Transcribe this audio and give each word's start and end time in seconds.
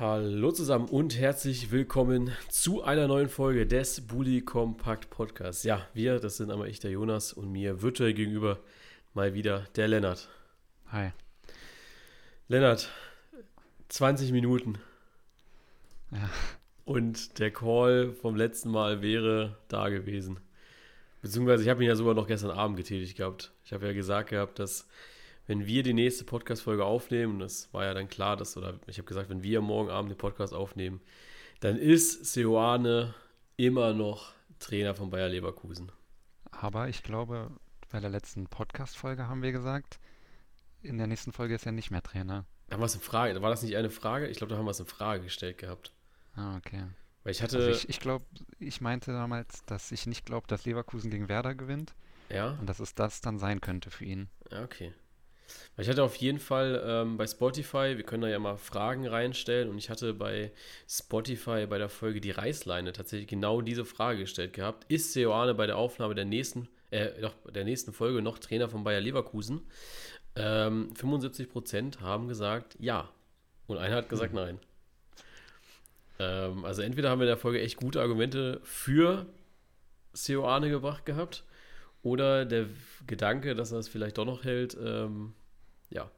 Hallo 0.00 0.52
zusammen 0.52 0.88
und 0.88 1.18
herzlich 1.18 1.72
willkommen 1.72 2.30
zu 2.48 2.84
einer 2.84 3.08
neuen 3.08 3.28
Folge 3.28 3.66
des 3.66 4.06
Bully 4.06 4.42
Compact 4.42 5.10
Podcasts. 5.10 5.64
Ja, 5.64 5.88
wir, 5.92 6.20
das 6.20 6.36
sind 6.36 6.52
einmal 6.52 6.68
ich, 6.68 6.78
der 6.78 6.92
Jonas, 6.92 7.32
und 7.32 7.50
mir 7.50 7.82
virtuell 7.82 8.14
gegenüber 8.14 8.60
mal 9.12 9.34
wieder 9.34 9.66
der 9.74 9.88
Lennart. 9.88 10.28
Hi. 10.92 11.10
Lennart, 12.46 12.88
20 13.88 14.30
Minuten. 14.30 14.78
Ja. 16.12 16.30
Und 16.84 17.40
der 17.40 17.50
Call 17.50 18.12
vom 18.12 18.36
letzten 18.36 18.70
Mal 18.70 19.02
wäre 19.02 19.56
da 19.66 19.88
gewesen. 19.88 20.38
Beziehungsweise 21.22 21.64
ich 21.64 21.68
habe 21.68 21.82
ihn 21.82 21.88
ja 21.88 21.96
sogar 21.96 22.14
noch 22.14 22.28
gestern 22.28 22.52
Abend 22.52 22.76
getätigt 22.76 23.16
gehabt. 23.16 23.50
Ich 23.64 23.72
habe 23.72 23.86
ja 23.86 23.92
gesagt 23.92 24.30
gehabt, 24.30 24.60
dass 24.60 24.86
wenn 25.48 25.66
wir 25.66 25.82
die 25.82 25.94
nächste 25.94 26.24
Podcast-Folge 26.24 26.84
aufnehmen, 26.84 27.38
das 27.38 27.72
war 27.72 27.84
ja 27.86 27.94
dann 27.94 28.08
klar, 28.08 28.36
dass, 28.36 28.56
oder 28.56 28.78
ich 28.86 28.98
habe 28.98 29.08
gesagt, 29.08 29.30
wenn 29.30 29.42
wir 29.42 29.62
morgen 29.62 29.88
Abend 29.88 30.12
den 30.12 30.18
Podcast 30.18 30.52
aufnehmen, 30.52 31.00
dann 31.60 31.76
ist 31.76 32.26
Seoane 32.26 33.14
immer 33.56 33.94
noch 33.94 34.34
Trainer 34.58 34.94
von 34.94 35.08
Bayer 35.08 35.30
Leverkusen. 35.30 35.90
Aber 36.50 36.88
ich 36.90 37.02
glaube, 37.02 37.50
bei 37.90 37.98
der 37.98 38.10
letzten 38.10 38.46
Podcast-Folge 38.46 39.26
haben 39.26 39.42
wir 39.42 39.52
gesagt, 39.52 39.98
in 40.82 40.98
der 40.98 41.06
nächsten 41.06 41.32
Folge 41.32 41.54
ist 41.54 41.64
er 41.64 41.72
nicht 41.72 41.90
mehr 41.90 42.02
Trainer. 42.02 42.44
Haben 42.70 42.82
wir 42.82 42.86
es 42.86 42.94
in 42.94 43.00
Frage? 43.00 43.40
War 43.40 43.50
das 43.50 43.62
nicht 43.62 43.76
eine 43.76 43.90
Frage? 43.90 44.28
Ich 44.28 44.36
glaube, 44.36 44.50
da 44.52 44.58
haben 44.58 44.66
wir 44.66 44.72
es 44.72 44.80
in 44.80 44.86
Frage 44.86 45.24
gestellt 45.24 45.56
gehabt. 45.56 45.94
Ah, 46.34 46.56
okay. 46.58 46.84
Weil 47.24 47.32
ich 47.32 47.42
hatte. 47.42 47.56
Also 47.56 47.70
ich, 47.70 47.88
ich 47.88 48.00
glaube, 48.00 48.26
ich 48.58 48.82
meinte 48.82 49.12
damals, 49.12 49.64
dass 49.64 49.92
ich 49.92 50.06
nicht 50.06 50.26
glaube, 50.26 50.46
dass 50.46 50.66
Leverkusen 50.66 51.10
gegen 51.10 51.30
Werder 51.30 51.54
gewinnt. 51.54 51.94
Ja. 52.28 52.50
Und 52.60 52.66
dass 52.66 52.80
es 52.80 52.94
das 52.94 53.22
dann 53.22 53.38
sein 53.38 53.62
könnte 53.62 53.90
für 53.90 54.04
ihn. 54.04 54.28
Ja, 54.50 54.62
okay. 54.62 54.92
Ich 55.76 55.88
hatte 55.88 56.02
auf 56.02 56.16
jeden 56.16 56.38
Fall 56.38 56.82
ähm, 56.84 57.16
bei 57.16 57.26
Spotify, 57.26 57.96
wir 57.96 58.02
können 58.02 58.22
da 58.22 58.28
ja 58.28 58.38
mal 58.38 58.56
Fragen 58.56 59.06
reinstellen 59.06 59.68
und 59.68 59.78
ich 59.78 59.90
hatte 59.90 60.12
bei 60.12 60.50
Spotify 60.88 61.66
bei 61.66 61.78
der 61.78 61.88
Folge 61.88 62.20
die 62.20 62.32
Reißleine 62.32 62.92
tatsächlich 62.92 63.28
genau 63.28 63.60
diese 63.60 63.84
Frage 63.84 64.20
gestellt 64.20 64.52
gehabt. 64.52 64.84
Ist 64.90 65.12
Seoane 65.12 65.54
bei 65.54 65.66
der 65.66 65.76
Aufnahme 65.76 66.14
der 66.14 66.24
nächsten, 66.24 66.68
äh, 66.90 67.10
der 67.54 67.64
nächsten 67.64 67.92
Folge 67.92 68.22
noch 68.22 68.38
Trainer 68.38 68.68
von 68.68 68.84
Bayer 68.84 69.00
Leverkusen? 69.00 69.62
Ähm, 70.36 70.92
75% 70.94 72.00
haben 72.00 72.28
gesagt 72.28 72.76
ja. 72.78 73.08
Und 73.66 73.78
einer 73.78 73.96
hat 73.96 74.08
gesagt 74.08 74.32
Hm. 74.32 74.36
nein. 74.36 74.58
Ähm, 76.18 76.64
also 76.64 76.82
entweder 76.82 77.10
haben 77.10 77.20
wir 77.20 77.26
in 77.26 77.30
der 77.30 77.36
Folge 77.36 77.60
echt 77.60 77.76
gute 77.76 78.00
Argumente 78.00 78.60
für 78.64 79.26
Seoane 80.12 80.70
gebracht 80.70 81.06
gehabt 81.06 81.44
oder 82.02 82.44
der 82.44 82.66
Gedanke, 83.06 83.54
dass 83.54 83.72
er 83.72 83.78
es 83.78 83.88
vielleicht 83.88 84.18
doch 84.18 84.24
noch 84.24 84.44
hält, 84.44 84.76
ähm, 84.80 85.34
ja, 85.90 86.10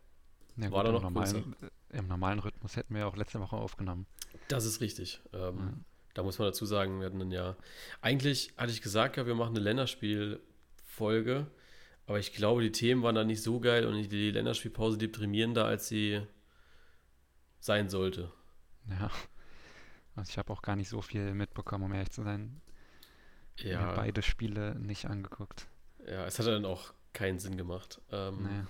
Ja, 0.56 0.70
War 0.72 0.82
da 0.84 0.90
im 0.90 0.94
noch 0.96 1.02
normalen, 1.02 1.54
äh, 1.90 1.98
Im 1.98 2.06
normalen 2.08 2.38
Rhythmus 2.38 2.76
hätten 2.76 2.94
wir 2.94 3.06
auch 3.06 3.16
letzte 3.16 3.40
Woche 3.40 3.56
aufgenommen. 3.56 4.06
das 4.48 4.64
ist 4.64 4.80
richtig. 4.80 5.20
Ähm, 5.32 5.58
Ja. 5.58 5.72
Da 6.14 6.24
muss 6.24 6.38
man 6.40 6.48
dazu 6.48 6.66
sagen, 6.66 6.98
wir 6.98 7.06
hatten 7.06 7.20
dann 7.20 7.30
ja, 7.30 7.56
eigentlich 8.00 8.52
hatte 8.56 8.72
ich 8.72 8.82
gesagt, 8.82 9.16
ja, 9.16 9.26
wir 9.26 9.36
machen 9.36 9.54
eine 9.54 9.60
Länderspielfolge, 9.60 11.46
aber 12.06 12.18
ich 12.18 12.32
glaube, 12.32 12.62
die 12.62 12.72
Themen 12.72 13.02
waren 13.04 13.14
dann 13.14 13.28
nicht 13.28 13.42
so 13.42 13.60
geil 13.60 13.86
und 13.86 14.10
die 14.10 14.30
Länderspielpause 14.32 14.98
deprimierender, 14.98 15.64
als 15.66 15.86
sie 15.88 16.20
sein 17.60 17.88
sollte. 17.88 18.32
Ja. 18.88 19.10
Also 20.16 20.30
ich 20.30 20.38
habe 20.38 20.52
auch 20.52 20.62
gar 20.62 20.74
nicht 20.74 20.88
so 20.88 21.00
viel 21.00 21.32
mitbekommen, 21.32 21.84
um 21.84 21.92
ehrlich 21.92 22.10
zu 22.10 22.22
sein. 22.24 22.60
Mir 23.62 23.70
Ja, 23.70 23.94
beide 23.94 24.22
Spiele 24.22 24.74
nicht 24.80 25.06
angeguckt. 25.06 25.68
Ja, 26.08 26.26
es 26.26 26.38
hat 26.38 26.46
dann 26.46 26.64
auch 26.64 26.92
keinen 27.12 27.38
Sinn 27.38 27.56
gemacht. 27.56 28.00
Ähm, 28.12 28.42
Naja. 28.42 28.66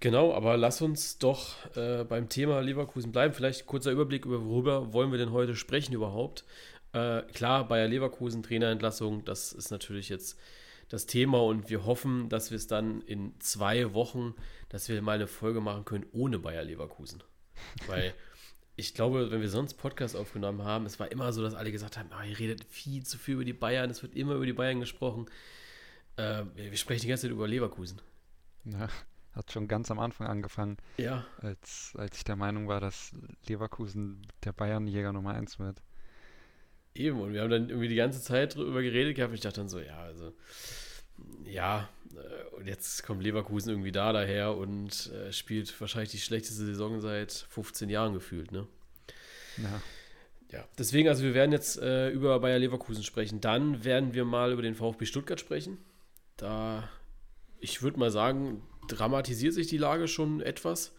Genau, 0.00 0.32
aber 0.32 0.56
lass 0.56 0.80
uns 0.80 1.18
doch 1.18 1.56
äh, 1.76 2.04
beim 2.04 2.28
Thema 2.28 2.60
Leverkusen 2.60 3.10
bleiben. 3.10 3.34
Vielleicht 3.34 3.66
kurzer 3.66 3.90
Überblick 3.90 4.26
über 4.26 4.44
worüber 4.44 4.92
wollen 4.92 5.10
wir 5.10 5.18
denn 5.18 5.32
heute 5.32 5.56
sprechen 5.56 5.92
überhaupt. 5.92 6.44
Äh, 6.92 7.22
klar, 7.22 7.66
Bayer 7.66 7.88
Leverkusen 7.88 8.44
Trainerentlassung, 8.44 9.24
das 9.24 9.52
ist 9.52 9.70
natürlich 9.72 10.08
jetzt 10.08 10.38
das 10.88 11.06
Thema 11.06 11.42
und 11.42 11.68
wir 11.68 11.84
hoffen, 11.84 12.28
dass 12.28 12.50
wir 12.50 12.56
es 12.56 12.68
dann 12.68 13.02
in 13.02 13.34
zwei 13.40 13.92
Wochen, 13.92 14.34
dass 14.68 14.88
wir 14.88 15.02
mal 15.02 15.16
eine 15.16 15.26
Folge 15.26 15.60
machen 15.60 15.84
können 15.84 16.06
ohne 16.12 16.38
Bayer 16.38 16.62
Leverkusen. 16.62 17.22
Weil 17.88 18.14
ich 18.76 18.94
glaube, 18.94 19.32
wenn 19.32 19.40
wir 19.40 19.50
sonst 19.50 19.74
Podcasts 19.74 20.16
aufgenommen 20.16 20.62
haben, 20.62 20.86
es 20.86 21.00
war 21.00 21.10
immer 21.10 21.32
so, 21.32 21.42
dass 21.42 21.54
alle 21.54 21.72
gesagt 21.72 21.98
haben, 21.98 22.10
ah, 22.12 22.24
ihr 22.24 22.38
redet 22.38 22.64
viel 22.70 23.04
zu 23.04 23.18
viel 23.18 23.34
über 23.34 23.44
die 23.44 23.52
Bayern, 23.52 23.90
es 23.90 24.02
wird 24.02 24.14
immer 24.14 24.34
über 24.34 24.46
die 24.46 24.52
Bayern 24.52 24.78
gesprochen. 24.78 25.26
Äh, 26.18 26.44
wir 26.54 26.76
sprechen 26.76 27.02
die 27.02 27.08
ganze 27.08 27.22
Zeit 27.22 27.30
über 27.30 27.46
Leverkusen. 27.46 28.00
Ja. 28.64 28.88
Hat 29.32 29.52
schon 29.52 29.68
ganz 29.68 29.90
am 29.90 30.00
Anfang 30.00 30.26
angefangen, 30.26 30.78
Ja, 30.96 31.24
als, 31.38 31.92
als 31.96 32.16
ich 32.16 32.24
der 32.24 32.34
Meinung 32.34 32.66
war, 32.66 32.80
dass 32.80 33.12
Leverkusen 33.46 34.26
der 34.44 34.52
Bayernjäger 34.52 35.12
Nummer 35.12 35.34
1 35.34 35.60
wird. 35.60 35.80
Eben, 36.94 37.20
und 37.20 37.32
wir 37.32 37.42
haben 37.42 37.50
dann 37.50 37.68
irgendwie 37.68 37.86
die 37.86 37.94
ganze 37.94 38.20
Zeit 38.20 38.56
drüber 38.56 38.82
geredet 38.82 39.14
gehabt. 39.14 39.30
Und 39.30 39.36
ich 39.36 39.42
dachte 39.42 39.60
dann 39.60 39.68
so, 39.68 39.78
ja, 39.78 39.98
also, 39.98 40.32
ja, 41.44 41.88
äh, 42.14 42.56
und 42.56 42.66
jetzt 42.66 43.04
kommt 43.04 43.22
Leverkusen 43.22 43.70
irgendwie 43.70 43.92
da 43.92 44.12
daher 44.12 44.56
und 44.56 45.12
äh, 45.12 45.32
spielt 45.32 45.80
wahrscheinlich 45.80 46.10
die 46.10 46.18
schlechteste 46.18 46.64
Saison 46.64 47.00
seit 47.00 47.30
15 47.32 47.90
Jahren 47.90 48.14
gefühlt, 48.14 48.50
ne? 48.50 48.66
Ja. 49.58 49.82
Ja, 50.50 50.64
deswegen, 50.78 51.08
also 51.08 51.22
wir 51.22 51.34
werden 51.34 51.52
jetzt 51.52 51.78
äh, 51.78 52.08
über 52.08 52.40
Bayer 52.40 52.58
Leverkusen 52.58 53.04
sprechen. 53.04 53.40
Dann 53.40 53.84
werden 53.84 54.14
wir 54.14 54.24
mal 54.24 54.50
über 54.50 54.62
den 54.62 54.74
VfB 54.74 55.04
Stuttgart 55.04 55.38
sprechen. 55.38 55.76
Da, 56.38 56.88
ich 57.60 57.82
würde 57.82 57.98
mal 57.98 58.10
sagen, 58.10 58.62
dramatisiert 58.88 59.52
sich 59.52 59.66
die 59.66 59.76
Lage 59.76 60.08
schon 60.08 60.40
etwas 60.40 60.94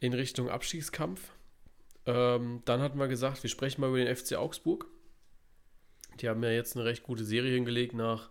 in 0.00 0.12
Richtung 0.12 0.48
Abstiegskampf. 0.50 1.30
Ähm, 2.06 2.62
dann 2.64 2.80
hatten 2.80 2.98
wir 2.98 3.06
gesagt, 3.06 3.42
wir 3.44 3.50
sprechen 3.50 3.80
mal 3.80 3.88
über 3.88 3.98
den 3.98 4.14
FC 4.14 4.34
Augsburg. 4.34 4.86
Die 6.20 6.28
haben 6.28 6.42
ja 6.42 6.50
jetzt 6.50 6.76
eine 6.76 6.84
recht 6.84 7.04
gute 7.04 7.24
Serie 7.24 7.54
hingelegt 7.54 7.94
nach, 7.94 8.30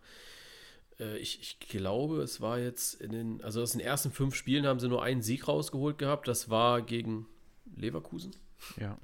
äh, 1.00 1.18
ich, 1.18 1.40
ich 1.41 1.59
glaube, 1.59 2.22
es 2.22 2.41
war 2.41 2.59
jetzt 2.59 2.96
in 2.96 3.12
den, 3.12 3.41
also 3.41 3.62
aus 3.62 3.72
den 3.72 3.81
ersten 3.81 4.12
fünf 4.12 4.35
Spielen 4.35 4.66
haben 4.66 4.80
sie 4.80 4.90
nur 4.90 5.03
einen 5.03 5.22
Sieg 5.22 5.47
rausgeholt 5.47 5.97
gehabt. 5.97 6.28
Das 6.28 6.50
war 6.50 6.81
gegen 6.81 7.28
Leverkusen. 7.75 8.35
Ja. 8.78 8.97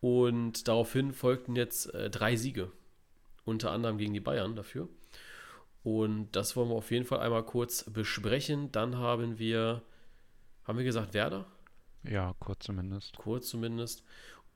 Und 0.00 0.66
daraufhin 0.68 1.12
folgten 1.12 1.54
jetzt 1.54 1.94
äh, 1.94 2.10
drei 2.10 2.36
Siege, 2.36 2.72
unter 3.44 3.70
anderem 3.70 3.98
gegen 3.98 4.12
die 4.12 4.20
Bayern 4.20 4.56
dafür. 4.56 4.88
Und 5.82 6.30
das 6.32 6.54
wollen 6.54 6.68
wir 6.68 6.76
auf 6.76 6.90
jeden 6.90 7.04
Fall 7.06 7.20
einmal 7.20 7.44
kurz 7.44 7.84
besprechen. 7.90 8.70
Dann 8.72 8.96
haben 8.98 9.38
wir, 9.38 9.82
haben 10.64 10.78
wir 10.78 10.84
gesagt, 10.84 11.12
Werder, 11.14 11.46
Ja, 12.04 12.34
kurz 12.38 12.64
zumindest. 12.66 13.16
kurz 13.16 13.48
zumindest. 13.48 14.04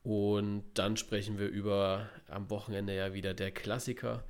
Und 0.03 0.63
dann 0.75 0.95
sprechen 0.95 1.37
wir 1.37 1.49
über 1.49 2.09
am 2.29 2.49
Wochenende 2.49 2.95
ja 2.95 3.13
wieder 3.13 3.33
der 3.33 3.51
Klassiker. 3.51 4.23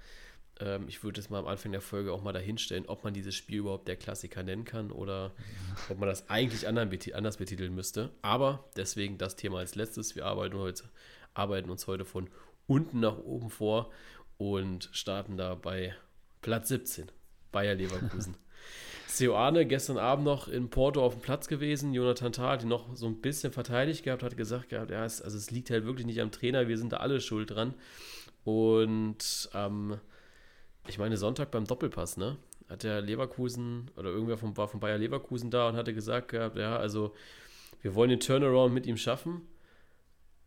Ähm, 0.59 0.87
ich 0.87 1.03
würde 1.03 1.19
es 1.19 1.29
mal 1.29 1.37
am 1.37 1.45
Anfang 1.47 1.71
der 1.71 1.81
Folge 1.81 2.11
auch 2.11 2.23
mal 2.23 2.33
dahinstellen, 2.33 2.85
ob 2.87 3.03
man 3.03 3.13
dieses 3.13 3.35
Spiel 3.35 3.59
überhaupt 3.59 3.87
der 3.87 3.95
Klassiker 3.95 4.41
nennen 4.41 4.65
kann 4.65 4.91
oder 4.91 5.33
ob 5.89 5.99
man 5.99 6.09
das 6.09 6.31
eigentlich 6.31 6.67
anders 6.67 7.37
betiteln 7.37 7.75
müsste. 7.75 8.09
Aber 8.23 8.63
deswegen 8.75 9.19
das 9.19 9.35
Thema 9.35 9.59
als 9.59 9.75
letztes. 9.75 10.15
Wir 10.15 10.25
arbeiten, 10.25 10.57
heute, 10.57 10.85
arbeiten 11.35 11.69
uns 11.69 11.85
heute 11.85 12.05
von 12.05 12.27
unten 12.65 13.01
nach 13.01 13.19
oben 13.19 13.51
vor 13.51 13.91
und 14.39 14.89
starten 14.93 15.37
da 15.37 15.53
bei 15.53 15.93
Platz 16.47 16.69
17, 16.69 17.07
Bayer 17.51 17.75
Leverkusen. 17.75 18.37
Seoane 19.07 19.65
gestern 19.65 19.97
Abend 19.97 20.23
noch 20.23 20.47
in 20.47 20.69
Porto 20.69 21.03
auf 21.03 21.15
dem 21.15 21.21
Platz 21.21 21.49
gewesen. 21.49 21.93
Jonathan 21.93 22.31
Tah 22.31 22.55
ihn 22.55 22.69
noch 22.69 22.95
so 22.95 23.05
ein 23.05 23.19
bisschen 23.19 23.51
verteidigt 23.51 24.05
gehabt, 24.05 24.23
hat 24.23 24.37
gesagt 24.37 24.69
gehabt, 24.69 24.89
ja, 24.89 25.03
es, 25.03 25.21
also 25.21 25.37
es 25.37 25.51
liegt 25.51 25.69
halt 25.71 25.83
wirklich 25.83 26.05
nicht 26.05 26.21
am 26.21 26.31
Trainer, 26.31 26.69
wir 26.69 26.77
sind 26.77 26.93
da 26.93 26.97
alle 26.97 27.19
schuld 27.19 27.51
dran. 27.51 27.73
Und 28.45 29.49
ähm, 29.53 29.97
ich 30.87 30.97
meine, 30.97 31.17
Sonntag 31.17 31.51
beim 31.51 31.65
Doppelpass, 31.65 32.15
ne? 32.15 32.37
Hat 32.69 32.83
der 32.83 33.01
Leverkusen 33.01 33.91
oder 33.97 34.09
irgendwer 34.09 34.37
vom, 34.37 34.55
war 34.55 34.69
von 34.69 34.79
Bayer 34.79 34.97
Leverkusen 34.97 35.51
da 35.51 35.67
und 35.67 35.75
hatte 35.75 35.93
gesagt 35.93 36.29
gehabt, 36.29 36.55
ja, 36.55 36.77
also 36.77 37.13
wir 37.81 37.93
wollen 37.93 38.11
den 38.11 38.21
Turnaround 38.21 38.73
mit 38.73 38.85
ihm 38.85 38.95
schaffen, 38.95 39.41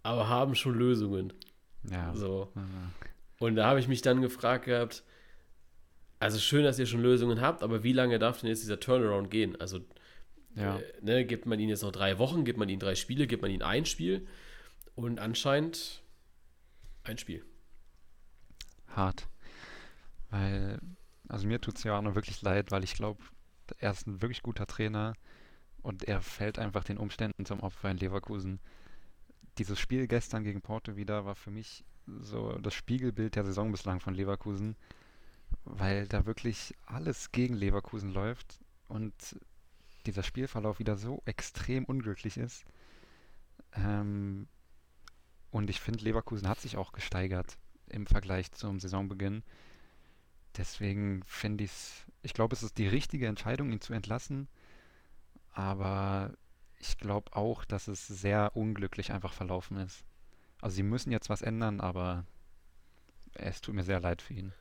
aber 0.03 0.31
haben 0.31 0.55
schon 0.55 0.79
Lösungen. 0.79 1.35
Ja. 1.91 2.15
So. 2.15 2.51
Und 3.39 3.57
da 3.57 3.67
habe 3.67 3.81
ich 3.81 3.89
mich 3.89 4.01
dann 4.01 4.23
gefragt 4.23 4.65
gehabt, 4.65 5.05
also 6.21 6.39
schön, 6.39 6.65
dass 6.65 6.79
ihr 6.79 6.87
schon 6.87 7.03
Lösungen 7.03 7.41
habt, 7.43 7.63
aber 7.65 7.83
wie 7.85 7.93
lange 7.93 8.19
darf 8.21 8.41
denn 8.41 8.51
jetzt 8.51 8.63
dieser 8.63 8.81
Turnaround 8.81 9.31
gehen? 9.31 9.61
Also 9.61 9.81
Ja. 10.55 10.79
äh, 10.79 10.83
ne, 11.03 11.25
gibt 11.27 11.47
man 11.47 11.61
ihn 11.61 11.69
jetzt 11.69 11.83
noch 11.83 11.93
drei 11.93 12.19
Wochen, 12.19 12.45
gibt 12.45 12.59
man 12.59 12.69
ihn 12.69 12.81
drei 12.81 12.95
Spiele, 12.97 13.27
gibt 13.27 13.43
man 13.43 13.51
ihn 13.53 13.63
ein 13.63 13.87
Spiel 13.87 14.27
und 14.97 15.21
anscheinend 15.21 16.03
ein 17.05 17.19
Spiel. 17.19 17.45
hart. 18.89 19.29
Weil, 20.31 20.81
also 21.29 21.47
mir 21.47 21.61
tut 21.61 21.77
es 21.79 21.85
ja 21.85 21.97
auch 21.99 22.03
noch 22.03 22.15
wirklich 22.15 22.43
leid, 22.43 22.71
weil 22.71 22.85
ich 22.85 22.95
glaube, 22.95 23.23
er 23.79 23.93
ist 23.93 24.07
ein 24.07 24.23
wirklich 24.23 24.43
guter 24.43 24.67
Trainer 24.67 25.15
und 25.83 26.05
er 26.05 26.21
fällt 26.23 26.59
einfach 26.59 26.85
den 26.85 26.99
Umständen 26.99 27.47
zum 27.47 27.61
Opfer 27.61 27.91
in 27.91 27.99
Leverkusen. 27.99 28.61
Dieses 29.59 29.79
Spiel 29.79 30.07
gestern 30.09 30.45
gegen 30.45 30.63
Porto 30.63 30.97
wieder 30.97 31.25
war 31.25 31.35
für 31.35 31.51
mich 31.51 31.85
so 32.07 32.59
das 32.59 32.75
Spiegelbild 32.75 33.37
der 33.37 33.45
Saison 33.45 33.71
bislang 33.73 34.01
von 34.01 34.15
Leverkusen, 34.15 34.77
weil 35.65 36.09
da 36.09 36.27
wirklich 36.27 36.75
alles 36.87 37.33
gegen 37.33 37.55
Leverkusen 37.55 38.11
läuft 38.13 38.61
und 38.89 39.15
dieser 40.07 40.23
Spielverlauf 40.23 40.79
wieder 40.79 40.97
so 40.97 41.23
extrem 41.27 41.85
unglücklich 41.85 42.37
ist. 42.39 42.65
Ähm, 43.75 44.49
Und 45.51 45.71
ich 45.71 45.81
finde, 45.81 46.05
Leverkusen 46.05 46.49
hat 46.49 46.61
sich 46.61 46.77
auch 46.77 46.93
gesteigert 46.93 47.59
im 47.89 48.07
Vergleich 48.07 48.51
zum 48.53 48.81
Saisonbeginn. 48.81 49.43
Deswegen 50.57 51.23
finde 51.27 51.65
ich 51.65 51.71
es, 51.71 52.05
ich 52.23 52.35
glaube, 52.35 52.55
es 52.55 52.63
ist 52.63 52.79
die 52.79 52.87
richtige 52.89 53.27
Entscheidung, 53.27 53.71
ihn 53.73 53.81
zu 53.81 53.93
entlassen. 53.93 54.49
Aber 55.53 56.35
ich 56.79 56.99
glaube 56.99 57.35
auch, 57.37 57.65
dass 57.65 57.89
es 57.89 58.07
sehr 58.07 58.57
unglücklich 58.57 59.13
einfach 59.13 59.33
verlaufen 59.33 59.77
ist. 59.79 60.05
Also 60.61 60.77
sie 60.77 60.83
müssen 60.83 61.13
jetzt 61.13 61.31
was 61.31 61.43
ändern, 61.43 61.81
aber 61.81 62.27
es 63.35 63.61
tut 63.61 63.75
mir 63.75 63.85
sehr 63.85 64.01
leid 64.01 64.23
für 64.23 64.35
ihn. 64.35 64.53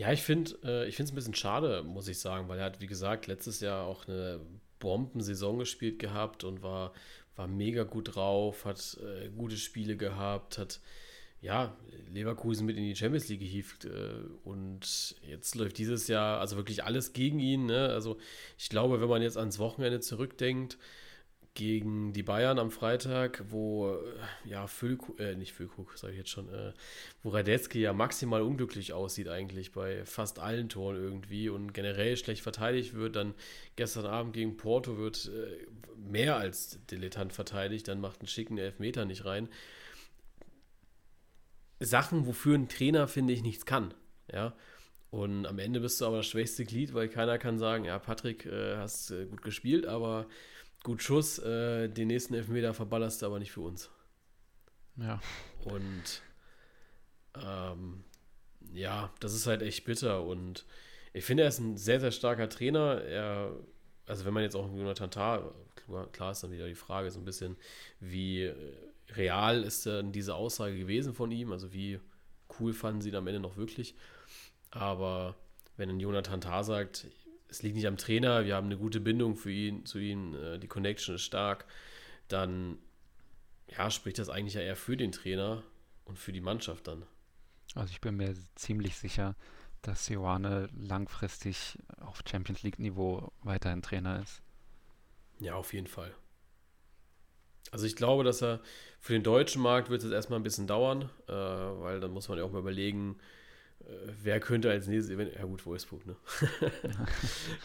Ja, 0.00 0.10
ich 0.10 0.22
finde 0.22 0.52
äh, 0.64 0.88
es 0.88 0.98
ein 0.98 1.14
bisschen 1.14 1.34
schade, 1.34 1.82
muss 1.82 2.08
ich 2.08 2.18
sagen, 2.18 2.48
weil 2.48 2.58
er 2.58 2.64
hat, 2.64 2.80
wie 2.80 2.86
gesagt, 2.86 3.26
letztes 3.26 3.60
Jahr 3.60 3.84
auch 3.84 4.08
eine 4.08 4.40
Bombensaison 4.78 5.58
gespielt 5.58 5.98
gehabt 5.98 6.42
und 6.42 6.62
war, 6.62 6.94
war 7.36 7.46
mega 7.46 7.82
gut 7.82 8.14
drauf, 8.16 8.64
hat 8.64 8.96
äh, 9.02 9.28
gute 9.28 9.58
Spiele 9.58 9.98
gehabt, 9.98 10.56
hat 10.56 10.80
ja, 11.42 11.76
Leverkusen 12.10 12.64
mit 12.64 12.78
in 12.78 12.84
die 12.84 12.96
Champions 12.96 13.28
League 13.28 13.40
gehievt 13.40 13.84
äh, 13.84 14.22
und 14.42 15.16
jetzt 15.20 15.54
läuft 15.54 15.76
dieses 15.76 16.08
Jahr 16.08 16.40
also 16.40 16.56
wirklich 16.56 16.82
alles 16.82 17.12
gegen 17.12 17.38
ihn. 17.38 17.66
Ne? 17.66 17.90
Also 17.90 18.16
ich 18.56 18.70
glaube, 18.70 19.02
wenn 19.02 19.08
man 19.10 19.20
jetzt 19.20 19.36
ans 19.36 19.58
Wochenende 19.58 20.00
zurückdenkt, 20.00 20.78
gegen 21.54 22.12
die 22.12 22.22
Bayern 22.22 22.58
am 22.58 22.70
Freitag, 22.70 23.44
wo 23.48 23.94
äh, 23.94 24.48
ja 24.48 24.66
Füllkrug, 24.66 25.18
äh, 25.18 25.34
nicht 25.34 25.52
Füllkrug, 25.52 25.96
sage 25.98 26.12
ich 26.12 26.18
jetzt 26.18 26.30
schon, 26.30 26.48
äh, 26.48 26.72
wo 27.22 27.30
Radetzky 27.30 27.80
ja 27.80 27.92
maximal 27.92 28.42
unglücklich 28.42 28.92
aussieht 28.92 29.28
eigentlich 29.28 29.72
bei 29.72 30.04
fast 30.04 30.38
allen 30.38 30.68
Toren 30.68 30.96
irgendwie 30.96 31.48
und 31.48 31.72
generell 31.72 32.16
schlecht 32.16 32.42
verteidigt 32.42 32.94
wird, 32.94 33.16
dann 33.16 33.34
gestern 33.76 34.06
Abend 34.06 34.32
gegen 34.32 34.56
Porto 34.56 34.96
wird 34.96 35.30
äh, 35.34 35.66
mehr 35.96 36.36
als 36.36 36.78
dilettant 36.86 37.32
verteidigt, 37.32 37.88
dann 37.88 38.00
macht 38.00 38.20
einen 38.20 38.28
schicken 38.28 38.56
Elfmeter 38.56 39.04
nicht 39.04 39.24
rein. 39.24 39.48
Sachen, 41.80 42.26
wofür 42.26 42.56
ein 42.56 42.68
Trainer, 42.68 43.08
finde 43.08 43.32
ich, 43.32 43.42
nichts 43.42 43.66
kann, 43.66 43.94
ja, 44.32 44.54
und 45.10 45.46
am 45.46 45.58
Ende 45.58 45.80
bist 45.80 46.00
du 46.00 46.06
aber 46.06 46.18
das 46.18 46.26
schwächste 46.26 46.64
Glied, 46.64 46.94
weil 46.94 47.08
keiner 47.08 47.38
kann 47.38 47.58
sagen, 47.58 47.84
ja, 47.84 47.98
Patrick, 47.98 48.46
äh, 48.46 48.76
hast 48.76 49.10
äh, 49.10 49.26
gut 49.26 49.42
gespielt, 49.42 49.86
aber 49.86 50.26
gut 50.82 51.02
Schuss, 51.02 51.38
äh, 51.38 51.88
den 51.88 52.08
nächsten 52.08 52.34
Elfmeter 52.34 52.74
verballerst 52.74 53.22
du 53.22 53.26
aber 53.26 53.38
nicht 53.38 53.52
für 53.52 53.60
uns. 53.60 53.90
Ja. 54.96 55.20
Und 55.64 56.22
ähm, 57.34 58.04
ja, 58.72 59.10
das 59.20 59.34
ist 59.34 59.46
halt 59.46 59.62
echt 59.62 59.84
bitter. 59.84 60.24
Und 60.24 60.64
ich 61.12 61.24
finde, 61.24 61.44
er 61.44 61.48
ist 61.48 61.58
ein 61.58 61.76
sehr, 61.76 62.00
sehr 62.00 62.12
starker 62.12 62.48
Trainer. 62.48 63.02
Er, 63.02 63.56
also 64.06 64.24
wenn 64.24 64.34
man 64.34 64.42
jetzt 64.42 64.56
auch 64.56 64.72
Jonathan 64.72 65.10
Tah, 65.10 65.54
klar 66.12 66.32
ist 66.32 66.42
dann 66.42 66.52
wieder 66.52 66.66
die 66.66 66.74
Frage, 66.74 67.10
so 67.10 67.18
ein 67.18 67.24
bisschen, 67.24 67.56
wie 68.00 68.52
real 69.16 69.62
ist 69.62 69.86
denn 69.86 70.12
diese 70.12 70.34
Aussage 70.34 70.78
gewesen 70.78 71.14
von 71.14 71.30
ihm? 71.30 71.52
Also 71.52 71.72
wie 71.72 72.00
cool 72.58 72.72
fanden 72.72 73.00
sie 73.00 73.10
ihn 73.10 73.16
am 73.16 73.26
Ende 73.26 73.40
noch 73.40 73.56
wirklich? 73.56 73.94
Aber 74.70 75.36
wenn 75.76 75.90
ein 75.90 76.00
Jonathan 76.00 76.40
Tah 76.40 76.62
sagt, 76.62 77.06
es 77.50 77.62
liegt 77.62 77.76
nicht 77.76 77.86
am 77.86 77.96
Trainer, 77.96 78.44
wir 78.44 78.54
haben 78.54 78.66
eine 78.66 78.78
gute 78.78 79.00
Bindung 79.00 79.36
für 79.36 79.50
ihn, 79.50 79.84
zu 79.84 79.98
ihm, 79.98 80.34
äh, 80.34 80.58
die 80.58 80.68
Connection 80.68 81.16
ist 81.16 81.22
stark, 81.22 81.66
dann 82.28 82.78
ja, 83.68 83.90
spricht 83.90 84.18
das 84.18 84.28
eigentlich 84.28 84.54
ja 84.54 84.60
eher 84.60 84.76
für 84.76 84.96
den 84.96 85.12
Trainer 85.12 85.62
und 86.04 86.18
für 86.18 86.32
die 86.32 86.40
Mannschaft 86.40 86.86
dann. 86.86 87.04
Also 87.74 87.92
ich 87.92 88.00
bin 88.00 88.16
mir 88.16 88.34
ziemlich 88.54 88.96
sicher, 88.96 89.36
dass 89.82 90.10
Ioane 90.10 90.68
langfristig 90.76 91.78
auf 92.00 92.22
Champions 92.28 92.62
League 92.62 92.78
Niveau 92.78 93.32
weiterhin 93.42 93.82
Trainer 93.82 94.20
ist. 94.20 94.42
Ja, 95.38 95.54
auf 95.54 95.72
jeden 95.72 95.86
Fall. 95.86 96.12
Also 97.70 97.86
ich 97.86 97.96
glaube, 97.96 98.24
dass 98.24 98.42
er 98.42 98.60
für 98.98 99.12
den 99.12 99.22
deutschen 99.22 99.62
Markt 99.62 99.90
wird 99.90 100.02
es 100.02 100.10
erstmal 100.10 100.38
ein 100.38 100.42
bisschen 100.42 100.66
dauern, 100.66 101.08
äh, 101.28 101.32
weil 101.32 102.00
dann 102.00 102.10
muss 102.10 102.28
man 102.28 102.38
ja 102.38 102.44
auch 102.44 102.50
mal 102.50 102.58
überlegen, 102.58 103.18
wer 104.22 104.40
könnte 104.40 104.70
als 104.70 104.86
nächstes, 104.86 105.16
ja 105.18 105.44
gut, 105.44 105.64
Wolfsburg, 105.66 106.06
ne? 106.06 106.16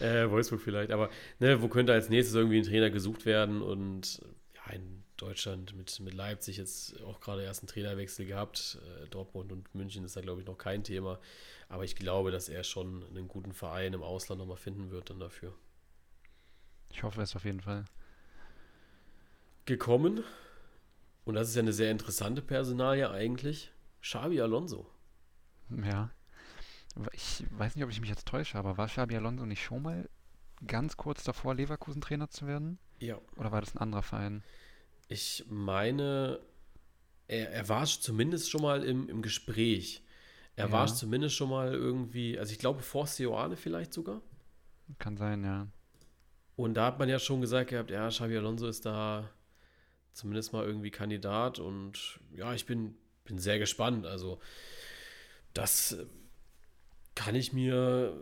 äh, 0.00 0.30
Wolfsburg 0.30 0.60
vielleicht, 0.60 0.90
aber 0.90 1.10
ne, 1.38 1.60
wo 1.62 1.68
könnte 1.68 1.92
als 1.92 2.08
nächstes 2.08 2.34
irgendwie 2.34 2.58
ein 2.58 2.64
Trainer 2.64 2.90
gesucht 2.90 3.26
werden 3.26 3.62
und 3.62 4.20
ja, 4.54 4.72
in 4.72 5.04
Deutschland 5.16 5.74
mit, 5.74 5.98
mit 6.00 6.14
Leipzig 6.14 6.56
jetzt 6.58 7.00
auch 7.02 7.20
gerade 7.20 7.42
erst 7.42 7.62
einen 7.62 7.68
Trainerwechsel 7.68 8.26
gehabt. 8.26 8.78
Äh, 9.02 9.08
Dortmund 9.08 9.52
und 9.52 9.74
München 9.74 10.04
ist 10.04 10.16
da, 10.16 10.20
glaube 10.20 10.40
ich, 10.40 10.46
noch 10.46 10.58
kein 10.58 10.84
Thema. 10.84 11.18
Aber 11.68 11.84
ich 11.84 11.96
glaube, 11.96 12.30
dass 12.30 12.48
er 12.48 12.64
schon 12.64 13.02
einen 13.08 13.28
guten 13.28 13.52
Verein 13.52 13.94
im 13.94 14.02
Ausland 14.02 14.40
nochmal 14.40 14.58
finden 14.58 14.90
wird 14.90 15.10
dann 15.10 15.18
dafür. 15.18 15.54
Ich 16.92 17.02
hoffe 17.02 17.22
es 17.22 17.34
auf 17.34 17.44
jeden 17.44 17.60
Fall. 17.60 17.84
Gekommen, 19.64 20.22
und 21.24 21.34
das 21.34 21.48
ist 21.48 21.56
ja 21.56 21.62
eine 21.62 21.72
sehr 21.72 21.90
interessante 21.90 22.40
Personalie 22.40 23.10
eigentlich, 23.10 23.72
Xabi 24.00 24.40
Alonso. 24.40 24.88
Ja. 25.70 26.10
Ich 27.12 27.44
weiß 27.50 27.74
nicht, 27.74 27.84
ob 27.84 27.90
ich 27.90 28.00
mich 28.00 28.10
jetzt 28.10 28.26
täusche, 28.26 28.58
aber 28.58 28.78
war 28.78 28.86
Xabi 28.86 29.16
Alonso 29.16 29.44
nicht 29.44 29.62
schon 29.62 29.82
mal 29.82 30.08
ganz 30.66 30.96
kurz 30.96 31.24
davor, 31.24 31.54
Leverkusen-Trainer 31.54 32.30
zu 32.30 32.46
werden? 32.46 32.78
Ja. 33.00 33.18
Oder 33.36 33.52
war 33.52 33.60
das 33.60 33.74
ein 33.74 33.78
anderer 33.78 34.02
Verein? 34.02 34.42
Ich 35.08 35.44
meine, 35.48 36.40
er, 37.28 37.52
er 37.52 37.68
war 37.68 37.84
zumindest 37.84 38.50
schon 38.50 38.62
mal 38.62 38.82
im, 38.82 39.08
im 39.08 39.22
Gespräch. 39.22 40.02
Er 40.56 40.66
ja. 40.66 40.72
war 40.72 40.86
zumindest 40.86 41.36
schon 41.36 41.50
mal 41.50 41.74
irgendwie, 41.74 42.38
also 42.38 42.52
ich 42.52 42.58
glaube 42.58 42.80
vor 42.80 43.06
Sioane 43.06 43.56
vielleicht 43.56 43.92
sogar. 43.92 44.22
Kann 44.98 45.16
sein, 45.16 45.44
ja. 45.44 45.66
Und 46.56 46.74
da 46.74 46.86
hat 46.86 46.98
man 46.98 47.08
ja 47.08 47.18
schon 47.18 47.42
gesagt 47.42 47.70
gehabt, 47.70 47.90
ja, 47.90 48.08
Xabi 48.08 48.38
Alonso 48.38 48.66
ist 48.66 48.86
da 48.86 49.28
zumindest 50.12 50.54
mal 50.54 50.64
irgendwie 50.64 50.90
Kandidat 50.90 51.58
und 51.58 52.20
ja, 52.32 52.54
ich 52.54 52.64
bin, 52.64 52.96
bin 53.24 53.38
sehr 53.38 53.58
gespannt. 53.58 54.06
Also 54.06 54.40
das 55.52 55.98
kann 57.16 57.34
ich 57.34 57.52
mir. 57.52 58.14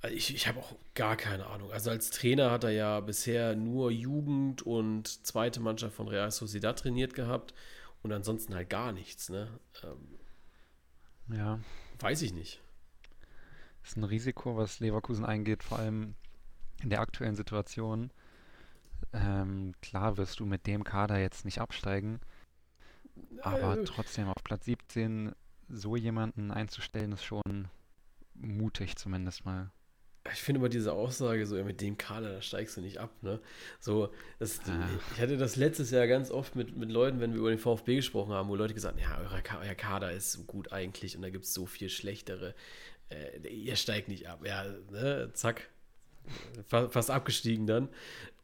Also 0.00 0.16
ich, 0.16 0.34
ich 0.34 0.48
habe 0.48 0.58
auch 0.58 0.74
gar 0.94 1.16
keine 1.16 1.46
Ahnung. 1.46 1.70
Also 1.70 1.90
als 1.90 2.10
Trainer 2.10 2.50
hat 2.50 2.64
er 2.64 2.70
ja 2.70 3.00
bisher 3.00 3.54
nur 3.54 3.90
Jugend 3.90 4.62
und 4.62 5.26
zweite 5.26 5.60
Mannschaft 5.60 5.94
von 5.94 6.08
Real 6.08 6.30
Sociedad 6.30 6.78
trainiert 6.78 7.14
gehabt 7.14 7.54
und 8.02 8.12
ansonsten 8.12 8.54
halt 8.54 8.70
gar 8.70 8.92
nichts. 8.92 9.28
Ne? 9.28 9.48
Ähm, 9.84 11.36
ja. 11.36 11.60
Weiß 12.00 12.22
ich 12.22 12.32
nicht. 12.32 12.60
Das 13.82 13.90
ist 13.90 13.96
ein 13.96 14.04
Risiko, 14.04 14.56
was 14.56 14.80
Leverkusen 14.80 15.24
eingeht, 15.24 15.62
vor 15.62 15.78
allem 15.78 16.14
in 16.82 16.90
der 16.90 17.00
aktuellen 17.00 17.36
Situation. 17.36 18.10
Ähm, 19.12 19.74
klar 19.82 20.16
wirst 20.16 20.40
du 20.40 20.46
mit 20.46 20.66
dem 20.66 20.84
Kader 20.84 21.18
jetzt 21.18 21.44
nicht 21.44 21.60
absteigen, 21.60 22.20
aber 23.40 23.78
äh, 23.78 23.84
trotzdem 23.84 24.28
auf 24.28 24.42
Platz 24.42 24.64
17 24.64 25.32
so 25.68 25.96
jemanden 25.96 26.50
einzustellen, 26.50 27.12
ist 27.12 27.24
schon 27.24 27.68
mutig 28.42 28.96
zumindest 28.96 29.44
mal. 29.44 29.70
Ich 30.32 30.40
finde 30.40 30.60
immer 30.60 30.68
diese 30.68 30.92
Aussage, 30.92 31.46
so 31.46 31.56
ja, 31.56 31.64
mit 31.64 31.80
dem 31.80 31.98
Kader, 31.98 32.34
da 32.34 32.42
steigst 32.42 32.76
du 32.76 32.80
nicht 32.80 32.98
ab, 32.98 33.10
ne? 33.22 33.40
So, 33.80 34.12
das, 34.38 34.60
ah. 34.66 34.88
ich 35.14 35.20
hatte 35.20 35.36
das 35.36 35.56
letztes 35.56 35.90
Jahr 35.90 36.06
ganz 36.06 36.30
oft 36.30 36.54
mit, 36.54 36.76
mit 36.76 36.92
Leuten, 36.92 37.18
wenn 37.18 37.32
wir 37.32 37.40
über 37.40 37.50
den 37.50 37.58
VfB 37.58 37.96
gesprochen 37.96 38.32
haben, 38.32 38.48
wo 38.48 38.54
Leute 38.54 38.72
gesagt 38.72 38.96
haben, 38.96 39.02
ja, 39.02 39.18
euer, 39.18 39.60
euer 39.60 39.74
Kader 39.74 40.12
ist 40.12 40.32
so 40.32 40.44
gut 40.44 40.72
eigentlich 40.72 41.16
und 41.16 41.22
da 41.22 41.30
gibt 41.30 41.44
es 41.44 41.54
so 41.54 41.66
viel 41.66 41.88
schlechtere. 41.88 42.54
Äh, 43.08 43.48
ihr 43.48 43.74
steigt 43.74 44.06
nicht 44.06 44.28
ab. 44.28 44.46
Ja, 44.46 44.64
ne? 44.90 45.30
zack. 45.32 45.68
Fast 46.68 47.10
abgestiegen 47.10 47.66
dann. 47.66 47.88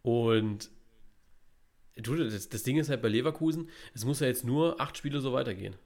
Und 0.02 0.70
du, 1.94 2.16
das, 2.16 2.48
das 2.48 2.64
Ding 2.64 2.76
ist 2.76 2.88
halt 2.88 3.02
bei 3.02 3.08
Leverkusen, 3.08 3.70
es 3.94 4.04
muss 4.04 4.18
ja 4.18 4.26
jetzt 4.26 4.44
nur 4.44 4.80
acht 4.80 4.96
Spiele 4.96 5.20
so 5.20 5.32
weitergehen. 5.32 5.76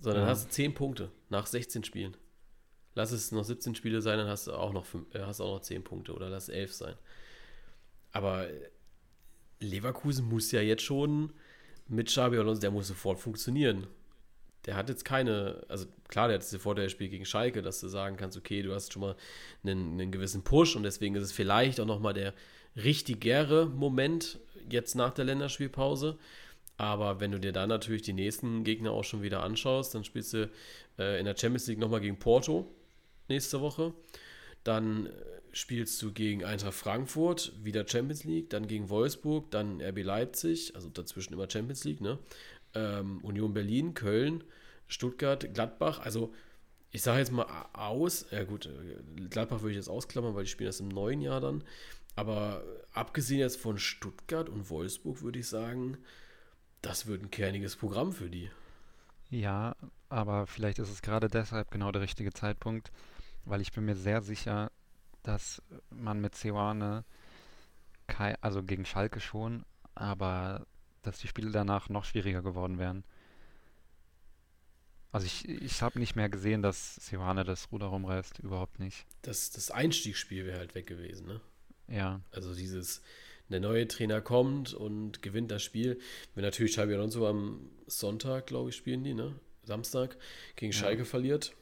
Sondern 0.00 0.24
ja. 0.24 0.28
hast 0.28 0.46
du 0.46 0.50
10 0.50 0.72
Punkte 0.72 1.10
nach 1.28 1.46
16 1.46 1.84
Spielen. 1.84 2.16
Lass 2.96 3.12
es 3.12 3.30
noch 3.30 3.44
17 3.44 3.74
Spiele 3.74 4.00
sein, 4.00 4.16
dann 4.16 4.26
hast 4.26 4.46
du 4.46 4.52
auch 4.54 4.72
noch, 4.72 4.86
5, 4.86 5.14
äh, 5.14 5.20
hast 5.20 5.42
auch 5.42 5.56
noch 5.56 5.60
10 5.60 5.84
Punkte 5.84 6.14
oder 6.14 6.30
lass 6.30 6.44
es 6.44 6.48
11 6.48 6.72
sein. 6.72 6.94
Aber 8.10 8.48
Leverkusen 9.60 10.26
muss 10.26 10.50
ja 10.50 10.62
jetzt 10.62 10.82
schon 10.82 11.34
mit 11.88 12.08
Xabi 12.08 12.38
Alonso, 12.38 12.62
der 12.62 12.70
muss 12.70 12.88
sofort 12.88 13.18
funktionieren. 13.18 13.86
Der 14.64 14.76
hat 14.76 14.88
jetzt 14.88 15.04
keine, 15.04 15.62
also 15.68 15.84
klar, 16.08 16.28
der 16.28 16.38
hat 16.38 16.44
sofort 16.44 16.78
das 16.78 16.90
Spiel 16.90 17.10
gegen 17.10 17.26
Schalke, 17.26 17.60
dass 17.60 17.80
du 17.80 17.88
sagen 17.88 18.16
kannst, 18.16 18.38
okay, 18.38 18.62
du 18.62 18.74
hast 18.74 18.94
schon 18.94 19.02
mal 19.02 19.16
einen, 19.62 20.00
einen 20.00 20.10
gewissen 20.10 20.42
Push 20.42 20.74
und 20.74 20.82
deswegen 20.82 21.14
ist 21.16 21.22
es 21.24 21.32
vielleicht 21.32 21.78
auch 21.80 21.86
nochmal 21.86 22.14
der 22.14 22.32
richtigere 22.76 23.66
Moment 23.66 24.40
jetzt 24.70 24.94
nach 24.94 25.12
der 25.12 25.26
Länderspielpause. 25.26 26.16
Aber 26.78 27.20
wenn 27.20 27.30
du 27.30 27.38
dir 27.38 27.52
dann 27.52 27.68
natürlich 27.68 28.02
die 28.02 28.14
nächsten 28.14 28.64
Gegner 28.64 28.92
auch 28.92 29.04
schon 29.04 29.22
wieder 29.22 29.42
anschaust, 29.42 29.94
dann 29.94 30.02
spielst 30.02 30.32
du 30.32 30.50
äh, 30.98 31.20
in 31.20 31.26
der 31.26 31.36
Champions 31.36 31.66
League 31.66 31.78
nochmal 31.78 32.00
gegen 32.00 32.18
Porto 32.18 32.74
nächste 33.28 33.60
Woche. 33.60 33.92
Dann 34.64 35.06
äh, 35.06 35.10
spielst 35.52 36.00
du 36.02 36.12
gegen 36.12 36.44
Eintracht 36.44 36.74
Frankfurt, 36.74 37.52
wieder 37.62 37.86
Champions 37.86 38.24
League, 38.24 38.50
dann 38.50 38.66
gegen 38.66 38.90
Wolfsburg, 38.90 39.50
dann 39.50 39.80
RB 39.80 40.02
Leipzig, 40.02 40.74
also 40.74 40.88
dazwischen 40.88 41.32
immer 41.32 41.48
Champions 41.50 41.84
League, 41.84 42.00
ne? 42.00 42.18
Ähm, 42.74 43.20
Union 43.22 43.54
Berlin, 43.54 43.94
Köln, 43.94 44.44
Stuttgart, 44.88 45.54
Gladbach. 45.54 46.00
Also 46.00 46.34
ich 46.90 47.02
sage 47.02 47.18
jetzt 47.18 47.32
mal 47.32 47.46
aus, 47.72 48.26
ja 48.30 48.44
gut, 48.44 48.66
äh, 48.66 49.28
Gladbach 49.28 49.60
würde 49.60 49.72
ich 49.72 49.76
jetzt 49.76 49.88
ausklammern, 49.88 50.34
weil 50.34 50.44
die 50.44 50.50
spielen 50.50 50.68
das 50.68 50.80
im 50.80 50.88
neuen 50.88 51.20
Jahr 51.20 51.40
dann. 51.40 51.64
Aber 52.16 52.64
abgesehen 52.92 53.40
jetzt 53.40 53.58
von 53.58 53.78
Stuttgart 53.78 54.48
und 54.48 54.70
Wolfsburg 54.70 55.22
würde 55.22 55.38
ich 55.38 55.48
sagen, 55.48 55.98
das 56.80 57.06
wird 57.06 57.22
ein 57.22 57.30
kerniges 57.30 57.76
Programm 57.76 58.12
für 58.12 58.30
die. 58.30 58.50
Ja, 59.30 59.74
aber 60.08 60.46
vielleicht 60.46 60.78
ist 60.78 60.90
es 60.90 61.02
gerade 61.02 61.28
deshalb 61.28 61.70
genau 61.70 61.90
der 61.92 62.02
richtige 62.02 62.32
Zeitpunkt, 62.32 62.92
weil 63.44 63.60
ich 63.60 63.72
bin 63.72 63.84
mir 63.84 63.96
sehr 63.96 64.22
sicher, 64.22 64.70
dass 65.22 65.62
man 65.90 66.20
mit 66.20 66.34
Seoane, 66.34 67.04
also 68.40 68.62
gegen 68.62 68.84
Schalke 68.84 69.20
schon, 69.20 69.64
aber 69.94 70.66
dass 71.02 71.18
die 71.18 71.28
Spiele 71.28 71.50
danach 71.50 71.88
noch 71.88 72.04
schwieriger 72.04 72.42
geworden 72.42 72.78
wären. 72.78 73.04
Also 75.12 75.26
ich, 75.26 75.48
ich 75.48 75.82
habe 75.82 75.98
nicht 75.98 76.14
mehr 76.14 76.28
gesehen, 76.28 76.62
dass 76.62 76.96
Seoane 76.96 77.44
das 77.44 77.72
Ruder 77.72 77.86
rumreißt, 77.86 78.40
überhaupt 78.40 78.78
nicht. 78.78 79.06
Das, 79.22 79.50
das 79.50 79.70
Einstiegsspiel 79.70 80.44
wäre 80.46 80.58
halt 80.58 80.74
weg 80.74 80.86
gewesen, 80.86 81.26
ne? 81.26 81.40
Ja. 81.88 82.20
Also 82.32 82.54
dieses, 82.54 83.00
der 83.52 83.60
neue 83.60 83.86
Trainer 83.86 84.20
kommt 84.20 84.74
und 84.74 85.22
gewinnt 85.22 85.50
das 85.50 85.62
Spiel. 85.62 85.98
Wenn 86.34 86.44
natürlich 86.44 86.72
Xabi 86.72 86.94
Alonso 86.94 87.26
am 87.26 87.70
Sonntag, 87.86 88.46
glaube 88.46 88.70
ich, 88.70 88.76
spielen 88.76 89.04
die, 89.04 89.14
ne? 89.14 89.34
Samstag 89.62 90.16
gegen 90.56 90.72
ja. 90.72 90.78
Schalke 90.78 91.04
verliert. 91.04 91.54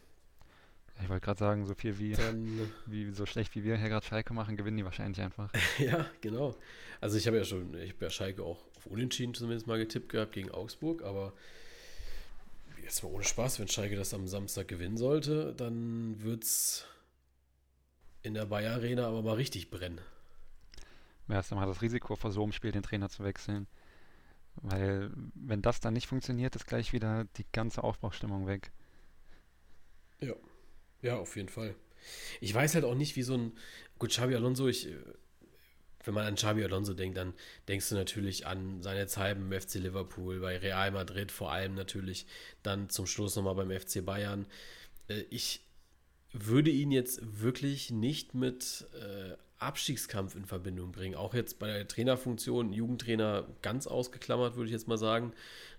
Ich 1.02 1.08
wollte 1.08 1.24
gerade 1.24 1.38
sagen, 1.38 1.66
so 1.66 1.74
viel 1.74 1.98
wie, 1.98 2.12
dann, 2.12 2.70
wie 2.86 3.10
so 3.10 3.26
schlecht 3.26 3.54
wie 3.54 3.64
wir 3.64 3.76
hier 3.76 3.88
gerade 3.88 4.06
Schalke 4.06 4.32
machen, 4.32 4.56
gewinnen 4.56 4.76
die 4.76 4.84
wahrscheinlich 4.84 5.20
einfach. 5.20 5.50
ja, 5.78 6.06
genau. 6.20 6.56
Also 7.00 7.16
ich 7.18 7.26
habe 7.26 7.36
ja 7.36 7.44
schon, 7.44 7.74
ich 7.74 7.92
habe 7.92 8.04
ja 8.04 8.10
Schalke 8.10 8.42
auch 8.42 8.64
auf 8.76 8.86
Unentschieden 8.86 9.34
zumindest 9.34 9.66
mal 9.66 9.78
getippt 9.78 10.10
gehabt 10.10 10.32
gegen 10.32 10.50
Augsburg, 10.50 11.02
aber 11.02 11.32
jetzt 12.82 13.02
mal 13.02 13.10
ohne 13.10 13.24
Spaß, 13.24 13.58
wenn 13.58 13.68
Schalke 13.68 13.96
das 13.96 14.14
am 14.14 14.28
Samstag 14.28 14.68
gewinnen 14.68 14.96
sollte, 14.96 15.54
dann 15.56 16.22
wird 16.22 16.44
es 16.44 16.86
in 18.22 18.34
der 18.34 18.46
Bayer 18.46 18.74
Arena 18.74 19.06
aber 19.06 19.22
mal 19.22 19.34
richtig 19.34 19.70
brennen. 19.70 20.00
Ja, 21.28 21.40
ist 21.40 21.50
dann 21.50 21.58
das 21.58 21.82
Risiko 21.82 22.16
vor 22.16 22.30
so 22.30 22.42
einem 22.42 22.52
Spiel 22.52 22.72
den 22.72 22.82
Trainer 22.82 23.08
zu 23.08 23.24
wechseln. 23.24 23.66
Weil, 24.56 25.10
wenn 25.34 25.62
das 25.62 25.80
dann 25.80 25.94
nicht 25.94 26.06
funktioniert, 26.06 26.54
ist 26.54 26.66
gleich 26.66 26.92
wieder 26.92 27.24
die 27.36 27.46
ganze 27.52 27.82
Aufbaustimmung 27.82 28.46
weg. 28.46 28.70
Ja. 30.20 30.34
Ja, 31.02 31.16
auf 31.16 31.36
jeden 31.36 31.48
Fall. 31.48 31.74
Ich 32.40 32.54
weiß 32.54 32.74
halt 32.74 32.84
auch 32.84 32.94
nicht, 32.94 33.16
wie 33.16 33.22
so 33.22 33.34
ein. 33.34 33.52
Gut, 33.98 34.10
Xabi 34.10 34.34
Alonso, 34.34 34.68
ich. 34.68 34.88
Wenn 36.04 36.14
man 36.14 36.26
an 36.26 36.34
Xabi 36.34 36.62
Alonso 36.64 36.92
denkt, 36.92 37.16
dann 37.16 37.32
denkst 37.66 37.88
du 37.88 37.94
natürlich 37.94 38.46
an 38.46 38.82
seine 38.82 39.06
Zeit 39.06 39.38
beim 39.38 39.58
FC 39.58 39.76
Liverpool, 39.76 40.40
bei 40.40 40.58
Real 40.58 40.90
Madrid 40.90 41.32
vor 41.32 41.50
allem 41.50 41.74
natürlich, 41.74 42.26
dann 42.62 42.90
zum 42.90 43.06
Schluss 43.06 43.36
nochmal 43.36 43.54
beim 43.54 43.70
FC 43.70 44.04
Bayern. 44.04 44.46
Äh, 45.08 45.24
ich 45.30 45.64
würde 46.32 46.70
ihn 46.70 46.90
jetzt 46.90 47.20
wirklich 47.40 47.90
nicht 47.90 48.34
mit 48.34 48.86
äh, 48.94 49.36
Abstiegskampf 49.64 50.34
in 50.36 50.44
Verbindung 50.44 50.92
bringen. 50.92 51.14
Auch 51.14 51.34
jetzt 51.34 51.58
bei 51.58 51.66
der 51.66 51.88
Trainerfunktion, 51.88 52.72
Jugendtrainer 52.72 53.48
ganz 53.62 53.86
ausgeklammert, 53.86 54.56
würde 54.56 54.66
ich 54.66 54.72
jetzt 54.72 54.88
mal 54.88 54.98
sagen. 54.98 55.32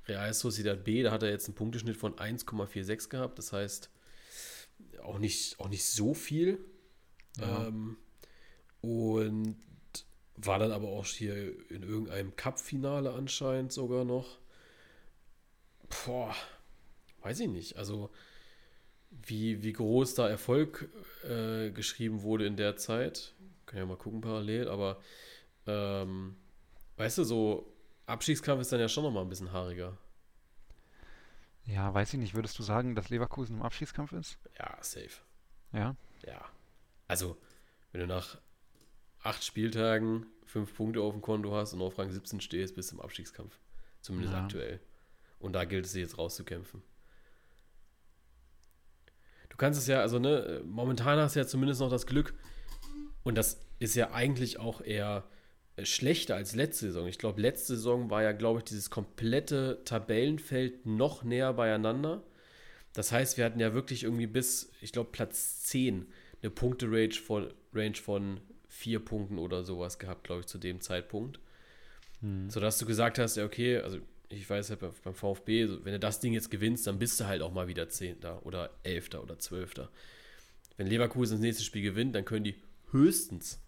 Real 0.08 0.34
Sociedad 0.34 0.84
B, 0.84 1.04
da 1.04 1.12
hat 1.12 1.24
er 1.24 1.30
jetzt 1.30 1.48
einen 1.48 1.56
Punkteschnitt 1.56 1.98
von 1.98 2.16
1,46 2.16 3.10
gehabt. 3.10 3.38
Das 3.38 3.54
heißt, 3.54 3.90
auch 5.04 5.20
nicht, 5.20 5.60
auch 5.60 5.70
nicht 5.70 5.86
so 5.86 6.14
viel. 6.14 6.60
Ja. 7.40 7.68
Ähm, 7.68 7.98
und 8.82 9.58
war 10.36 10.60
dann 10.60 10.72
aber 10.72 10.90
auch 10.90 11.06
hier 11.06 11.36
in 11.70 11.84
irgendeinem 11.84 12.36
Cup-Finale 12.36 13.14
anscheinend 13.14 13.72
sogar 13.72 14.06
noch. 14.06 14.38
Boah, 16.06 16.36
weiß 17.22 17.40
ich 17.42 17.48
nicht. 17.48 17.78
Also, 17.78 18.10
wie, 19.10 19.64
wie 19.64 19.74
groß 19.74 20.16
da 20.16 20.28
Erfolg 20.28 20.90
äh, 21.24 21.72
geschrieben 21.72 22.22
wurde 22.22 22.46
in 22.46 22.58
der 22.58 22.76
Zeit. 22.76 23.34
Kann 23.66 23.80
ja 23.80 23.86
mal 23.86 23.98
gucken 23.98 24.22
parallel, 24.22 24.68
aber 24.68 25.00
ähm, 25.68 26.36
weißt 26.98 27.20
du, 27.20 27.24
so 27.24 27.76
Abstiegskampf 28.06 28.62
ist 28.62 28.72
dann 28.72 28.80
ja 28.80 28.90
schon 28.90 29.04
nochmal 29.04 29.24
ein 29.24 29.30
bisschen 29.30 29.52
haariger. 29.52 29.98
Ja, 31.66 31.94
weiß 31.94 32.14
ich 32.14 32.20
nicht. 32.20 32.36
Würdest 32.36 32.60
du 32.60 32.64
sagen, 32.64 32.96
dass 32.96 33.10
Leverkusen 33.10 33.58
im 33.58 33.64
Abstiegskampf 33.64 34.12
ist? 34.12 34.38
Ja, 34.60 34.78
safe. 34.82 35.22
Ja? 35.74 35.96
Ja. 36.26 36.46
Also, 37.08 37.38
wenn 37.92 38.02
du 38.02 38.08
nach 38.08 38.38
acht 39.24 39.44
Spieltagen 39.44 40.28
fünf 40.46 40.76
Punkte 40.76 41.02
auf 41.02 41.14
dem 41.14 41.22
Konto 41.22 41.54
hast 41.56 41.74
und 41.74 41.82
auf 41.82 41.98
Rang 41.98 42.12
17 42.12 42.40
stehst, 42.40 42.76
bist 42.76 42.92
du 42.92 42.96
im 42.96 43.02
Abstiegskampf. 43.02 43.58
Zumindest 44.02 44.34
ja. 44.34 44.44
aktuell. 44.44 44.80
Und 45.40 45.54
da 45.54 45.66
gilt 45.66 45.86
es 45.86 45.96
jetzt 45.96 46.18
rauszukämpfen. 46.18 46.84
Du 49.50 49.58
kannst 49.58 49.80
es 49.80 49.88
ja, 49.88 50.02
also 50.02 50.20
ne, 50.20 50.62
momentan 50.66 51.18
hast 51.18 51.36
du 51.36 51.40
ja 51.40 51.48
zumindest 51.48 51.80
noch 51.80 51.90
das 51.90 52.06
Glück, 52.06 52.36
und 53.26 53.36
das 53.36 53.60
ist 53.80 53.96
ja 53.96 54.12
eigentlich 54.12 54.60
auch 54.60 54.82
eher 54.82 55.26
äh, 55.76 55.84
schlechter 55.84 56.36
als 56.36 56.56
letzte 56.56 56.86
Saison. 56.86 57.08
Ich 57.08 57.18
glaube, 57.18 57.42
letzte 57.42 57.76
Saison 57.76 58.10
war 58.10 58.24
ja, 58.24 58.32
glaube 58.32 58.60
ich, 58.60 58.66
dieses 58.66 58.90
komplette 58.90 59.82
Tabellenfeld 59.84 60.86
noch 60.86 61.24
näher 61.24 61.52
beieinander. 61.52 62.24
Das 62.94 63.12
heißt, 63.12 63.38
wir 63.38 63.44
hatten 63.44 63.60
ja 63.60 63.74
wirklich 63.74 64.04
irgendwie 64.04 64.28
bis, 64.28 64.72
ich 64.80 64.94
glaube, 64.94 65.10
Platz 65.12 65.64
10 65.64 66.06
eine 66.42 66.52
Punkte-Range 66.52 67.16
von, 67.16 67.52
Range 67.74 67.96
von 67.96 68.40
vier 68.70 69.04
Punkten 69.04 69.40
oder 69.40 69.64
sowas 69.64 70.00
gehabt, 70.00 70.26
glaube 70.26 70.42
ich, 70.42 70.48
zu 70.48 70.60
dem 70.60 70.80
Zeitpunkt. 70.80 71.40
Hm. 72.22 72.50
Sodass 72.50 72.78
du 72.78 72.86
gesagt 72.86 73.18
hast, 73.18 73.38
ja, 73.38 73.46
okay, 73.46 73.80
also 73.80 73.98
ich 74.30 74.48
weiß 74.48 74.70
halt 74.70 74.82
beim 75.04 75.16
VfB, 75.16 75.68
wenn 75.84 75.94
du 75.94 76.00
das 76.00 76.20
Ding 76.20 76.34
jetzt 76.34 76.52
gewinnst, 76.52 76.86
dann 76.86 77.00
bist 77.00 77.20
du 77.20 77.26
halt 77.26 77.42
auch 77.42 77.52
mal 77.52 77.68
wieder 77.68 77.90
Zehnter 77.90 78.46
oder 78.46 78.70
Elfter 78.84 79.24
oder 79.24 79.40
Zwölfter. 79.40 79.90
Wenn 80.78 80.88
Leverkusen 80.88 81.38
das 81.38 81.42
nächste 81.42 81.64
Spiel 81.64 81.82
gewinnt, 81.82 82.16
dann 82.16 82.26
können 82.26 82.44
die 82.44 82.56
höchstens 82.92 83.62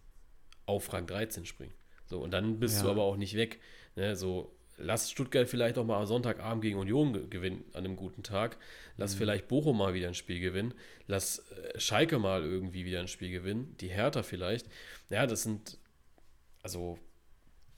auf 0.66 0.92
Rang 0.94 1.08
13 1.08 1.46
springen. 1.46 1.74
So, 2.06 2.22
und 2.22 2.32
dann 2.32 2.60
bist 2.60 2.78
ja. 2.78 2.84
du 2.84 2.90
aber 2.92 3.04
auch 3.04 3.18
nicht 3.18 3.36
weg. 3.36 3.60
Ne, 3.96 4.16
so, 4.16 4.56
lass 4.78 5.12
Stuttgart 5.12 5.48
vielleicht 5.48 5.78
auch 5.78 5.86
mal 5.86 6.00
am 6.00 6.06
Sonntagabend 6.06 6.62
gegen 6.62 6.78
Union 6.78 7.30
gewinnen 7.30 7.64
an 7.74 7.86
einem 7.86 7.96
guten 7.96 8.24
Tag. 8.24 8.58
Lass 8.96 9.16
mhm. 9.16 9.20
vielleicht 9.20 9.48
Bochum 9.48 9.78
mal 9.78 9.94
wieder 9.94 10.08
ein 10.08 10.14
Spiel 10.14 10.40
gewinnen. 10.40 10.74
Lass 11.08 11.40
äh, 11.40 11.80
Schalke 11.80 12.20
mal 12.20 12.44
irgendwie 12.44 12.86
wieder 12.86 13.00
ein 13.00 13.08
Spiel 13.08 13.32
gewinnen. 13.32 13.76
Die 13.80 13.90
Hertha 13.90 14.24
vielleicht. 14.24 14.68
Ja, 15.10 15.28
das 15.28 15.44
sind, 15.44 15.78
also, 16.64 16.98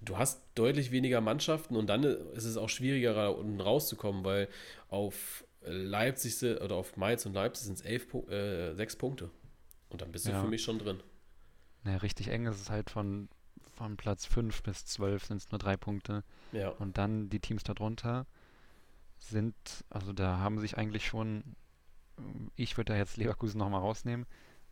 du 0.01 0.17
hast 0.17 0.41
deutlich 0.55 0.91
weniger 0.91 1.21
Mannschaften 1.21 1.75
und 1.75 1.87
dann 1.87 2.03
ist 2.03 2.45
es 2.45 2.57
auch 2.57 2.69
schwieriger, 2.69 3.13
da 3.13 3.27
unten 3.29 3.61
rauszukommen, 3.61 4.23
weil 4.23 4.47
auf 4.89 5.45
Leipzig 5.61 6.41
oder 6.61 6.75
auf 6.75 6.97
Mainz 6.97 7.25
und 7.25 7.33
Leipzig 7.33 7.65
sind 7.65 7.79
es 7.79 7.81
elf, 7.81 8.13
äh, 8.29 8.73
sechs 8.75 8.95
Punkte. 8.95 9.29
Und 9.89 10.01
dann 10.01 10.11
bist 10.11 10.27
du 10.27 10.31
ja. 10.31 10.41
für 10.41 10.47
mich 10.47 10.61
schon 10.63 10.79
drin. 10.79 11.01
Naja, 11.83 11.97
richtig 11.97 12.27
eng 12.29 12.45
ist 12.45 12.61
es 12.61 12.69
halt 12.69 12.89
von, 12.89 13.29
von 13.75 13.97
Platz 13.97 14.25
5 14.25 14.63
bis 14.63 14.85
12 14.85 15.25
sind 15.25 15.37
es 15.37 15.51
nur 15.51 15.59
drei 15.59 15.77
Punkte. 15.77 16.23
Ja. 16.51 16.69
Und 16.69 16.97
dann 16.97 17.29
die 17.29 17.39
Teams 17.39 17.63
darunter 17.63 18.25
sind, 19.17 19.55
also 19.89 20.13
da 20.13 20.39
haben 20.39 20.59
sich 20.59 20.77
eigentlich 20.77 21.05
schon, 21.05 21.43
ich 22.55 22.77
würde 22.77 22.93
da 22.93 22.97
jetzt 22.97 23.17
Leverkusen 23.17 23.59
nochmal 23.59 23.81
rausnehmen, 23.81 24.25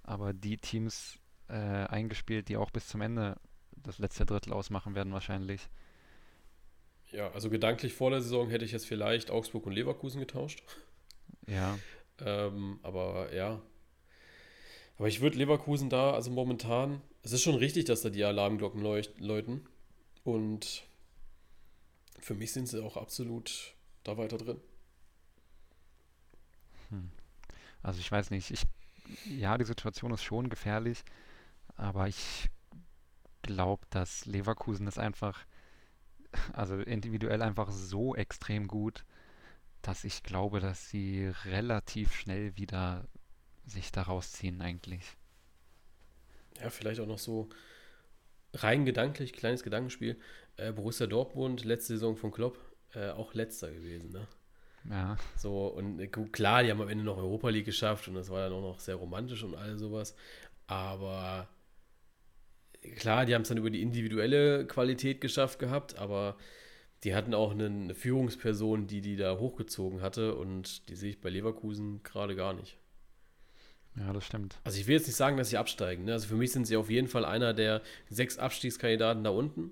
aber 0.03 0.33
die 0.33 0.57
Teams 0.57 1.19
äh, 1.49 1.53
eingespielt, 1.53 2.49
die 2.49 2.57
auch 2.57 2.71
bis 2.71 2.87
zum 2.87 3.01
Ende 3.01 3.37
das 3.75 3.99
letzte 3.99 4.25
Drittel 4.25 4.53
ausmachen 4.53 4.95
werden 4.95 5.13
wahrscheinlich. 5.13 5.69
Ja, 7.11 7.31
also 7.31 7.49
gedanklich 7.49 7.93
vor 7.93 8.09
der 8.09 8.21
Saison 8.21 8.49
hätte 8.49 8.65
ich 8.65 8.71
jetzt 8.71 8.85
vielleicht 8.85 9.31
Augsburg 9.31 9.65
und 9.65 9.73
Leverkusen 9.73 10.19
getauscht. 10.19 10.63
Ja. 11.45 11.77
ähm, 12.19 12.79
aber 12.83 13.33
ja, 13.33 13.61
aber 14.97 15.07
ich 15.07 15.21
würde 15.21 15.37
Leverkusen 15.37 15.89
da, 15.89 16.11
also 16.11 16.31
momentan, 16.31 17.01
es 17.21 17.31
ist 17.31 17.43
schon 17.43 17.55
richtig, 17.55 17.85
dass 17.85 18.01
da 18.01 18.09
die 18.09 18.23
Alarmglocken 18.23 18.81
läuten. 18.81 19.67
Und 20.23 20.83
für 22.19 22.33
mich 22.33 22.51
sind 22.51 22.67
sie 22.67 22.83
auch 22.83 22.97
absolut 22.97 23.75
da 24.03 24.17
weiter 24.17 24.37
drin. 24.37 24.59
Hm. 26.89 27.11
Also 27.83 27.99
ich 27.99 28.11
weiß 28.11 28.31
nicht, 28.31 28.51
ich, 28.51 28.63
ja, 29.25 29.57
die 29.57 29.65
Situation 29.65 30.11
ist 30.11 30.23
schon 30.23 30.49
gefährlich, 30.49 31.03
aber 31.75 32.07
ich 32.07 32.49
glaube, 33.43 33.85
dass 33.91 34.25
Leverkusen 34.25 34.87
ist 34.87 34.97
einfach, 34.97 35.45
also 36.53 36.75
individuell 36.75 37.41
einfach 37.43 37.71
so 37.71 38.15
extrem 38.15 38.67
gut, 38.67 39.05
dass 39.81 40.03
ich 40.03 40.23
glaube, 40.23 40.59
dass 40.59 40.89
sie 40.89 41.31
relativ 41.45 42.13
schnell 42.13 42.57
wieder 42.57 43.07
sich 43.67 43.91
da 43.91 44.03
rausziehen 44.03 44.61
eigentlich. 44.61 45.03
Ja, 46.59 46.69
vielleicht 46.69 46.99
auch 46.99 47.07
noch 47.07 47.19
so 47.19 47.49
rein 48.53 48.85
gedanklich, 48.85 49.33
kleines 49.33 49.63
Gedankenspiel. 49.63 50.17
Äh, 50.55 50.71
Borussia 50.71 51.05
Dortmund, 51.05 51.63
letzte 51.65 51.93
Saison 51.93 52.15
von 52.15 52.31
Klopp, 52.31 52.57
äh, 52.93 53.09
auch 53.09 53.33
letzter 53.33 53.71
gewesen, 53.71 54.11
ne? 54.11 54.27
Ja. 54.89 55.17
So, 55.35 55.67
und 55.67 55.99
äh, 55.99 56.07
klar, 56.07 56.63
die 56.63 56.71
haben 56.71 56.81
am 56.81 56.89
Ende 56.89 57.03
noch 57.03 57.17
Europa 57.17 57.49
League 57.49 57.65
geschafft 57.65 58.07
und 58.07 58.15
das 58.15 58.29
war 58.29 58.41
dann 58.41 58.53
auch 58.53 58.61
noch 58.61 58.79
sehr 58.79 58.95
romantisch 58.95 59.43
und 59.43 59.55
all 59.55 59.77
sowas. 59.77 60.15
Aber 60.65 61.47
klar, 62.95 63.25
die 63.25 63.35
haben 63.35 63.41
es 63.41 63.49
dann 63.49 63.57
über 63.57 63.69
die 63.69 63.81
individuelle 63.81 64.65
Qualität 64.65 65.21
geschafft 65.21 65.59
gehabt, 65.59 65.97
aber 65.97 66.37
die 67.03 67.13
hatten 67.13 67.33
auch 67.33 67.51
eine 67.51 67.93
Führungsperson, 67.93 68.87
die 68.87 69.01
die 69.01 69.17
da 69.17 69.37
hochgezogen 69.37 70.01
hatte 70.01 70.35
und 70.35 70.89
die 70.89 70.95
sehe 70.95 71.11
ich 71.11 71.21
bei 71.21 71.29
Leverkusen 71.29 72.01
gerade 72.03 72.35
gar 72.35 72.53
nicht. 72.53 72.77
Ja, 73.99 74.13
das 74.13 74.25
stimmt. 74.25 74.59
Also 74.63 74.79
ich 74.79 74.87
will 74.87 74.95
jetzt 74.95 75.07
nicht 75.07 75.15
sagen, 75.15 75.37
dass 75.37 75.49
sie 75.49 75.57
absteigen. 75.57 76.05
Ne? 76.05 76.13
Also 76.13 76.27
für 76.27 76.35
mich 76.35 76.51
sind 76.51 76.67
sie 76.67 76.77
auf 76.77 76.89
jeden 76.89 77.07
Fall 77.07 77.25
einer 77.25 77.53
der 77.53 77.81
sechs 78.09 78.37
Abstiegskandidaten 78.37 79.23
da 79.23 79.31
unten. 79.31 79.71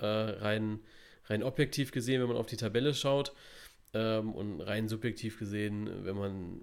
Äh, 0.00 0.06
rein, 0.06 0.80
rein 1.26 1.42
objektiv 1.42 1.92
gesehen, 1.92 2.20
wenn 2.20 2.28
man 2.28 2.38
auf 2.38 2.46
die 2.46 2.56
Tabelle 2.56 2.94
schaut 2.94 3.34
ähm, 3.92 4.32
und 4.32 4.60
rein 4.60 4.88
subjektiv 4.88 5.38
gesehen, 5.38 6.04
wenn 6.04 6.16
man 6.16 6.60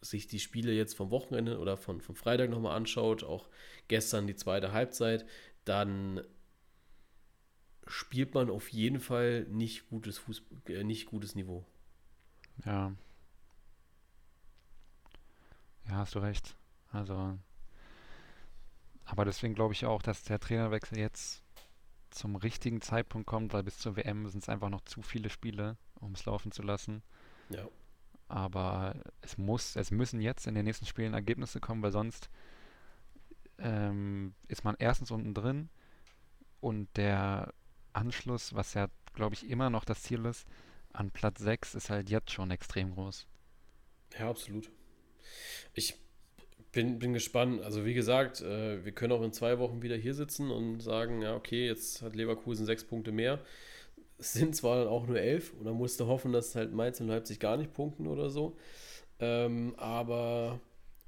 sich 0.00 0.26
die 0.26 0.40
Spiele 0.40 0.72
jetzt 0.72 0.96
vom 0.96 1.10
Wochenende 1.12 1.58
oder 1.60 1.76
von, 1.76 2.00
vom 2.00 2.16
Freitag 2.16 2.50
nochmal 2.50 2.76
anschaut, 2.76 3.22
auch 3.22 3.48
gestern 3.86 4.26
die 4.26 4.34
zweite 4.34 4.72
Halbzeit, 4.72 5.24
dann 5.64 6.22
spielt 7.86 8.34
man 8.34 8.50
auf 8.50 8.68
jeden 8.68 8.98
Fall 8.98 9.44
nicht 9.44 9.88
gutes 9.88 10.18
Fußball, 10.18 10.58
äh, 10.74 10.82
nicht 10.82 11.06
gutes 11.06 11.36
Niveau. 11.36 11.64
Ja. 12.64 12.92
Ja, 15.88 15.96
hast 15.96 16.14
du 16.14 16.20
recht. 16.20 16.56
Also, 16.90 17.38
aber 19.04 19.24
deswegen 19.24 19.54
glaube 19.54 19.74
ich 19.74 19.86
auch, 19.86 20.02
dass 20.02 20.24
der 20.24 20.38
Trainerwechsel 20.38 20.98
jetzt 20.98 21.42
zum 22.10 22.36
richtigen 22.36 22.80
Zeitpunkt 22.80 23.26
kommt, 23.26 23.52
weil 23.52 23.62
bis 23.62 23.78
zur 23.78 23.96
WM 23.96 24.28
sind 24.28 24.42
es 24.42 24.48
einfach 24.48 24.68
noch 24.68 24.82
zu 24.82 25.02
viele 25.02 25.30
Spiele, 25.30 25.76
um 26.00 26.12
es 26.12 26.24
laufen 26.24 26.52
zu 26.52 26.62
lassen. 26.62 27.02
Ja. 27.48 27.66
Aber 28.28 28.94
es 29.20 29.38
muss, 29.38 29.76
es 29.76 29.90
müssen 29.90 30.20
jetzt 30.20 30.46
in 30.46 30.54
den 30.54 30.64
nächsten 30.64 30.86
Spielen 30.86 31.14
Ergebnisse 31.14 31.60
kommen, 31.60 31.82
weil 31.82 31.92
sonst 31.92 32.30
ähm, 33.58 34.34
ist 34.48 34.64
man 34.64 34.76
erstens 34.78 35.10
unten 35.10 35.34
drin 35.34 35.68
und 36.60 36.88
der 36.96 37.52
Anschluss, 37.92 38.54
was 38.54 38.74
ja, 38.74 38.88
glaube 39.14 39.34
ich, 39.34 39.48
immer 39.48 39.70
noch 39.70 39.84
das 39.84 40.02
Ziel 40.02 40.24
ist, 40.24 40.46
an 40.92 41.10
Platz 41.10 41.40
6 41.40 41.74
ist 41.74 41.90
halt 41.90 42.10
jetzt 42.10 42.30
schon 42.30 42.50
extrem 42.50 42.94
groß. 42.94 43.26
Ja, 44.18 44.30
absolut. 44.30 44.70
Ich 45.74 45.96
bin, 46.72 46.98
bin 46.98 47.12
gespannt. 47.12 47.62
Also 47.62 47.84
wie 47.84 47.94
gesagt, 47.94 48.40
äh, 48.40 48.84
wir 48.84 48.92
können 48.92 49.12
auch 49.12 49.22
in 49.22 49.32
zwei 49.32 49.58
Wochen 49.58 49.82
wieder 49.82 49.96
hier 49.96 50.14
sitzen 50.14 50.50
und 50.50 50.80
sagen, 50.80 51.22
ja, 51.22 51.36
okay, 51.36 51.66
jetzt 51.66 52.02
hat 52.02 52.16
Leverkusen 52.16 52.66
sechs 52.66 52.84
Punkte 52.84 53.12
mehr. 53.12 53.40
Es 54.18 54.32
sind 54.32 54.56
zwar 54.56 54.78
dann 54.78 54.88
auch 54.88 55.06
nur 55.06 55.20
elf 55.20 55.52
und 55.54 55.64
dann 55.64 55.74
musst 55.74 56.00
du 56.00 56.06
hoffen, 56.06 56.32
dass 56.32 56.54
halt 56.54 56.72
Mainz 56.72 57.00
und 57.00 57.08
Leipzig 57.08 57.40
gar 57.40 57.56
nicht 57.56 57.74
punkten 57.74 58.06
oder 58.06 58.30
so. 58.30 58.56
Ähm, 59.18 59.74
aber 59.76 60.60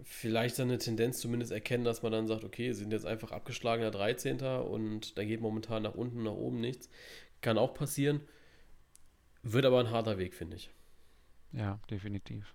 vielleicht 0.02 0.58
dann 0.58 0.68
eine 0.68 0.78
Tendenz 0.78 1.18
zumindest 1.18 1.52
erkennen, 1.52 1.84
dass 1.84 2.02
man 2.02 2.12
dann 2.12 2.26
sagt, 2.26 2.44
okay, 2.44 2.72
sind 2.72 2.92
jetzt 2.92 3.06
einfach 3.06 3.30
abgeschlagener 3.30 3.90
13. 3.90 4.40
und 4.42 5.16
da 5.16 5.24
geht 5.24 5.40
momentan 5.40 5.82
nach 5.82 5.94
unten, 5.94 6.24
nach 6.24 6.32
oben 6.32 6.60
nichts. 6.60 6.88
Kann 7.40 7.58
auch 7.58 7.74
passieren. 7.74 8.20
Wird 9.42 9.66
aber 9.66 9.80
ein 9.80 9.90
harter 9.90 10.18
Weg, 10.18 10.34
finde 10.34 10.56
ich. 10.56 10.70
Ja, 11.52 11.78
definitiv. 11.90 12.54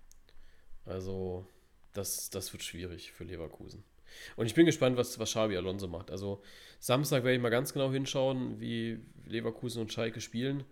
Also, 0.84 1.46
das, 1.92 2.30
das 2.30 2.52
wird 2.52 2.62
schwierig 2.62 3.12
für 3.12 3.24
Leverkusen. 3.24 3.84
Und 4.36 4.46
ich 4.46 4.54
bin 4.54 4.66
gespannt, 4.66 4.96
was, 4.96 5.18
was 5.18 5.30
Xabi 5.30 5.56
Alonso 5.56 5.88
macht. 5.88 6.10
Also, 6.10 6.42
Samstag 6.78 7.22
werde 7.22 7.36
ich 7.36 7.42
mal 7.42 7.50
ganz 7.50 7.72
genau 7.72 7.92
hinschauen, 7.92 8.60
wie 8.60 8.98
Leverkusen 9.26 9.80
und 9.80 9.92
Schalke 9.92 10.20
spielen. 10.20 10.64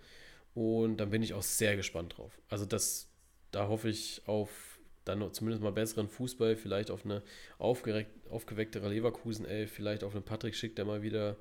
Und 0.54 0.96
dann 0.96 1.10
bin 1.10 1.22
ich 1.22 1.34
auch 1.34 1.42
sehr 1.42 1.76
gespannt 1.76 2.16
drauf. 2.16 2.40
Also, 2.48 2.66
das, 2.66 3.08
da 3.52 3.68
hoffe 3.68 3.88
ich 3.88 4.22
auf 4.26 4.78
dann 5.08 5.32
zumindest 5.32 5.62
mal 5.62 5.72
besseren 5.72 6.08
Fußball, 6.08 6.56
vielleicht 6.56 6.90
auf 6.90 7.04
eine 7.04 7.22
aufgewecktere 7.58 8.88
Leverkusen 8.90 9.46
11, 9.46 9.72
vielleicht 9.72 10.04
auf 10.04 10.14
einen 10.14 10.24
Patrick 10.24 10.54
Schick, 10.54 10.76
der 10.76 10.84
mal 10.84 11.02
wieder 11.02 11.38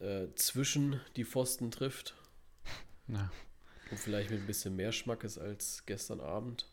äh, 0.00 0.28
zwischen 0.34 1.00
die 1.16 1.24
Pfosten 1.24 1.70
trifft. 1.70 2.14
Ja. 3.08 3.30
Und 3.90 3.98
vielleicht 3.98 4.30
mit 4.30 4.40
ein 4.40 4.46
bisschen 4.46 4.76
mehr 4.76 4.92
Schmackes 4.92 5.38
als 5.38 5.84
gestern 5.86 6.20
Abend. 6.20 6.66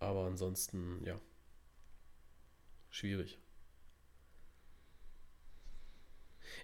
Aber 0.00 0.26
ansonsten, 0.26 1.02
ja, 1.04 1.20
schwierig. 2.90 3.38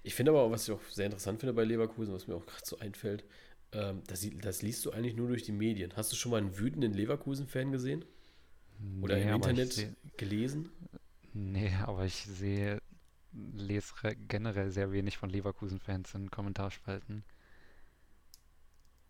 Ich 0.02 0.14
finde 0.14 0.32
aber 0.32 0.42
auch, 0.42 0.50
was 0.50 0.68
ich 0.68 0.74
auch 0.74 0.82
sehr 0.90 1.06
interessant 1.06 1.40
finde 1.40 1.52
bei 1.52 1.64
Leverkusen, 1.64 2.14
was 2.14 2.26
mir 2.26 2.36
auch 2.36 2.46
gerade 2.46 2.64
so 2.64 2.78
einfällt, 2.78 3.24
ähm, 3.72 4.02
das, 4.06 4.26
das, 4.40 4.62
liest 4.62 4.84
du 4.84 4.92
eigentlich 4.92 5.16
nur 5.16 5.28
durch 5.28 5.42
die 5.42 5.52
Medien. 5.52 5.96
Hast 5.96 6.12
du 6.12 6.16
schon 6.16 6.30
mal 6.30 6.38
einen 6.38 6.58
wütenden 6.58 6.92
Leverkusen-Fan 6.94 7.72
gesehen? 7.72 8.04
Oder 9.00 9.16
nee, 9.16 9.22
im 9.22 9.34
Internet 9.34 9.72
seh, 9.72 9.92
gelesen? 10.16 10.70
Nee, 11.32 11.72
aber 11.82 12.04
ich 12.04 12.24
sehe, 12.24 12.80
lese 13.32 13.92
generell 14.28 14.70
sehr 14.70 14.92
wenig 14.92 15.18
von 15.18 15.30
Leverkusen-Fans 15.30 16.14
in 16.14 16.30
Kommentarspalten. 16.30 17.24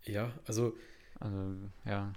Ja, 0.05 0.33
also. 0.47 0.75
Also, 1.21 1.57
ja. 1.85 2.13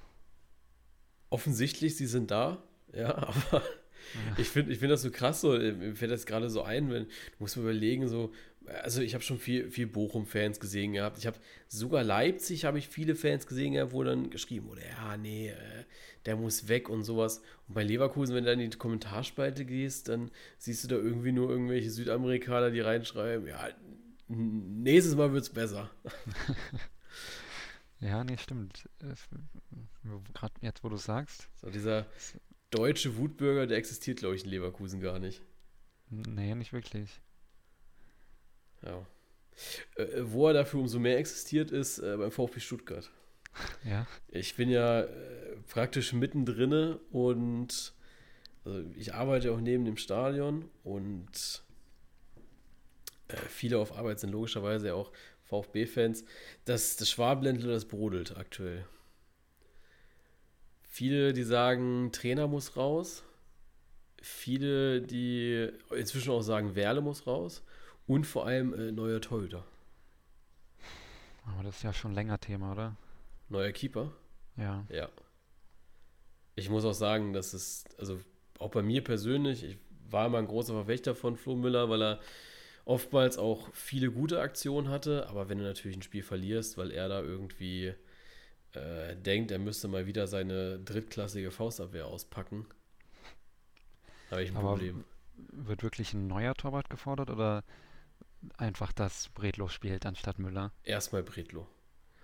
Offensichtlich, 1.30 1.96
sie 1.98 2.06
sind 2.06 2.32
da, 2.32 2.64
ja, 2.94 3.16
aber 3.16 3.62
ja. 3.62 4.38
ich 4.38 4.48
finde 4.50 4.72
ich 4.72 4.80
find 4.80 4.92
das 4.92 5.02
so 5.02 5.12
krass, 5.12 5.42
so, 5.42 5.52
mir 5.52 5.96
fällt 5.96 6.12
das 6.12 6.26
gerade 6.26 6.50
so 6.50 6.64
ein, 6.64 6.90
wenn, 6.90 7.06
du 7.06 7.12
musst 7.40 7.58
mir 7.58 7.64
überlegen, 7.64 8.08
so, 8.08 8.32
also 8.84 9.02
ich 9.02 9.14
habe 9.14 9.24
schon 9.24 9.38
viel, 9.38 9.70
viel 9.72 9.88
Bochum-Fans 9.88 10.60
gesehen 10.60 10.94
gehabt. 10.94 11.18
Ich 11.18 11.28
habe 11.28 11.38
sogar 11.68 12.04
Leipzig 12.04 12.66
habe 12.66 12.80
ich 12.80 12.88
viele 12.88 13.16
Fans 13.16 13.48
gesehen 13.48 13.74
gehabt, 13.74 13.94
wo 13.94 14.04
dann 14.04 14.30
geschrieben 14.30 14.68
wurde, 14.68 14.82
ja, 14.82 15.18
nee, 15.18 15.50
äh, 15.50 15.84
der 16.26 16.36
muss 16.36 16.68
weg 16.68 16.90
und 16.90 17.04
sowas. 17.04 17.42
Und 17.68 17.76
bei 17.76 17.84
Leverkusen, 17.84 18.36
wenn 18.36 18.44
du 18.44 18.52
dann 18.52 18.60
in 18.60 18.72
die 18.72 18.78
Kommentarspalte 18.78 19.66
gehst, 19.66 20.10
dann 20.10 20.32
siehst 20.58 20.84
du 20.84 20.88
da 20.90 20.96
irgendwie 20.96 21.32
nur 21.32 21.50
irgendwelche 21.50 21.90
Südamerikaner, 21.90 22.72
die 22.72 22.82
reinschreiben, 22.82 23.48
ja, 23.48 23.70
nächstes 24.28 25.16
Mal 25.16 25.32
wird 25.32 25.44
es 25.44 25.50
besser. 25.50 25.90
ja, 28.00 28.24
nee, 28.24 28.38
stimmt. 28.38 28.88
Gerade 30.34 30.54
jetzt, 30.62 30.84
wo 30.84 30.90
du 30.90 30.98
sagst. 30.98 31.50
So, 31.56 31.70
dieser 31.70 32.06
deutsche 32.70 33.18
Wutbürger, 33.18 33.68
der 33.68 33.78
existiert, 33.78 34.20
glaube 34.20 34.36
ich, 34.36 34.44
in 34.44 34.50
Leverkusen 34.50 35.00
gar 35.00 35.20
nicht. 35.20 35.42
Nee, 36.10 36.56
nicht 36.56 36.74
wirklich. 36.74 37.22
Ja. 38.84 39.06
Äh, 39.96 40.04
äh, 40.04 40.32
wo 40.32 40.48
er 40.48 40.54
dafür 40.54 40.80
umso 40.80 41.00
mehr 41.00 41.18
existiert, 41.18 41.72
ist 41.72 42.00
äh, 42.00 42.18
beim 42.18 42.32
VfB 42.32 42.60
Stuttgart. 42.60 43.10
Ja. 43.84 44.06
Ich 44.28 44.56
bin 44.56 44.70
ja 44.70 45.02
äh, 45.02 45.56
praktisch 45.68 46.14
mittendrin 46.14 47.00
und 47.10 47.96
also 48.66 48.84
ich 48.96 49.16
arbeite 49.16 49.52
auch 49.52 49.60
neben 49.60 49.84
dem 49.84 49.98
Stadion 49.98 50.70
und 50.84 51.64
äh, 53.30 53.36
viele 53.50 53.80
auf 53.80 53.98
Arbeit 53.98 54.20
sind 54.20 54.30
logischerweise 54.30 54.94
auch 54.94 55.12
VfB-Fans. 55.50 56.24
Das, 56.66 56.96
das 56.98 57.10
Schwabenländler, 57.10 57.72
das 57.72 57.86
brodelt 57.86 58.38
aktuell. 58.38 58.86
Viele, 60.84 61.34
die 61.34 61.44
sagen, 61.44 62.12
Trainer 62.12 62.48
muss 62.48 62.76
raus. 62.76 63.24
Viele, 64.22 65.02
die 65.02 65.70
inzwischen 65.96 66.32
auch 66.32 66.42
sagen, 66.42 66.76
Werle 66.76 67.02
muss 67.02 67.28
raus. 67.28 67.64
Und 68.08 68.26
vor 68.26 68.48
allem 68.48 68.74
äh, 68.74 68.92
neuer 68.92 69.22
Torhüter. 69.22 69.64
Aber 71.46 71.64
das 71.64 71.78
ist 71.78 71.84
ja 71.84 71.94
schon 71.94 72.14
länger 72.14 72.40
Thema, 72.40 72.72
oder? 72.72 72.96
Neuer 73.50 73.72
Keeper? 73.72 74.12
Ja. 74.58 74.86
Ja. 74.90 75.10
Ich 76.56 76.70
muss 76.70 76.84
auch 76.84 76.94
sagen, 76.94 77.34
dass 77.34 77.54
es, 77.54 77.86
also 77.98 78.20
auch 78.60 78.72
bei 78.72 78.82
mir 78.82 79.04
persönlich, 79.04 79.64
ich 79.64 79.78
war 80.10 80.26
immer 80.26 80.40
ein 80.40 80.48
großer 80.48 80.74
Verfechter 80.74 81.16
von 81.16 81.38
Flo 81.38 81.56
Müller, 81.56 81.90
weil 81.90 82.02
er 82.02 82.20
oftmals 82.88 83.38
auch 83.38 83.70
viele 83.74 84.12
gute 84.12 84.40
Aktionen 84.40 84.90
hatte, 84.90 85.28
aber 85.28 85.50
wenn 85.50 85.58
du 85.58 85.66
natürlich 85.66 85.98
ein 85.98 86.02
Spiel 86.02 86.24
verlierst, 86.24 86.78
weil 86.78 86.92
er 86.92 87.10
da 87.10 87.22
irgendwie 87.22 87.94
äh, 88.74 89.16
denkt, 89.16 89.52
er 89.52 89.60
müsste 89.60 89.90
mal 89.90 90.06
wieder 90.08 90.28
seine 90.28 90.80
drittklassige 90.80 91.52
Faustabwehr 91.52 92.08
auspacken, 92.08 92.66
habe 94.32 94.42
ich 94.42 94.52
ein 94.52 94.58
aber 94.58 94.70
Problem. 94.70 95.04
Wird 95.36 95.84
wirklich 95.84 96.14
ein 96.14 96.28
neuer 96.28 96.54
Torwart 96.54 96.90
gefordert 96.90 97.30
oder 97.30 97.64
einfach, 98.58 98.94
dass 98.94 99.30
Bredlo 99.30 99.68
spielt 99.68 100.06
anstatt 100.06 100.40
Müller. 100.40 100.72
Erstmal 100.84 101.24
Bredlo. 101.24 101.68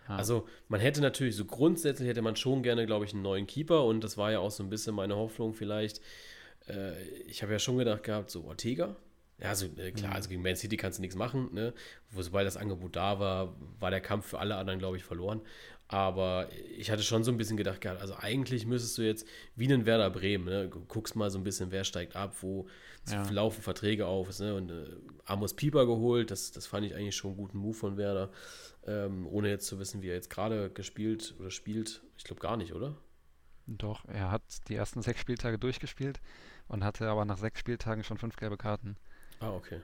Ah. 0.07 0.15
Also 0.15 0.47
man 0.69 0.79
hätte 0.79 1.01
natürlich 1.01 1.35
so 1.35 1.45
grundsätzlich 1.45 2.07
hätte 2.07 2.21
man 2.21 2.37
schon 2.37 2.63
gerne, 2.63 2.85
glaube 2.85 3.03
ich, 3.03 3.13
einen 3.13 3.21
neuen 3.21 3.47
Keeper 3.47 3.83
und 3.83 4.01
das 4.01 4.17
war 4.17 4.31
ja 4.31 4.39
auch 4.39 4.51
so 4.51 4.63
ein 4.63 4.69
bisschen 4.69 4.95
meine 4.95 5.17
Hoffnung 5.17 5.53
vielleicht. 5.53 5.99
Äh, 6.69 7.03
ich 7.27 7.43
habe 7.43 7.51
ja 7.51 7.59
schon 7.59 7.77
gedacht 7.77 8.03
gehabt, 8.03 8.31
so 8.31 8.45
Ortega. 8.45 8.95
Ja, 9.43 9.49
also 9.49 9.65
äh, 9.77 9.91
klar, 9.91 10.11
mhm. 10.11 10.15
also 10.15 10.29
gegen 10.29 10.41
Man 10.41 10.55
City 10.55 10.77
kannst 10.77 10.99
du 10.99 11.01
nichts 11.01 11.17
machen, 11.17 11.49
ne? 11.53 11.73
Sobald 12.15 12.47
das 12.47 12.55
Angebot 12.55 12.95
da 12.95 13.19
war, 13.19 13.53
war 13.79 13.91
der 13.91 13.99
Kampf 13.99 14.27
für 14.27 14.39
alle 14.39 14.55
anderen, 14.55 14.79
glaube 14.79 14.95
ich, 14.95 15.03
verloren. 15.03 15.41
Aber 15.89 16.47
ich 16.77 16.89
hatte 16.89 17.03
schon 17.03 17.25
so 17.25 17.31
ein 17.31 17.37
bisschen 17.37 17.57
gedacht, 17.57 17.85
also 17.85 18.15
eigentlich 18.15 18.65
müsstest 18.65 18.97
du 18.97 19.01
jetzt 19.01 19.27
wie 19.55 19.65
einen 19.65 19.85
Werder 19.85 20.09
Bremen, 20.09 20.45
ne? 20.45 20.69
guckst 20.87 21.15
mal 21.15 21.29
so 21.29 21.37
ein 21.37 21.43
bisschen, 21.43 21.71
wer 21.71 21.83
steigt 21.83 22.15
ab, 22.15 22.37
wo 22.41 22.67
ja. 23.11 23.29
laufen 23.29 23.61
Verträge 23.61 24.07
auf. 24.07 24.39
Ne? 24.39 24.55
Und 24.55 24.71
äh, 24.71 24.85
Amos 25.25 25.53
Pieper 25.55 25.85
geholt, 25.85 26.31
das, 26.31 26.51
das 26.51 26.65
fand 26.65 26.85
ich 26.85 26.95
eigentlich 26.95 27.15
schon 27.15 27.31
einen 27.31 27.37
guten 27.37 27.57
Move 27.57 27.75
von 27.75 27.97
Werder. 27.97 28.31
Ähm, 28.87 29.27
ohne 29.27 29.49
jetzt 29.49 29.67
zu 29.67 29.77
wissen, 29.77 30.01
wie 30.01 30.07
er 30.07 30.15
jetzt 30.15 30.29
gerade 30.29 30.69
gespielt 30.69 31.35
oder 31.37 31.51
spielt. 31.51 32.01
Ich 32.17 32.23
glaube 32.23 32.41
gar 32.41 32.55
nicht, 32.55 32.73
oder? 32.73 32.95
Doch, 33.67 34.05
er 34.05 34.31
hat 34.31 34.41
die 34.69 34.75
ersten 34.75 35.01
sechs 35.01 35.19
Spieltage 35.19 35.59
durchgespielt 35.59 36.21
und 36.67 36.83
hatte 36.83 37.07
aber 37.07 37.25
nach 37.25 37.37
sechs 37.37 37.59
Spieltagen 37.59 38.03
schon 38.03 38.17
fünf 38.17 38.37
gelbe 38.37 38.57
Karten. 38.57 38.97
Ah, 39.39 39.51
okay. 39.51 39.81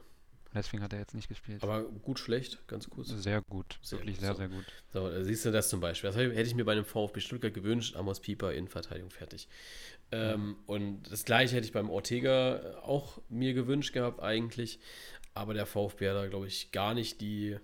Deswegen 0.54 0.82
hat 0.82 0.94
er 0.94 1.00
jetzt 1.00 1.14
nicht 1.14 1.28
gespielt. 1.28 1.62
Aber 1.62 1.84
gut, 1.84 2.18
schlecht, 2.18 2.68
ganz 2.68 2.90
kurz. 2.90 3.10
Sehr 3.10 3.42
gut, 3.44 3.78
sehr 3.84 4.00
wirklich 4.00 4.20
sehr, 4.20 4.32
so. 4.32 4.38
sehr 4.38 4.50
gut. 4.50 4.66
So, 4.92 5.24
siehst 5.24 5.46
du 5.46 5.52
das 5.52 5.70
zum 5.70 5.80
Beispiel. 5.80 6.10
Das 6.10 6.18
hätte 6.18 6.42
ich 6.42 6.56
mir 6.56 6.66
bei 6.66 6.72
einem 6.72 6.86
VfB 6.86 7.20
Stuttgart 7.20 7.54
gewünscht. 7.54 7.96
Amos 7.96 8.20
Pieper 8.20 8.52
in 8.52 8.68
Verteidigung 8.68 9.12
fertig. 9.12 9.48
Ähm, 10.12 10.58
ja. 10.58 10.74
Und 10.74 11.12
das 11.12 11.24
gleiche 11.24 11.56
hätte 11.56 11.68
ich 11.68 11.72
beim 11.72 11.92
Ortega 11.92 12.80
auch 12.82 13.22
mir 13.30 13.54
gewünscht 13.54 13.94
gehabt, 13.94 14.22
eigentlich. 14.22 14.80
Aber 15.36 15.54
der 15.54 15.68
VfB 15.68 16.10
hat 16.10 16.16
da, 16.16 16.26
glaube 16.26 16.48
ich, 16.48 16.72
gar 16.72 16.96
nicht 16.96 17.22
die, 17.22 17.60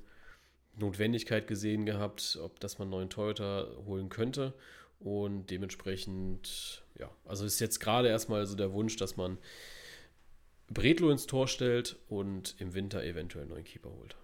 Notwendigkeit 0.77 1.47
gesehen 1.47 1.85
gehabt, 1.85 2.37
ob 2.41 2.59
das 2.59 2.77
man 2.79 2.87
einen 2.87 2.91
neuen 2.91 3.09
Toyota 3.09 3.67
holen 3.85 4.09
könnte. 4.09 4.53
Und 4.99 5.47
dementsprechend, 5.47 6.83
ja, 6.99 7.09
also 7.25 7.45
ist 7.45 7.59
jetzt 7.59 7.79
gerade 7.79 8.07
erstmal 8.07 8.45
so 8.45 8.55
der 8.55 8.73
Wunsch, 8.73 8.95
dass 8.97 9.17
man 9.17 9.37
Bredlo 10.69 11.11
ins 11.11 11.27
Tor 11.27 11.47
stellt 11.47 11.97
und 12.07 12.55
im 12.59 12.73
Winter 12.73 13.03
eventuell 13.03 13.43
einen 13.43 13.51
neuen 13.51 13.63
Keeper 13.63 13.89
holt. 13.89 14.15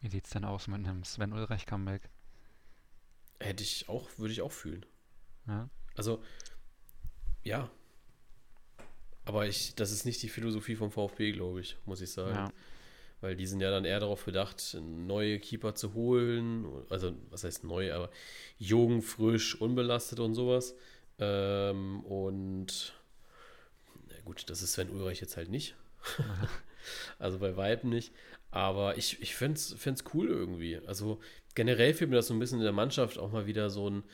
Wie 0.00 0.08
sieht 0.08 0.24
es 0.24 0.30
denn 0.30 0.44
aus 0.44 0.68
mit 0.68 0.86
einem 0.86 1.04
Sven 1.04 1.32
Ulreich 1.32 1.66
Comeback? 1.66 2.08
Hätte 3.40 3.62
ich 3.62 3.88
auch, 3.88 4.08
würde 4.18 4.32
ich 4.32 4.40
auch 4.40 4.52
fühlen. 4.52 4.86
Ja. 5.46 5.68
Also, 5.94 6.22
ja. 7.42 7.70
Aber 9.24 9.46
ich, 9.46 9.74
das 9.74 9.90
ist 9.90 10.04
nicht 10.04 10.22
die 10.22 10.28
Philosophie 10.28 10.76
vom 10.76 10.90
VfB, 10.90 11.32
glaube 11.32 11.60
ich, 11.60 11.76
muss 11.84 12.00
ich 12.00 12.12
sagen. 12.12 12.34
Ja. 12.34 12.52
Weil 13.20 13.34
die 13.34 13.46
sind 13.46 13.60
ja 13.60 13.70
dann 13.70 13.84
eher 13.84 13.98
darauf 13.98 14.24
bedacht, 14.24 14.76
neue 14.80 15.40
Keeper 15.40 15.74
zu 15.74 15.94
holen. 15.94 16.66
Also, 16.90 17.14
was 17.30 17.44
heißt 17.44 17.64
neu, 17.64 17.92
aber 17.92 18.10
jung, 18.58 19.02
frisch, 19.02 19.60
unbelastet 19.60 20.20
und 20.20 20.34
sowas. 20.34 20.76
Ähm, 21.18 22.04
und 22.04 22.94
gut, 24.26 24.50
das 24.50 24.60
ist 24.60 24.74
Sven 24.74 24.90
Ulreich 24.90 25.20
jetzt 25.20 25.38
halt 25.38 25.48
nicht. 25.48 25.74
also 27.18 27.38
bei 27.38 27.56
Weitem 27.56 27.88
nicht. 27.88 28.12
Aber 28.50 28.98
ich, 28.98 29.22
ich 29.22 29.34
fände 29.34 29.54
es 29.54 30.04
cool 30.12 30.28
irgendwie. 30.28 30.78
Also 30.86 31.20
generell 31.54 31.94
fehlt 31.94 32.10
mir 32.10 32.16
das 32.16 32.26
so 32.26 32.34
ein 32.34 32.38
bisschen 32.38 32.58
in 32.58 32.64
der 32.64 32.72
Mannschaft 32.72 33.18
auch 33.18 33.32
mal 33.32 33.46
wieder 33.46 33.70
so 33.70 33.88
ein 33.88 34.04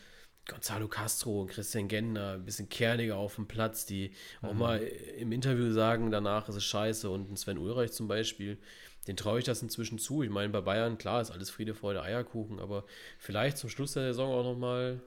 Gonzalo 0.49 0.89
Castro 0.89 1.43
und 1.43 1.49
Christian 1.49 1.89
Gentner, 1.89 2.33
ein 2.33 2.45
bisschen 2.45 2.69
kerniger 2.69 3.17
auf 3.17 3.37
dem 3.37 3.47
Platz, 3.47 3.87
die 3.87 4.13
mhm. 4.41 4.49
auch 4.49 4.55
mal 4.55 4.79
im 4.79 5.33
Interview 5.33 5.73
sagen, 5.73 6.11
danach 6.11 6.49
ist 6.49 6.57
es 6.57 6.65
scheiße. 6.65 7.09
Und 7.09 7.31
ein 7.31 7.37
Sven 7.37 7.59
Ulreich 7.59 7.93
zum 7.93 8.09
Beispiel, 8.09 8.59
den 9.07 9.17
traue 9.17 9.39
ich 9.39 9.45
das 9.45 9.63
inzwischen 9.63 9.99
zu. 9.99 10.23
Ich 10.23 10.31
meine, 10.31 10.53
bei 10.53 10.61
Bayern, 10.61 10.99
klar, 10.99 11.21
ist 11.21 11.31
alles 11.31 11.51
Friede, 11.51 11.75
Freude, 11.75 12.03
Eierkuchen, 12.03 12.59
aber 12.59 12.85
vielleicht 13.19 13.59
zum 13.59 13.71
Schluss 13.71 13.93
der 13.93 14.05
Saison 14.05 14.33
auch 14.33 14.45
nochmal, 14.45 15.01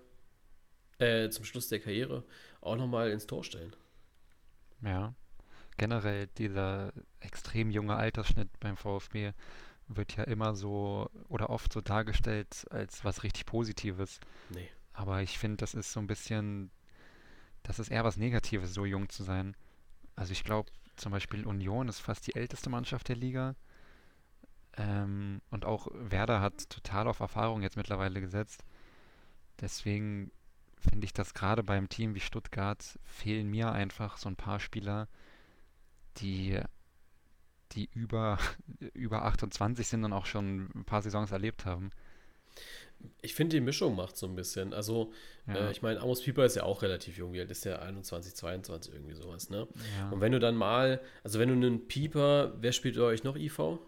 äh, 0.99 1.29
zum 1.29 1.45
Schluss 1.45 1.67
der 1.67 1.79
Karriere 1.79 2.23
auch 2.61 2.77
nochmal 2.77 3.11
ins 3.11 3.27
Tor 3.27 3.43
stellen. 3.43 3.75
Ja, 4.85 5.13
generell 5.77 6.27
dieser 6.37 6.93
extrem 7.19 7.69
junge 7.69 7.95
Altersschnitt 7.95 8.49
beim 8.59 8.77
VfB 8.77 9.33
wird 9.87 10.15
ja 10.15 10.23
immer 10.23 10.55
so 10.55 11.09
oder 11.27 11.49
oft 11.49 11.71
so 11.73 11.81
dargestellt 11.81 12.65
als 12.71 13.03
was 13.03 13.23
richtig 13.23 13.45
Positives. 13.45 14.19
Nee. 14.49 14.69
Aber 14.93 15.21
ich 15.21 15.37
finde, 15.37 15.57
das 15.57 15.73
ist 15.73 15.91
so 15.91 15.99
ein 15.99 16.07
bisschen, 16.07 16.71
das 17.63 17.79
ist 17.79 17.89
eher 17.89 18.03
was 18.03 18.17
Negatives, 18.17 18.73
so 18.73 18.85
jung 18.85 19.09
zu 19.09 19.23
sein. 19.23 19.55
Also 20.15 20.31
ich 20.31 20.43
glaube, 20.43 20.71
zum 20.95 21.11
Beispiel 21.11 21.45
Union 21.45 21.89
ist 21.89 21.99
fast 21.99 22.25
die 22.27 22.35
älteste 22.35 22.69
Mannschaft 22.69 23.09
der 23.09 23.17
Liga. 23.17 23.55
Ähm, 24.77 25.41
und 25.51 25.65
auch 25.65 25.87
Werder 25.93 26.41
hat 26.41 26.69
total 26.69 27.07
auf 27.07 27.19
Erfahrung 27.19 27.61
jetzt 27.61 27.77
mittlerweile 27.77 28.21
gesetzt. 28.21 28.63
Deswegen 29.59 30.31
finde 30.77 31.05
ich, 31.05 31.13
dass 31.13 31.33
gerade 31.33 31.63
beim 31.63 31.89
Team 31.89 32.15
wie 32.15 32.19
Stuttgart 32.19 32.83
fehlen 33.03 33.49
mir 33.49 33.71
einfach 33.71 34.17
so 34.17 34.29
ein 34.29 34.35
paar 34.35 34.59
Spieler, 34.59 35.07
die, 36.17 36.59
die 37.71 37.89
über, 37.93 38.37
über 38.93 39.25
28 39.25 39.87
sind 39.87 40.03
und 40.03 40.13
auch 40.13 40.25
schon 40.25 40.69
ein 40.75 40.85
paar 40.85 41.01
Saisons 41.01 41.31
erlebt 41.31 41.65
haben. 41.65 41.91
Ich 43.21 43.35
finde, 43.35 43.57
die 43.57 43.61
Mischung 43.61 43.95
macht 43.95 44.17
so 44.17 44.25
ein 44.25 44.35
bisschen. 44.35 44.73
Also, 44.73 45.11
ja. 45.47 45.55
äh, 45.55 45.71
ich 45.71 45.81
meine, 45.81 45.99
Amos 45.99 46.23
Pieper 46.23 46.45
ist 46.45 46.55
ja 46.55 46.63
auch 46.63 46.81
relativ 46.81 47.17
jung. 47.17 47.33
Wie 47.33 47.39
alt 47.39 47.51
ist 47.51 47.65
der? 47.65 47.81
21, 47.81 48.33
22, 48.35 48.93
irgendwie 48.93 49.13
sowas, 49.13 49.49
ne? 49.49 49.67
Ja. 49.97 50.09
Und 50.09 50.21
wenn 50.21 50.31
du 50.31 50.39
dann 50.39 50.55
mal, 50.55 51.01
also 51.23 51.37
wenn 51.37 51.49
du 51.49 51.55
einen 51.55 51.87
Pieper, 51.87 52.53
wer 52.59 52.71
spielt 52.71 52.95
bei 52.95 53.03
euch 53.03 53.23
noch 53.23 53.35
IV? 53.35 53.79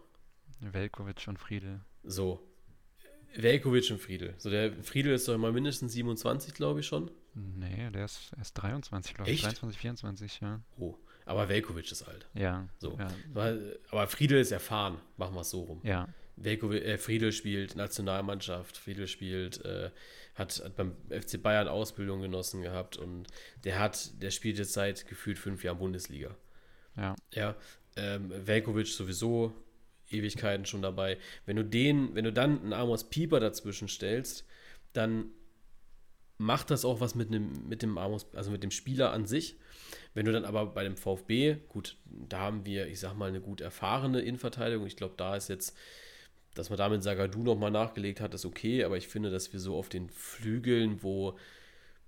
Velkovic 0.60 1.28
und 1.28 1.40
Friedel. 1.40 1.82
So. 2.04 2.44
Velkovic 3.36 3.92
und 3.92 4.00
Friedel. 4.00 4.34
So, 4.38 4.50
der 4.50 4.72
Friedel 4.84 5.14
ist 5.14 5.28
doch 5.28 5.34
immer 5.34 5.52
mindestens 5.52 5.94
27, 5.94 6.54
glaube 6.54 6.80
ich 6.80 6.88
schon. 6.88 7.12
Nee, 7.34 7.90
der 7.92 8.06
ist 8.06 8.32
erst 8.38 8.58
23, 8.62 9.14
glaube 9.14 9.30
ich. 9.30 9.42
23, 9.42 9.80
24, 9.80 10.40
ja. 10.42 10.62
Oh. 10.78 10.96
Aber 11.26 11.50
Velkovic 11.50 11.92
ist 11.92 12.04
alt. 12.04 12.26
Ja. 12.34 12.68
So. 12.80 12.98
Ja. 12.98 13.58
Aber 13.92 14.08
Friedel 14.08 14.40
ist 14.40 14.52
erfahren, 14.52 14.98
machen 15.18 15.36
wir 15.36 15.42
es 15.42 15.50
so 15.50 15.62
rum. 15.62 15.82
Ja. 15.84 16.08
Velkovic, 16.38 16.84
äh, 16.84 16.98
Friedel 16.98 17.32
spielt 17.32 17.76
Nationalmannschaft, 17.76 18.78
Friedel 18.78 19.08
spielt, 19.08 19.64
äh, 19.66 19.92
hat, 20.36 20.62
hat, 20.64 20.76
beim 20.76 20.96
FC 21.10 21.42
Bayern 21.42 21.68
Ausbildung 21.68 22.22
genossen 22.22 22.62
gehabt 22.62 22.96
und 22.96 23.28
der 23.66 23.80
hat, 23.80 24.22
der 24.22 24.32
spielt 24.32 24.58
jetzt 24.58 24.74
seit 24.74 25.08
gefühlt 25.08 25.38
fünf 25.38 25.64
Jahren 25.64 25.80
Bundesliga. 25.80 26.36
Ja. 26.96 27.16
Ja. 27.34 27.56
Ähm, 27.96 28.32
Velkovic 28.32 28.88
sowieso 28.88 29.54
Ewigkeiten 30.10 30.66
schon 30.66 30.82
dabei. 30.82 31.18
Wenn 31.46 31.58
du 31.58 31.64
den, 31.64 32.16
wenn 32.16 32.26
du 32.26 32.34
dann 32.34 32.62
einen 32.62 32.74
Amos 32.74 33.10
Pieper 33.10 33.40
dazwischen 33.40 33.88
stellst, 33.88 34.46
dann 34.94 35.32
macht 36.38 36.70
das 36.70 36.86
auch 36.86 37.00
was 37.00 37.16
mit, 37.16 37.30
einem, 37.30 37.68
mit 37.68 37.82
dem 37.82 37.98
Amos, 37.98 38.28
also 38.34 38.52
mit 38.52 38.64
dem 38.64 38.72
Spieler 38.72 39.12
an 39.12 39.26
sich. 39.26 39.58
Wenn 40.14 40.26
du 40.26 40.32
dann 40.32 40.46
aber 40.46 40.68
bei 40.68 40.84
dem 40.84 40.98
VfB, 40.98 41.58
gut, 41.68 41.98
da 42.06 42.40
haben 42.40 42.66
wir, 42.66 42.88
ich 42.88 43.00
sag 43.00 43.16
mal, 43.16 43.30
eine 43.30 43.42
gut 43.42 43.62
erfahrene 43.62 44.22
Innenverteidigung. 44.22 44.86
Ich 44.86 44.96
glaube, 44.96 45.16
da 45.18 45.36
ist 45.36 45.48
jetzt, 45.50 45.76
dass 46.54 46.70
man 46.70 46.78
damit 46.78 47.04
Sagadu 47.04 47.44
nochmal 47.44 47.72
nachgelegt 47.72 48.22
hat, 48.22 48.34
ist 48.34 48.46
okay, 48.46 48.84
aber 48.84 48.98
ich 48.98 49.08
finde, 49.08 49.32
dass 49.32 49.52
wir 49.54 49.60
so 49.60 49.76
auf 49.76 49.90
den 49.90 50.10
Flügeln, 50.10 51.02
wo, 51.04 51.38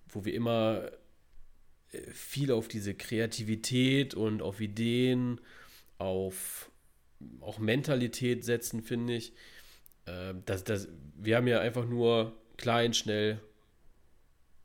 wo 0.09 0.25
wir 0.25 0.33
immer 0.33 0.91
äh, 1.91 2.01
viel 2.11 2.51
auf 2.51 2.67
diese 2.67 2.93
Kreativität 2.93 4.13
und 4.13 4.41
auf 4.41 4.59
Ideen, 4.59 5.41
auf 5.97 6.68
auch 7.41 7.59
Mentalität 7.59 8.43
setzen, 8.43 8.81
finde 8.81 9.15
ich. 9.15 9.33
Äh, 10.05 10.33
das, 10.45 10.63
das, 10.63 10.87
wir 11.15 11.37
haben 11.37 11.47
ja 11.47 11.59
einfach 11.59 11.85
nur 11.85 12.35
klein, 12.57 12.93
schnell 12.93 13.39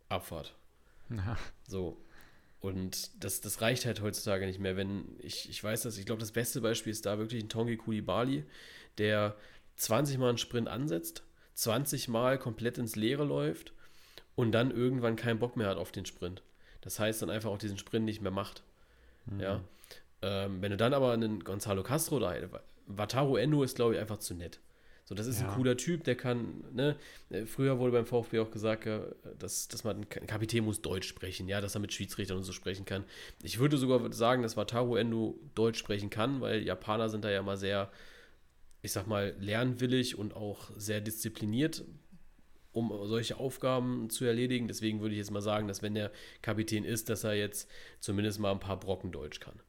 Abfahrt. 0.09 0.55
Ja. 1.11 1.37
So. 1.67 2.01
Und 2.61 3.23
das, 3.23 3.43
das 3.43 3.61
reicht 3.61 3.85
halt 3.85 4.01
heutzutage 4.01 4.47
nicht 4.47 4.59
mehr. 4.59 4.77
Wenn 4.77 5.17
ich, 5.19 5.51
ich 5.51 5.63
weiß 5.63 5.83
das, 5.83 5.99
ich 5.99 6.07
glaube, 6.07 6.21
das 6.21 6.33
beste 6.33 6.61
Beispiel 6.63 6.93
ist 6.93 7.05
da 7.05 7.19
wirklich 7.19 7.43
ein 7.43 7.51
Tongi 7.51 7.77
Kulibali, 7.77 8.45
der 8.97 9.37
20 9.77 10.17
Mal 10.19 10.31
einen 10.31 10.39
Sprint 10.39 10.69
ansetzt, 10.69 11.25
20 11.55 12.09
Mal 12.09 12.39
komplett 12.39 12.79
ins 12.79 12.97
Leere 12.97 13.25
läuft 13.25 13.75
und 14.35 14.53
dann 14.53 14.71
irgendwann 14.71 15.17
keinen 15.17 15.39
Bock 15.39 15.57
mehr 15.57 15.69
hat 15.69 15.77
auf 15.77 15.93
den 15.93 16.07
Sprint. 16.07 16.43
Das 16.81 16.99
heißt 16.99 17.21
dann 17.21 17.31
einfach 17.31 17.51
auch 17.51 17.59
diesen 17.59 17.79
Sprint 17.79 18.07
nicht 18.07 18.23
mehr 18.23 18.31
macht. 18.31 18.63
Mhm. 19.27 19.41
Ja. 19.41 19.61
Ähm, 20.25 20.63
wenn 20.63 20.71
du 20.71 20.79
dann 20.79 20.95
aber 20.95 21.13
einen 21.13 21.45
Gonzalo 21.45 21.83
Castro 21.83 22.19
da, 22.19 22.35
Wataru 22.87 23.37
Endo 23.37 23.63
ist, 23.63 23.77
glaube 23.77 23.95
ich, 23.95 24.01
einfach 24.01 24.19
zu 24.19 24.35
nett. 24.35 24.59
So, 25.05 25.15
das 25.15 25.27
ist 25.27 25.43
ja. 25.43 25.49
ein 25.49 25.55
cooler 25.55 25.77
Typ, 25.77 26.05
der 26.05 26.15
kann, 26.15 26.65
ne, 26.73 26.97
äh, 27.29 27.45
früher 27.45 27.79
wurde 27.79 27.93
beim 27.93 28.07
VfB 28.07 28.39
auch 28.41 28.51
gesagt, 28.51 28.89
dass, 29.39 29.69
dass 29.69 29.85
man, 29.85 29.99
ein 29.99 30.27
Kapitän 30.27 30.65
muss 30.65 30.81
Deutsch 30.81 31.07
sprechen, 31.07 31.47
ja, 31.47 31.61
dass 31.61 31.75
er 31.75 31.83
mit 31.83 31.93
Schiedsrichtern 31.93 32.39
und 32.39 32.45
so 32.45 32.53
sprechen 32.53 32.87
kann. 32.87 33.05
Ich 33.43 33.59
würde 33.59 33.77
sogar 33.77 34.11
sagen, 34.15 34.43
dass 34.43 34.57
Wataru 34.57 34.97
Endo 34.97 35.39
Deutsch 35.55 35.79
sprechen 35.79 36.09
kann, 36.09 36.41
weil 36.41 36.63
Japaner 36.63 37.11
sind 37.11 37.23
da 37.23 37.31
ja 37.31 37.43
mal 37.43 37.59
sehr, 37.59 37.93
ich 38.81 38.93
sag 38.93 39.07
mal, 39.07 39.35
lernwillig 39.39 40.17
und 40.17 40.35
auch 40.35 40.71
sehr 40.75 41.03
diszipliniert, 41.03 41.85
um 42.73 42.91
solche 43.07 43.37
Aufgaben 43.37 44.09
zu 44.09 44.25
erledigen. 44.25 44.69
Deswegen 44.69 45.03
würde 45.03 45.15
ich 45.15 45.19
jetzt 45.19 45.31
mal 45.31 45.43
sagen, 45.43 45.69
dass 45.69 45.83
wenn 45.83 45.95
der 45.95 46.13
Kapitän 46.41 46.85
ist, 46.85 47.11
dass 47.11 47.25
er 47.25 47.35
jetzt 47.35 47.71
zumindest 48.01 48.41
mal 48.41 48.53
ein 48.53 48.61
paar 48.61 48.81
Brocken 48.81 49.13
Deutsch 49.13 49.39
kann. 49.39 49.61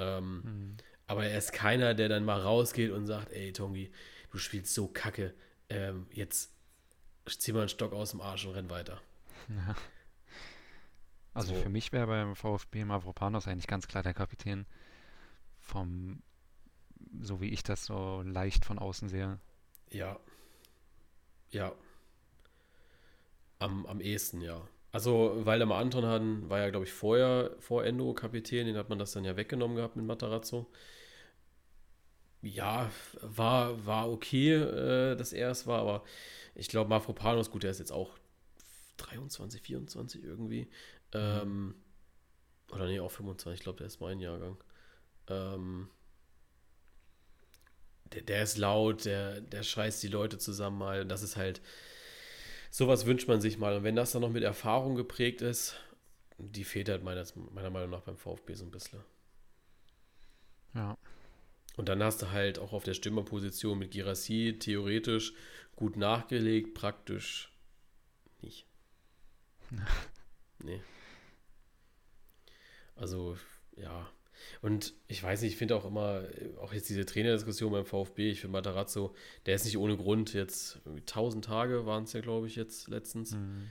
Ähm, 0.00 0.42
mhm. 0.42 0.76
Aber 1.06 1.26
er 1.26 1.36
ist 1.36 1.52
keiner, 1.52 1.94
der 1.94 2.08
dann 2.08 2.24
mal 2.24 2.40
rausgeht 2.40 2.90
und 2.90 3.06
sagt, 3.06 3.32
ey, 3.32 3.52
Tongi, 3.52 3.92
du 4.30 4.38
spielst 4.38 4.74
so 4.74 4.88
kacke, 4.88 5.34
ähm, 5.68 6.06
jetzt 6.12 6.52
zieh 7.26 7.52
mal 7.52 7.60
einen 7.60 7.68
Stock 7.68 7.92
aus 7.92 8.12
dem 8.12 8.20
Arsch 8.20 8.46
und 8.46 8.54
renn 8.54 8.70
weiter. 8.70 9.00
Ja. 9.48 9.74
Also 11.34 11.54
so. 11.54 11.60
für 11.60 11.68
mich 11.68 11.92
wäre 11.92 12.06
beim 12.06 12.34
VfB 12.34 12.84
Mavropanos 12.84 13.46
eigentlich 13.46 13.66
ganz 13.66 13.86
klar 13.86 14.02
der 14.02 14.14
Kapitän 14.14 14.66
vom, 15.58 16.22
so 17.20 17.40
wie 17.40 17.50
ich 17.50 17.62
das 17.62 17.84
so 17.84 18.22
leicht 18.22 18.64
von 18.64 18.78
außen 18.78 19.08
sehe. 19.08 19.38
Ja. 19.90 20.18
Ja. 21.50 21.72
Am, 23.58 23.86
am 23.86 24.00
ehesten, 24.00 24.40
ja. 24.40 24.66
Also 24.92 25.40
Waldemar 25.44 25.78
Anton 25.78 26.06
hatten, 26.06 26.50
war 26.50 26.58
ja, 26.58 26.70
glaube 26.70 26.86
ich, 26.86 26.92
vorher 26.92 27.52
vor 27.60 27.84
Endo 27.84 28.12
Kapitän, 28.14 28.66
den 28.66 28.76
hat 28.76 28.88
man 28.88 28.98
das 28.98 29.12
dann 29.12 29.24
ja 29.24 29.36
weggenommen 29.36 29.76
gehabt 29.76 29.96
mit 29.96 30.04
Matarazzo 30.04 30.66
ja, 32.42 32.90
war, 33.20 33.84
war 33.86 34.10
okay, 34.10 34.54
äh, 34.54 35.16
dass 35.16 35.32
er 35.32 35.50
es 35.50 35.66
war, 35.66 35.80
aber 35.80 36.04
ich 36.54 36.68
glaube, 36.68 36.90
Mafropanos, 36.90 37.50
gut, 37.50 37.62
der 37.62 37.70
ist 37.70 37.78
jetzt 37.78 37.92
auch 37.92 38.18
23, 38.98 39.62
24 39.62 40.24
irgendwie. 40.24 40.68
Ähm, 41.12 41.74
oder 42.72 42.86
nee, 42.86 43.00
auch 43.00 43.10
25, 43.10 43.58
ich 43.58 43.62
glaube, 43.62 43.78
der 43.78 43.86
ist 43.86 44.00
mein 44.00 44.20
Jahrgang. 44.20 44.56
Ähm, 45.28 45.88
der, 48.12 48.22
der 48.22 48.42
ist 48.42 48.58
laut, 48.58 49.04
der, 49.04 49.40
der 49.40 49.62
scheißt 49.62 50.02
die 50.02 50.08
Leute 50.08 50.38
zusammen 50.38 50.78
mal. 50.78 51.06
Das 51.06 51.22
ist 51.22 51.36
halt, 51.36 51.60
sowas 52.70 53.06
wünscht 53.06 53.28
man 53.28 53.40
sich 53.40 53.58
mal. 53.58 53.76
Und 53.76 53.84
wenn 53.84 53.96
das 53.96 54.12
dann 54.12 54.22
noch 54.22 54.30
mit 54.30 54.42
Erfahrung 54.42 54.94
geprägt 54.94 55.42
ist, 55.42 55.76
die 56.38 56.64
fehlt 56.64 56.88
halt 56.88 57.02
meiner, 57.02 57.24
meiner 57.52 57.70
Meinung 57.70 57.90
nach 57.90 58.02
beim 58.02 58.16
VfB 58.16 58.54
so 58.54 58.64
ein 58.64 58.70
bisschen. 58.70 59.00
Ja. 60.74 60.96
Und 61.76 61.88
dann 61.88 62.02
hast 62.02 62.22
du 62.22 62.30
halt 62.30 62.58
auch 62.58 62.72
auf 62.72 62.84
der 62.84 62.94
Stürmerposition 62.94 63.78
mit 63.78 63.92
Girassi 63.92 64.56
theoretisch 64.58 65.34
gut 65.76 65.96
nachgelegt, 65.96 66.74
praktisch 66.74 67.52
nicht. 68.40 68.66
nee. 70.58 70.80
Also, 72.96 73.36
ja. 73.76 74.10
Und 74.62 74.94
ich 75.08 75.22
weiß 75.22 75.42
nicht, 75.42 75.52
ich 75.52 75.58
finde 75.58 75.76
auch 75.76 75.84
immer, 75.84 76.24
auch 76.60 76.72
jetzt 76.72 76.88
diese 76.88 77.06
Trainerdiskussion 77.06 77.72
beim 77.72 77.84
VfB, 77.84 78.30
ich 78.30 78.40
finde 78.40 78.52
Matarazzo, 78.52 79.14
der 79.46 79.54
ist 79.54 79.64
nicht 79.64 79.78
ohne 79.78 79.96
Grund 79.96 80.34
jetzt, 80.34 80.80
1000 80.86 81.44
Tage 81.44 81.86
waren 81.86 82.04
es 82.04 82.12
ja, 82.12 82.20
glaube 82.20 82.46
ich, 82.46 82.56
jetzt 82.56 82.88
letztens. 82.88 83.32
Mhm. 83.32 83.70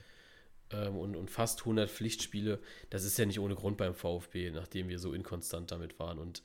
Ähm, 0.72 0.96
und, 0.96 1.16
und 1.16 1.30
fast 1.30 1.60
100 1.60 1.90
Pflichtspiele. 1.90 2.60
Das 2.90 3.04
ist 3.04 3.18
ja 3.18 3.26
nicht 3.26 3.40
ohne 3.40 3.54
Grund 3.54 3.76
beim 3.76 3.94
VfB, 3.94 4.50
nachdem 4.50 4.88
wir 4.88 4.98
so 4.98 5.12
inkonstant 5.12 5.72
damit 5.72 5.98
waren. 5.98 6.18
Und 6.18 6.42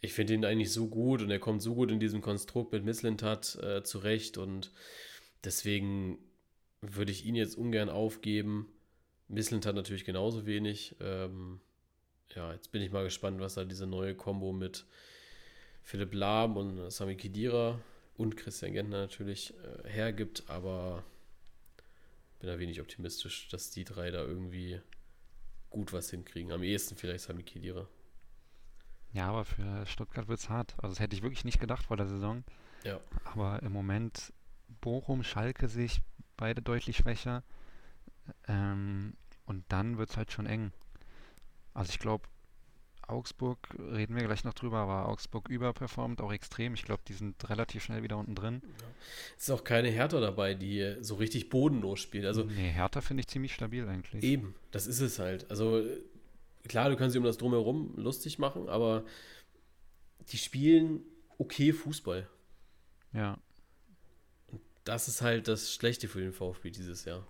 ich 0.00 0.12
finde 0.12 0.34
ihn 0.34 0.44
eigentlich 0.44 0.72
so 0.72 0.88
gut 0.88 1.22
und 1.22 1.30
er 1.30 1.38
kommt 1.38 1.62
so 1.62 1.74
gut 1.74 1.90
in 1.90 2.00
diesem 2.00 2.20
Konstrukt 2.20 2.72
mit 2.72 2.84
Misslintat 2.84 3.56
äh, 3.56 3.82
zurecht 3.82 4.38
und 4.38 4.72
deswegen 5.44 6.18
würde 6.80 7.12
ich 7.12 7.24
ihn 7.24 7.34
jetzt 7.34 7.56
ungern 7.56 7.88
aufgeben. 7.88 8.68
Misslintat 9.28 9.74
natürlich 9.74 10.04
genauso 10.04 10.46
wenig. 10.46 10.96
Ähm, 11.00 11.60
ja, 12.34 12.52
jetzt 12.52 12.72
bin 12.72 12.82
ich 12.82 12.90
mal 12.90 13.04
gespannt, 13.04 13.40
was 13.40 13.54
da 13.54 13.64
diese 13.64 13.86
neue 13.86 14.14
Kombo 14.14 14.52
mit 14.52 14.84
Philipp 15.82 16.14
Lahm 16.14 16.56
und 16.56 16.90
Sami 16.90 17.16
Kidira 17.16 17.78
und 18.16 18.36
Christian 18.36 18.72
Gentner 18.72 18.98
natürlich 18.98 19.54
äh, 19.84 19.88
hergibt, 19.88 20.44
aber 20.48 21.04
bin 22.40 22.48
da 22.48 22.58
wenig 22.58 22.80
optimistisch, 22.80 23.48
dass 23.48 23.70
die 23.70 23.84
drei 23.84 24.10
da 24.10 24.22
irgendwie 24.22 24.80
gut 25.70 25.92
was 25.92 26.10
hinkriegen. 26.10 26.52
Am 26.52 26.62
ehesten 26.62 26.96
vielleicht 26.96 27.24
Sami 27.24 27.42
Kidira. 27.42 27.86
Ja, 29.12 29.28
aber 29.28 29.44
für 29.44 29.86
Stuttgart 29.86 30.28
wird 30.28 30.40
es 30.40 30.48
hart. 30.48 30.74
Also 30.78 30.88
das 30.88 31.00
hätte 31.00 31.16
ich 31.16 31.22
wirklich 31.22 31.44
nicht 31.44 31.60
gedacht 31.60 31.86
vor 31.86 31.96
der 31.96 32.06
Saison. 32.06 32.44
Ja. 32.84 33.00
Aber 33.24 33.62
im 33.62 33.72
Moment 33.72 34.32
Bochum, 34.80 35.22
Schalke 35.22 35.68
sich 35.68 36.02
beide 36.36 36.62
deutlich 36.62 36.98
schwächer. 36.98 37.42
Ähm, 38.48 39.14
und 39.46 39.64
dann 39.68 39.98
wird 39.98 40.10
es 40.10 40.16
halt 40.16 40.32
schon 40.32 40.46
eng. 40.46 40.72
Also 41.76 41.90
ich 41.90 41.98
glaube, 41.98 42.26
Augsburg, 43.06 43.58
reden 43.78 44.16
wir 44.16 44.24
gleich 44.24 44.44
noch 44.44 44.54
drüber, 44.54 44.78
aber 44.78 45.08
Augsburg 45.08 45.48
überperformt 45.48 46.20
auch 46.20 46.32
extrem. 46.32 46.74
Ich 46.74 46.84
glaube, 46.84 47.02
die 47.06 47.12
sind 47.12 47.48
relativ 47.48 47.84
schnell 47.84 48.02
wieder 48.02 48.16
unten 48.16 48.34
drin. 48.34 48.62
Ja. 48.64 48.86
Es 49.36 49.44
ist 49.44 49.50
auch 49.50 49.62
keine 49.62 49.90
Hertha 49.90 50.18
dabei, 50.18 50.54
die 50.54 50.96
so 51.00 51.16
richtig 51.16 51.50
bodenlos 51.50 52.00
spielt. 52.00 52.24
Also, 52.24 52.44
nee, 52.44 52.70
Hertha 52.70 53.02
finde 53.02 53.20
ich 53.20 53.28
ziemlich 53.28 53.54
stabil 53.54 53.86
eigentlich. 53.86 54.24
Eben, 54.24 54.54
das 54.70 54.86
ist 54.86 55.00
es 55.00 55.18
halt. 55.18 55.48
Also 55.50 55.84
klar, 56.66 56.88
du 56.88 56.96
kannst 56.96 57.14
dich 57.14 57.20
um 57.20 57.26
das 57.26 57.38
Drumherum 57.38 57.94
lustig 57.96 58.38
machen, 58.38 58.68
aber 58.68 59.04
die 60.32 60.38
spielen 60.38 61.02
okay 61.38 61.72
Fußball. 61.74 62.28
Ja. 63.12 63.38
Und 64.48 64.62
das 64.84 65.08
ist 65.08 65.20
halt 65.20 65.46
das 65.46 65.74
Schlechte 65.74 66.08
für 66.08 66.20
den 66.20 66.32
VfB 66.32 66.70
dieses 66.70 67.04
Jahr. 67.04 67.26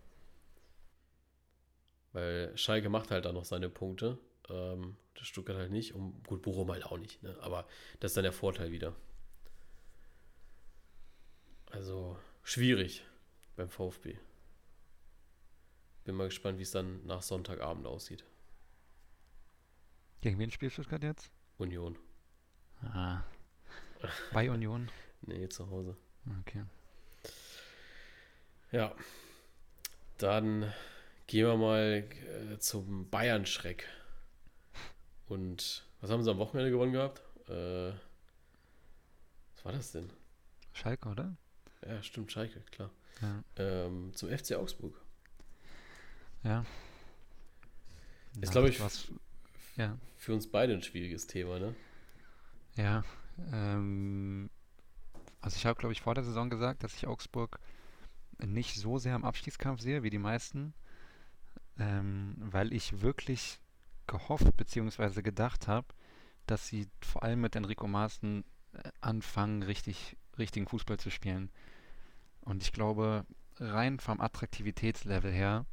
Weil 2.12 2.56
Schalke 2.56 2.88
macht 2.88 3.10
halt 3.10 3.26
da 3.26 3.32
noch 3.32 3.44
seine 3.44 3.68
Punkte. 3.68 4.18
Ähm, 4.48 4.96
das 5.14 5.26
Stuttgart 5.26 5.56
halt 5.56 5.72
nicht. 5.72 5.94
Und 5.94 6.22
gut, 6.26 6.42
Bochum 6.42 6.70
halt 6.70 6.84
auch 6.84 6.98
nicht. 6.98 7.22
Ne? 7.22 7.36
Aber 7.40 7.66
das 8.00 8.12
ist 8.12 8.16
dann 8.16 8.24
der 8.24 8.32
Vorteil 8.32 8.72
wieder. 8.72 8.94
Also 11.70 12.18
schwierig 12.42 13.04
beim 13.56 13.68
VfB. 13.68 14.16
Bin 16.04 16.14
mal 16.14 16.28
gespannt, 16.28 16.58
wie 16.58 16.62
es 16.62 16.70
dann 16.70 17.04
nach 17.04 17.22
Sonntagabend 17.22 17.86
aussieht. 17.86 18.24
Gegen 20.20 20.38
wen 20.38 20.50
spielt 20.50 20.72
Stuttgart 20.72 21.02
jetzt? 21.02 21.30
Union. 21.58 21.98
Ah. 22.82 23.22
Bei 24.32 24.50
Union? 24.50 24.90
nee, 25.22 25.48
zu 25.48 25.68
Hause. 25.70 25.96
Okay. 26.40 26.64
Ja. 28.72 28.94
Dann 30.18 30.72
gehen 31.26 31.46
wir 31.46 31.56
mal 31.56 32.04
äh, 32.52 32.58
zum 32.58 33.08
Bayern-Schreck. 33.10 33.86
Und 35.28 35.86
was 36.00 36.10
haben 36.10 36.22
sie 36.22 36.30
am 36.30 36.38
Wochenende 36.38 36.70
gewonnen 36.70 36.92
gehabt? 36.92 37.22
Äh, 37.48 37.92
was 39.54 39.64
war 39.64 39.72
das 39.72 39.92
denn? 39.92 40.10
Schalke, 40.72 41.08
oder? 41.08 41.36
Ja, 41.86 42.02
stimmt, 42.02 42.30
Schalke, 42.32 42.60
klar. 42.70 42.90
Ja. 43.20 43.42
Ähm, 43.56 44.12
zum 44.14 44.28
FC 44.28 44.54
Augsburg. 44.54 45.00
Ja. 46.42 46.64
Ist, 48.40 48.52
glaube 48.52 48.68
ich, 48.68 48.80
was, 48.80 49.08
ja. 49.76 49.96
für 50.16 50.34
uns 50.34 50.46
beide 50.46 50.74
ein 50.74 50.82
schwieriges 50.82 51.26
Thema, 51.26 51.58
ne? 51.58 51.74
Ja. 52.76 53.02
Ähm, 53.52 54.50
also 55.40 55.56
ich 55.56 55.64
habe, 55.64 55.78
glaube 55.78 55.92
ich, 55.92 56.02
vor 56.02 56.14
der 56.14 56.24
Saison 56.24 56.50
gesagt, 56.50 56.84
dass 56.84 56.94
ich 56.94 57.06
Augsburg 57.06 57.58
nicht 58.38 58.76
so 58.76 58.98
sehr 58.98 59.16
im 59.16 59.24
Abstiegskampf 59.24 59.80
sehe 59.80 60.02
wie 60.02 60.10
die 60.10 60.18
meisten, 60.18 60.74
ähm, 61.78 62.34
weil 62.38 62.72
ich 62.72 63.00
wirklich 63.00 63.58
gehofft 64.06 64.56
bzw. 64.56 65.22
gedacht 65.22 65.68
habe, 65.68 65.88
dass 66.46 66.66
sie 66.66 66.88
vor 67.00 67.22
allem 67.22 67.40
mit 67.40 67.56
Enrico 67.56 67.86
Maaßen 67.86 68.44
äh, 68.72 68.90
anfangen, 69.00 69.62
richtig, 69.62 70.16
richtigen 70.38 70.68
Fußball 70.68 70.98
zu 70.98 71.10
spielen. 71.10 71.50
Und 72.40 72.62
ich 72.62 72.72
glaube, 72.72 73.26
rein 73.58 73.98
vom 73.98 74.20
Attraktivitätslevel 74.20 75.32
her, 75.32 75.66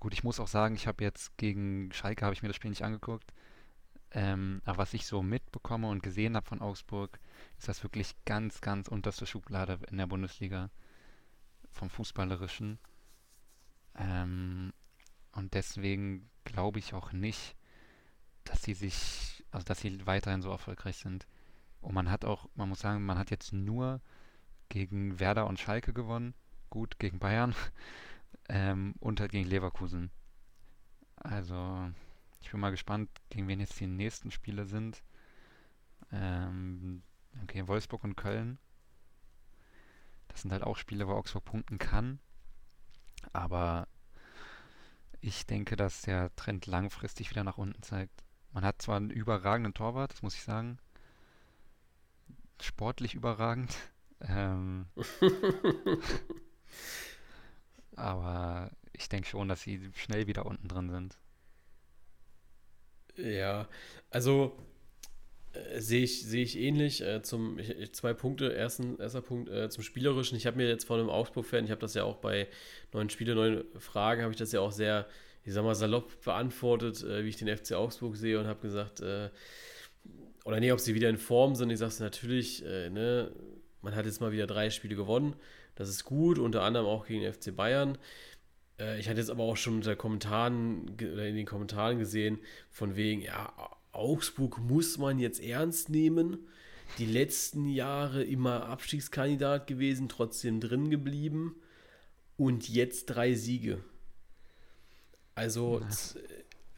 gut, 0.00 0.12
ich 0.12 0.24
muss 0.24 0.40
auch 0.40 0.48
sagen, 0.48 0.74
ich 0.74 0.86
habe 0.86 1.04
jetzt 1.04 1.36
gegen 1.36 1.92
Schalke, 1.92 2.24
habe 2.24 2.34
ich 2.34 2.42
mir 2.42 2.48
das 2.48 2.56
Spiel 2.56 2.70
nicht 2.70 2.84
angeguckt, 2.84 3.32
ähm, 4.10 4.62
aber 4.64 4.78
was 4.78 4.94
ich 4.94 5.06
so 5.06 5.22
mitbekomme 5.22 5.88
und 5.88 6.02
gesehen 6.02 6.34
habe 6.34 6.46
von 6.46 6.60
Augsburg, 6.60 7.18
ist 7.58 7.68
das 7.68 7.82
wirklich 7.82 8.14
ganz, 8.24 8.60
ganz 8.60 8.88
unterste 8.88 9.26
Schublade 9.26 9.78
in 9.90 9.98
der 9.98 10.06
Bundesliga 10.06 10.70
vom 11.70 11.90
Fußballerischen. 11.90 12.78
Ähm, 13.96 14.72
und 15.32 15.54
deswegen 15.54 16.30
glaube 16.44 16.78
ich 16.78 16.94
auch 16.94 17.12
nicht, 17.12 17.56
dass 18.44 18.62
sie 18.62 18.74
sich, 18.74 19.44
also 19.50 19.64
dass 19.64 19.80
sie 19.80 20.06
weiterhin 20.06 20.42
so 20.42 20.50
erfolgreich 20.50 20.96
sind. 20.96 21.26
Und 21.80 21.94
man 21.94 22.10
hat 22.10 22.24
auch, 22.24 22.48
man 22.54 22.68
muss 22.68 22.80
sagen, 22.80 23.04
man 23.04 23.18
hat 23.18 23.30
jetzt 23.30 23.52
nur 23.52 24.00
gegen 24.68 25.20
Werder 25.20 25.46
und 25.46 25.58
Schalke 25.58 25.92
gewonnen, 25.92 26.34
gut 26.70 26.98
gegen 26.98 27.18
Bayern 27.18 27.54
ähm, 28.48 28.94
und 29.00 29.20
halt 29.20 29.32
gegen 29.32 29.48
Leverkusen. 29.48 30.10
Also 31.16 31.90
ich 32.40 32.50
bin 32.50 32.60
mal 32.60 32.70
gespannt, 32.70 33.10
gegen 33.30 33.48
wen 33.48 33.60
jetzt 33.60 33.78
die 33.80 33.86
nächsten 33.86 34.30
Spiele 34.30 34.64
sind. 34.64 35.02
Ähm, 36.12 37.02
okay, 37.42 37.66
Wolfsburg 37.66 38.04
und 38.04 38.16
Köln. 38.16 38.58
Das 40.28 40.42
sind 40.42 40.52
halt 40.52 40.62
auch 40.62 40.76
Spiele, 40.76 41.08
wo 41.08 41.12
Augsburg 41.12 41.44
punkten 41.44 41.78
kann. 41.78 42.20
Aber 43.32 43.88
ich 45.20 45.46
denke, 45.46 45.76
dass 45.76 46.02
der 46.02 46.34
Trend 46.36 46.66
langfristig 46.66 47.30
wieder 47.30 47.44
nach 47.44 47.58
unten 47.58 47.82
zeigt. 47.82 48.24
Man 48.52 48.64
hat 48.64 48.80
zwar 48.82 48.96
einen 48.96 49.10
überragenden 49.10 49.74
Torwart, 49.74 50.12
das 50.12 50.22
muss 50.22 50.34
ich 50.34 50.42
sagen. 50.42 50.78
Sportlich 52.60 53.14
überragend. 53.14 53.74
Ähm, 54.20 54.86
aber 57.94 58.72
ich 58.92 59.08
denke 59.08 59.28
schon, 59.28 59.46
dass 59.46 59.62
sie 59.62 59.92
schnell 59.94 60.26
wieder 60.26 60.44
unten 60.44 60.66
drin 60.66 60.90
sind. 60.90 61.16
Ja, 63.16 63.68
also 64.10 64.58
äh, 65.52 65.80
sehe 65.80 66.02
ich, 66.04 66.24
seh 66.24 66.42
ich 66.42 66.58
ähnlich. 66.58 67.02
Äh, 67.02 67.22
zum, 67.22 67.58
ich, 67.58 67.92
zwei 67.92 68.12
Punkte. 68.14 68.54
Ersten, 68.54 68.98
erster 68.98 69.22
Punkt 69.22 69.50
äh, 69.50 69.68
zum 69.70 69.82
Spielerischen. 69.82 70.36
Ich 70.36 70.46
habe 70.46 70.56
mir 70.56 70.68
jetzt 70.68 70.84
von 70.84 71.00
einem 71.00 71.10
Augsburg-Fan, 71.10 71.64
ich 71.64 71.70
habe 71.70 71.80
das 71.80 71.94
ja 71.94 72.04
auch 72.04 72.16
bei 72.16 72.48
neuen 72.92 73.10
Spiele, 73.10 73.34
neuen 73.34 73.64
Fragen, 73.78 74.22
habe 74.22 74.32
ich 74.32 74.38
das 74.38 74.52
ja 74.52 74.60
auch 74.60 74.72
sehr, 74.72 75.06
ich 75.44 75.52
sag 75.52 75.64
mal, 75.64 75.74
salopp 75.74 76.22
beantwortet, 76.22 77.02
äh, 77.02 77.24
wie 77.24 77.28
ich 77.28 77.36
den 77.36 77.54
FC 77.54 77.72
Augsburg 77.72 78.16
sehe 78.16 78.38
und 78.38 78.46
habe 78.46 78.60
gesagt, 78.60 79.00
äh, 79.00 79.30
oder 80.44 80.60
nee, 80.60 80.72
ob 80.72 80.80
sie 80.80 80.94
wieder 80.94 81.08
in 81.08 81.18
Form 81.18 81.54
sind. 81.54 81.70
Ich 81.70 81.78
sage 81.78 81.90
es 81.90 82.00
natürlich, 82.00 82.62
ne, 82.62 83.30
man 83.82 83.94
hat 83.94 84.06
jetzt 84.06 84.22
mal 84.22 84.32
wieder 84.32 84.46
drei 84.46 84.70
Spiele 84.70 84.96
gewonnen. 84.96 85.36
Das 85.74 85.90
ist 85.90 86.04
gut, 86.04 86.38
unter 86.38 86.62
anderem 86.62 86.86
auch 86.86 87.06
gegen 87.06 87.20
den 87.20 87.34
FC 87.34 87.54
Bayern. 87.54 87.98
ich 88.98 89.10
hatte 89.10 89.20
jetzt 89.20 89.28
aber 89.28 89.42
auch 89.42 89.58
schon 89.58 89.74
unter 89.74 89.94
Kommentaren 89.94 90.88
oder 90.94 91.26
in 91.26 91.36
den 91.36 91.44
Kommentaren 91.44 91.98
gesehen, 91.98 92.38
von 92.70 92.96
wegen, 92.96 93.20
ja, 93.20 93.52
Augsburg 93.98 94.58
muss 94.58 94.98
man 94.98 95.18
jetzt 95.18 95.40
ernst 95.40 95.90
nehmen. 95.90 96.46
Die 96.98 97.06
letzten 97.06 97.68
Jahre 97.68 98.24
immer 98.24 98.66
Abstiegskandidat 98.66 99.66
gewesen, 99.66 100.08
trotzdem 100.08 100.60
drin 100.60 100.90
geblieben. 100.90 101.56
Und 102.36 102.68
jetzt 102.68 103.06
drei 103.06 103.34
Siege. 103.34 103.82
Also, 105.34 105.82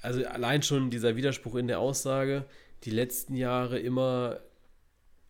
also 0.03 0.25
allein 0.27 0.63
schon 0.63 0.91
dieser 0.91 1.17
Widerspruch 1.17 1.55
in 1.55 1.69
der 1.69 1.81
Aussage, 1.81 2.47
die 2.85 2.91
letzten 2.91 3.35
Jahre 3.35 3.79
immer 3.79 4.41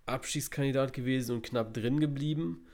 Abstiegskandidat 0.07 0.93
gewesen 0.93 1.37
und 1.37 1.43
knapp 1.43 1.75
drin 1.75 2.01
geblieben, 2.01 2.67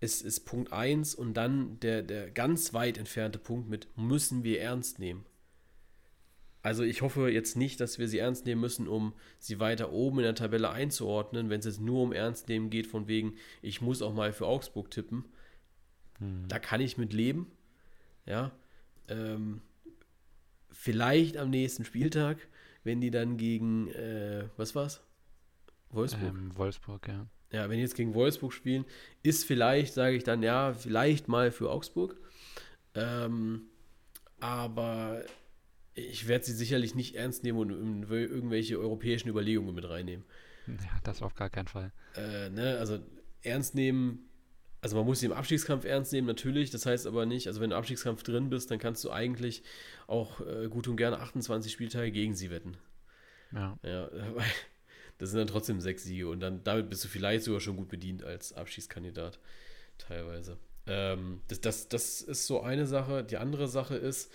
ist, 0.00 0.22
ist 0.22 0.40
Punkt 0.40 0.72
1 0.72 1.14
und 1.14 1.34
dann 1.34 1.80
der, 1.80 2.02
der 2.02 2.30
ganz 2.30 2.72
weit 2.72 2.98
entfernte 2.98 3.38
Punkt 3.38 3.68
mit 3.68 3.88
müssen 3.96 4.44
wir 4.44 4.60
ernst 4.60 4.98
nehmen. 4.98 5.24
Also 6.68 6.82
ich 6.82 7.00
hoffe 7.00 7.30
jetzt 7.30 7.56
nicht, 7.56 7.80
dass 7.80 7.98
wir 7.98 8.08
sie 8.08 8.18
ernst 8.18 8.44
nehmen 8.44 8.60
müssen, 8.60 8.88
um 8.88 9.14
sie 9.38 9.58
weiter 9.58 9.90
oben 9.90 10.18
in 10.18 10.24
der 10.24 10.34
Tabelle 10.34 10.68
einzuordnen, 10.68 11.48
wenn 11.48 11.60
es 11.60 11.64
jetzt 11.64 11.80
nur 11.80 12.02
um 12.02 12.12
Ernst 12.12 12.48
nehmen 12.50 12.68
geht, 12.68 12.86
von 12.86 13.08
wegen, 13.08 13.36
ich 13.62 13.80
muss 13.80 14.02
auch 14.02 14.12
mal 14.12 14.34
für 14.34 14.46
Augsburg 14.46 14.90
tippen. 14.90 15.24
Hm. 16.18 16.44
Da 16.46 16.58
kann 16.58 16.82
ich 16.82 16.98
mit 16.98 17.14
leben. 17.14 17.50
Ja. 18.26 18.52
Ähm, 19.08 19.62
vielleicht 20.70 21.38
am 21.38 21.48
nächsten 21.48 21.86
Spieltag, 21.86 22.36
wenn 22.84 23.00
die 23.00 23.10
dann 23.10 23.38
gegen, 23.38 23.88
äh, 23.92 24.44
was 24.58 24.74
war's? 24.74 25.00
Wolfsburg? 25.88 26.34
Ähm, 26.34 26.54
Wolfsburg, 26.54 27.08
ja. 27.08 27.26
Ja, 27.50 27.70
wenn 27.70 27.76
die 27.76 27.82
jetzt 27.82 27.96
gegen 27.96 28.12
Wolfsburg 28.12 28.52
spielen, 28.52 28.84
ist 29.22 29.46
vielleicht, 29.46 29.94
sage 29.94 30.16
ich 30.16 30.24
dann, 30.24 30.42
ja, 30.42 30.74
vielleicht 30.74 31.28
mal 31.28 31.50
für 31.50 31.70
Augsburg. 31.70 32.18
Ähm, 32.94 33.70
aber 34.38 35.24
ich 35.98 36.28
werde 36.28 36.44
sie 36.44 36.52
sicherlich 36.52 36.94
nicht 36.94 37.14
ernst 37.14 37.42
nehmen 37.42 37.58
und 37.58 37.70
irgendwelche 38.10 38.78
europäischen 38.78 39.28
Überlegungen 39.28 39.74
mit 39.74 39.88
reinnehmen. 39.88 40.24
Ja, 40.66 41.00
das 41.02 41.22
auf 41.22 41.34
gar 41.34 41.50
keinen 41.50 41.68
Fall. 41.68 41.92
Äh, 42.14 42.50
ne, 42.50 42.78
also 42.78 42.98
ernst 43.42 43.74
nehmen, 43.74 44.28
also 44.80 44.96
man 44.96 45.06
muss 45.06 45.20
sie 45.20 45.26
im 45.26 45.32
Abstiegskampf 45.32 45.84
ernst 45.84 46.12
nehmen, 46.12 46.26
natürlich. 46.26 46.70
Das 46.70 46.86
heißt 46.86 47.06
aber 47.06 47.26
nicht, 47.26 47.46
also 47.46 47.60
wenn 47.60 47.70
du 47.70 47.76
im 47.76 47.78
Abstiegskampf 47.78 48.22
drin 48.22 48.50
bist, 48.50 48.70
dann 48.70 48.78
kannst 48.78 49.02
du 49.04 49.10
eigentlich 49.10 49.62
auch 50.06 50.40
äh, 50.40 50.68
gut 50.68 50.88
und 50.88 50.96
gerne 50.96 51.20
28 51.20 51.72
Spieltage 51.72 52.12
gegen 52.12 52.34
sie 52.34 52.50
wetten. 52.50 52.76
Ja. 53.52 53.78
Ja, 53.82 54.10
das 55.18 55.30
sind 55.30 55.38
dann 55.38 55.48
trotzdem 55.48 55.80
sechs 55.80 56.04
Siege 56.04 56.28
und 56.28 56.40
dann 56.40 56.62
damit 56.64 56.90
bist 56.90 57.04
du 57.04 57.08
vielleicht 57.08 57.44
sogar 57.44 57.60
schon 57.60 57.76
gut 57.76 57.88
bedient 57.88 58.22
als 58.22 58.52
Abschiedskandidat 58.52 59.38
teilweise. 59.96 60.58
Ähm, 60.86 61.40
das, 61.48 61.60
das, 61.60 61.88
das 61.88 62.20
ist 62.20 62.46
so 62.46 62.60
eine 62.60 62.86
Sache. 62.86 63.24
Die 63.24 63.36
andere 63.36 63.68
Sache 63.68 63.96
ist, 63.96 64.30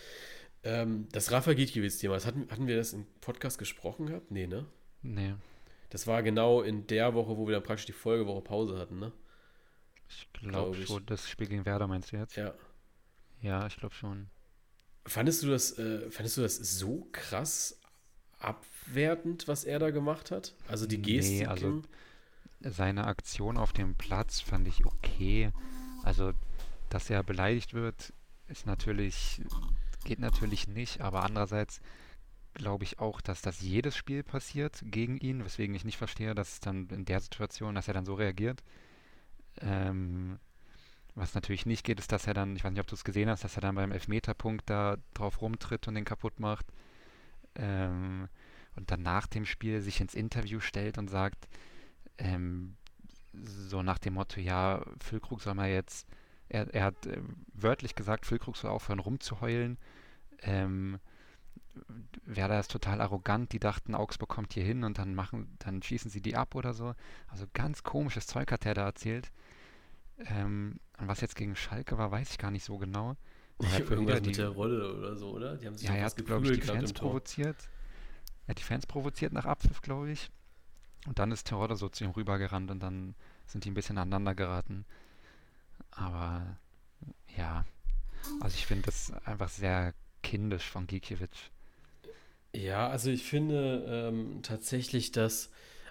ähm, 0.63 1.07
das 1.11 1.31
Rafa 1.31 1.53
Gietkiewicz-Thema, 1.53 2.23
hatten, 2.23 2.49
hatten 2.49 2.67
wir 2.67 2.77
das 2.77 2.93
im 2.93 3.05
Podcast 3.21 3.57
gesprochen 3.57 4.07
gehabt? 4.07 4.31
Nee, 4.31 4.47
ne? 4.47 4.65
Nee. 5.01 5.33
Das 5.89 6.07
war 6.07 6.23
genau 6.23 6.61
in 6.61 6.87
der 6.87 7.13
Woche, 7.13 7.37
wo 7.37 7.47
wir 7.47 7.53
dann 7.53 7.63
praktisch 7.63 7.85
die 7.85 7.91
Folgewoche 7.91 8.41
Pause 8.41 8.79
hatten, 8.79 8.99
ne? 8.99 9.11
Ich 10.09 10.27
glaube 10.33 10.77
glaub 10.77 10.87
schon, 10.87 11.05
das 11.05 11.29
Spiel 11.29 11.47
gegen 11.47 11.65
Werder 11.65 11.87
meinst 11.87 12.11
du 12.11 12.17
jetzt? 12.17 12.35
Ja. 12.35 12.53
Ja, 13.41 13.67
ich 13.67 13.77
glaube 13.77 13.93
schon. 13.93 14.27
Fandest 15.05 15.43
du 15.43 15.47
das, 15.49 15.77
äh, 15.77 16.09
fandest 16.09 16.37
du 16.37 16.41
das 16.41 16.55
so 16.55 17.07
krass 17.11 17.79
abwertend, 18.39 19.47
was 19.47 19.65
er 19.65 19.79
da 19.79 19.91
gemacht 19.91 20.31
hat? 20.31 20.53
Also 20.67 20.85
die 20.85 21.01
Geste. 21.01 21.33
Nee, 21.33 21.45
also 21.45 21.81
seine 22.61 23.05
Aktion 23.05 23.57
auf 23.57 23.73
dem 23.73 23.95
Platz 23.95 24.39
fand 24.39 24.67
ich 24.67 24.85
okay. 24.85 25.51
Also, 26.03 26.33
dass 26.89 27.09
er 27.09 27.23
beleidigt 27.23 27.73
wird, 27.73 28.13
ist 28.47 28.65
natürlich 28.65 29.41
geht 30.03 30.19
natürlich 30.19 30.67
nicht, 30.67 31.01
aber 31.01 31.23
andererseits 31.23 31.81
glaube 32.53 32.83
ich 32.83 32.99
auch, 32.99 33.21
dass 33.21 33.41
das 33.41 33.61
jedes 33.61 33.95
Spiel 33.95 34.23
passiert 34.23 34.79
gegen 34.83 35.17
ihn, 35.17 35.43
weswegen 35.43 35.75
ich 35.75 35.85
nicht 35.85 35.97
verstehe, 35.97 36.35
dass 36.35 36.59
dann 36.59 36.87
in 36.89 37.05
der 37.05 37.19
Situation, 37.19 37.75
dass 37.75 37.87
er 37.87 37.93
dann 37.93 38.05
so 38.05 38.13
reagiert. 38.13 38.63
Ähm, 39.61 40.39
was 41.15 41.35
natürlich 41.35 41.65
nicht 41.65 41.83
geht, 41.83 41.99
ist, 41.99 42.11
dass 42.11 42.27
er 42.27 42.33
dann, 42.33 42.55
ich 42.55 42.63
weiß 42.63 42.71
nicht, 42.71 42.79
ob 42.79 42.87
du 42.87 42.95
es 42.95 43.03
gesehen 43.03 43.29
hast, 43.29 43.43
dass 43.43 43.55
er 43.55 43.61
dann 43.61 43.75
beim 43.75 43.91
Elfmeterpunkt 43.91 44.69
da 44.69 44.97
drauf 45.13 45.41
rumtritt 45.41 45.87
und 45.87 45.95
den 45.95 46.05
kaputt 46.05 46.39
macht. 46.39 46.65
Ähm, 47.55 48.29
und 48.75 48.89
dann 48.89 49.03
nach 49.03 49.27
dem 49.27 49.45
Spiel 49.45 49.81
sich 49.81 50.01
ins 50.01 50.15
Interview 50.15 50.59
stellt 50.59 50.97
und 50.97 51.09
sagt, 51.09 51.47
ähm, 52.17 52.75
so 53.33 53.83
nach 53.83 53.99
dem 53.99 54.15
Motto, 54.15 54.39
ja, 54.39 54.83
Füllkrug 54.99 55.41
soll 55.41 55.53
mal 55.53 55.69
jetzt 55.69 56.07
er, 56.53 56.73
er 56.73 56.85
hat 56.85 57.05
äh, 57.07 57.19
wörtlich 57.53 57.95
gesagt, 57.95 58.25
Füllkrug 58.25 58.55
soll 58.55 58.71
aufhören 58.71 58.99
rumzuheulen. 58.99 59.77
Ähm, 60.41 60.99
Werder 62.25 62.59
ist 62.59 62.71
total 62.71 63.01
arrogant, 63.01 63.51
die 63.51 63.59
dachten, 63.59 63.95
Augsburg 63.95 64.29
kommt 64.29 64.53
hier 64.53 64.63
hin 64.63 64.83
und 64.83 64.99
dann 64.99 65.15
machen, 65.15 65.57
dann 65.59 65.81
schießen 65.81 66.11
sie 66.11 66.21
die 66.21 66.35
ab 66.35 66.53
oder 66.53 66.73
so. 66.73 66.93
Also 67.27 67.45
ganz 67.53 67.81
komisches 67.83 68.27
Zeug 68.27 68.51
hat 68.51 68.65
er 68.65 68.75
da 68.75 68.85
erzählt. 68.85 69.31
Ähm, 70.19 70.79
und 70.99 71.07
was 71.07 71.21
jetzt 71.21 71.35
gegen 71.35 71.55
Schalke 71.55 71.97
war, 71.97 72.11
weiß 72.11 72.29
ich 72.31 72.37
gar 72.37 72.51
nicht 72.51 72.63
so 72.63 72.77
genau. 72.77 73.17
Irgendwas 73.59 74.21
die, 74.21 74.29
mit 74.29 74.37
der 74.37 74.49
Rolle 74.49 74.93
oder 74.95 75.15
so, 75.15 75.31
oder? 75.31 75.57
Die 75.57 75.65
haben 75.65 75.75
sich 75.75 75.87
ja, 75.87 75.95
er 75.95 76.05
hat, 76.05 76.15
glaube 76.17 76.45
ich, 76.45 76.59
die 76.59 76.67
Fans 76.67 76.93
provoziert. 76.93 77.69
Er 78.45 78.49
hat 78.49 78.59
die 78.59 78.63
Fans 78.63 78.85
provoziert 78.85 79.33
nach 79.33 79.45
Abpfiff, 79.45 79.81
glaube 79.81 80.11
ich. 80.11 80.29
Und 81.07 81.17
dann 81.17 81.31
ist 81.31 81.47
Terodde 81.47 81.75
so 81.75 81.89
zu 81.89 82.03
ihm 82.03 82.11
rübergerannt 82.11 82.69
und 82.69 82.79
dann 82.79 83.15
sind 83.47 83.65
die 83.65 83.71
ein 83.71 83.73
bisschen 83.73 83.97
aneinander 83.97 84.35
geraten. 84.35 84.85
Aber 85.95 86.57
ja, 87.37 87.65
also 88.39 88.55
ich 88.55 88.65
finde 88.65 88.83
das 88.85 89.11
einfach 89.25 89.49
sehr 89.49 89.93
kindisch 90.21 90.63
von 90.63 90.87
Gikiewicz. 90.87 91.37
Ja, 92.55 92.87
also 92.87 93.09
ich 93.09 93.23
finde 93.23 93.83
ähm, 93.87 94.41
tatsächlich, 94.43 95.11
dass, 95.11 95.49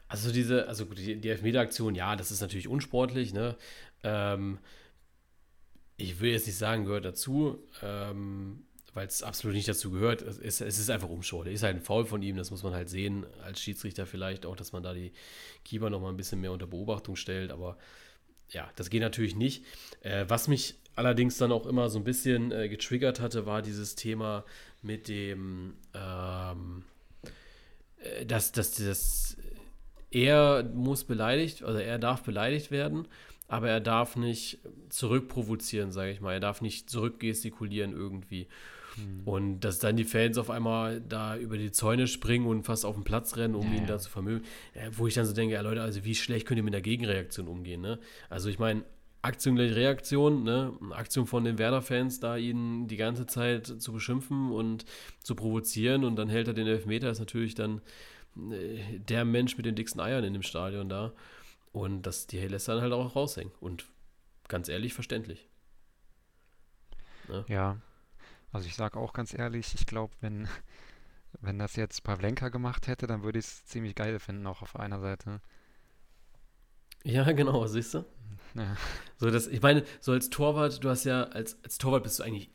also 0.09 0.33
diese, 0.33 0.69
also 0.69 0.85
die, 0.85 1.17
die 1.17 1.29
Elfmeter-Aktion, 1.29 1.95
ja, 1.95 2.15
das 2.17 2.31
ist 2.31 2.41
natürlich 2.41 2.69
unsportlich, 2.69 3.33
ne? 3.33 3.57
Ähm, 4.05 4.59
ich 5.97 6.21
will 6.21 6.33
jetzt 6.33 6.47
nicht 6.47 6.57
sagen, 6.57 6.85
gehört 6.85 7.05
dazu, 7.05 7.59
ähm, 7.83 8.65
weil 8.95 9.07
es 9.07 9.23
absolut 9.23 9.57
nicht 9.57 9.69
dazu 9.69 9.91
gehört. 9.91 10.23
Es, 10.23 10.39
es, 10.39 10.61
es 10.61 10.79
ist 10.79 10.91
einfach. 10.91 11.09
Es 11.11 11.33
ist 11.33 11.63
halt 11.63 11.77
ein 11.77 11.83
Foul 11.83 12.05
von 12.07 12.23
ihm, 12.23 12.37
das 12.37 12.51
muss 12.51 12.63
man 12.63 12.75
halt 12.75 12.91
sehen, 12.91 13.27
als 13.43 13.61
Schiedsrichter 13.61 14.07
vielleicht 14.07 14.47
auch, 14.47 14.57
dass 14.57 14.73
man 14.73 14.83
da 14.83 14.95
die 14.95 15.13
Keeper 15.65 15.91
noch 15.91 16.01
mal 16.01 16.11
ein 16.11 16.17
bisschen 16.17 16.41
mehr 16.41 16.53
unter 16.53 16.67
Beobachtung 16.67 17.17
stellt, 17.17 17.51
aber 17.51 17.79
ja, 18.53 18.71
das 18.77 18.91
geht 18.91 19.03
natürlich 19.03 19.35
nicht. 19.35 19.65
Äh, 20.03 20.27
was 20.29 20.49
mich 20.49 20.77
allerdings 20.95 21.39
dann 21.39 21.53
auch 21.53 21.67
immer 21.67 21.89
so 21.89 21.99
ein 21.99 22.05
bisschen 22.05 22.53
äh, 22.53 22.69
getriggert 22.69 23.21
hatte, 23.21 23.47
war 23.47 23.63
dieses 23.63 23.95
Thema 23.95 24.45
mit 24.83 25.09
dem, 25.09 25.75
ähm, 25.95 26.85
äh, 27.99 28.27
dass, 28.27 28.53
dass 28.53 28.73
das, 28.73 29.37
er 30.11 30.63
muss 30.75 31.05
beleidigt, 31.05 31.63
also 31.63 31.79
er 31.79 31.99
darf 31.99 32.23
beleidigt 32.23 32.71
werden, 32.71 33.09
aber 33.49 33.69
er 33.69 33.81
darf 33.81 34.17
nicht 34.17 34.61
zurückprovozieren, 34.89 35.93
sage 35.93 36.11
ich 36.11 36.21
mal. 36.21 36.35
Er 36.35 36.41
darf 36.41 36.61
nicht 36.61 36.89
zurückgestikulieren 36.89 37.93
irgendwie. 37.93 38.49
Mhm. 38.97 39.23
Und 39.25 39.61
dass 39.61 39.79
dann 39.79 39.97
die 39.97 40.05
Fans 40.05 40.39
auf 40.39 40.51
einmal 40.51 41.01
da 41.01 41.37
über 41.37 41.59
die 41.59 41.73
Zäune 41.73 42.07
springen 42.07 42.47
und 42.47 42.65
fast 42.65 42.85
auf 42.85 42.95
den 42.95 43.05
Platz 43.05 43.37
rennen, 43.37 43.55
um 43.55 43.67
ja, 43.69 43.75
ihn 43.75 43.83
ja. 43.83 43.87
da 43.87 43.99
zu 43.99 44.11
vermögen. 44.11 44.45
Wo 44.93 45.07
ich 45.07 45.15
dann 45.15 45.27
so 45.27 45.33
denke, 45.33 45.55
ja 45.55 45.61
Leute, 45.61 45.83
also 45.83 46.05
wie 46.05 46.15
schlecht 46.15 46.47
könnt 46.47 46.59
ihr 46.59 46.65
mit 46.65 46.75
der 46.75 46.83
Gegenreaktion 46.83 47.49
umgehen, 47.49 47.81
ne? 47.81 47.99
Also 48.29 48.49
ich 48.49 48.59
meine, 48.59 48.85
Aktion 49.23 49.55
gleich 49.55 49.75
Reaktion, 49.75 50.43
ne? 50.43 50.73
Aktion 50.91 51.27
von 51.27 51.45
den 51.45 51.59
Werder-Fans, 51.59 52.21
da 52.21 52.37
ihn 52.37 52.89
die 52.89 52.97
ganze 52.97 53.27
Zeit 53.27 53.67
zu 53.67 53.93
beschimpfen 53.93 54.51
und 54.51 54.85
zu 55.23 55.35
provozieren 55.35 56.05
und 56.05 56.17
dann 56.17 56.29
hält 56.29 56.49
er 56.49 56.55
den 56.55 56.67
Elfmeter, 56.67 57.11
ist 57.11 57.21
natürlich 57.21 57.55
dann 57.55 57.81
äh, 58.37 58.99
der 58.99 59.25
Mensch 59.25 59.57
mit 59.57 59.67
den 59.67 59.77
dicksten 59.77 60.01
Eiern 60.01 60.25
in 60.25 60.33
dem 60.33 60.43
Stadion 60.43 60.89
da. 60.89 61.13
Und 61.73 62.03
das, 62.03 62.27
die 62.27 62.39
lässt 62.39 62.69
dann 62.69 62.83
halt 62.83 62.93
auch 62.93 63.15
raushängen. 63.17 63.53
Und 63.61 63.87
ganz 64.49 64.69
ehrlich, 64.69 64.93
verständlich. 64.93 65.49
Ne? 67.29 67.45
Ja, 67.49 67.79
also 68.53 68.67
ich 68.67 68.75
sage 68.75 68.99
auch 68.99 69.13
ganz 69.13 69.35
ehrlich, 69.35 69.75
ich 69.75 69.87
glaube, 69.87 70.15
wenn, 70.21 70.49
wenn 71.41 71.59
das 71.59 71.77
jetzt 71.77 72.05
Pavlenka 72.05 72.51
gemacht 72.51 72.87
hätte, 72.87 73.07
dann 73.07 73.23
würde 73.23 73.39
ich 73.39 73.47
es 73.47 73.67
ziemlich 73.67 73.95
geil 73.95 74.19
finden, 74.19 74.47
auch 74.47 74.63
auf 74.63 74.77
einer 74.77 75.01
Seite. 75.01 75.41
Ja, 77.05 77.31
genau, 77.33 77.67
siehst 77.67 77.95
du? 77.95 78.05
Ja. 78.55 78.77
So, 79.17 79.31
das, 79.31 79.47
ich 79.47 79.63
meine, 79.63 79.83
so 80.01 80.13
als 80.13 80.29
Torwart, 80.29 80.85
du 80.85 80.91
hast 80.91 81.05
ja, 81.05 81.23
als, 81.23 81.57
als 81.65 81.79
Torwart 81.79 82.03
bist 82.03 82.19
du 82.19 82.23
eigentlich 82.23 82.51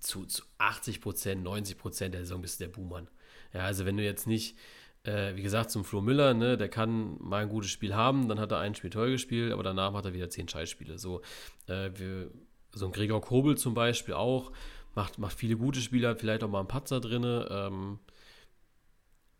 zu, 0.00 0.26
zu 0.26 0.42
80 0.58 1.00
Prozent, 1.00 1.44
90 1.44 1.78
Prozent 1.78 2.14
der 2.14 2.22
Saison 2.22 2.42
bist 2.42 2.58
du 2.58 2.64
der 2.64 2.72
Buhmann. 2.72 3.08
Ja, 3.52 3.60
also 3.60 3.86
wenn 3.86 3.96
du 3.96 4.02
jetzt 4.02 4.26
nicht, 4.26 4.58
äh, 5.04 5.36
wie 5.36 5.42
gesagt, 5.42 5.70
zum 5.70 5.84
Flo 5.84 6.00
Müller, 6.00 6.34
ne, 6.34 6.56
der 6.56 6.68
kann 6.68 7.16
mal 7.20 7.42
ein 7.42 7.48
gutes 7.48 7.70
Spiel 7.70 7.94
haben, 7.94 8.28
dann 8.28 8.40
hat 8.40 8.50
er 8.50 8.58
ein 8.58 8.74
Spiel 8.74 8.90
toll 8.90 9.12
gespielt, 9.12 9.52
aber 9.52 9.62
danach 9.62 9.92
hat 9.94 10.04
er 10.04 10.14
wieder 10.14 10.28
zehn 10.28 10.48
Scheißspiele. 10.48 10.98
So, 10.98 11.22
äh, 11.68 11.90
wir, 11.94 12.30
so 12.72 12.86
ein 12.86 12.92
Gregor 12.92 13.20
Kobel 13.20 13.56
zum 13.56 13.74
Beispiel 13.74 14.14
auch, 14.14 14.50
macht, 14.96 15.18
macht 15.18 15.38
viele 15.38 15.56
gute 15.56 15.80
Spiele, 15.80 16.08
hat 16.08 16.20
vielleicht 16.20 16.42
auch 16.42 16.48
mal 16.48 16.60
einen 16.60 16.68
Patzer 16.68 17.00
drin. 17.00 17.22
Ähm, 17.22 18.00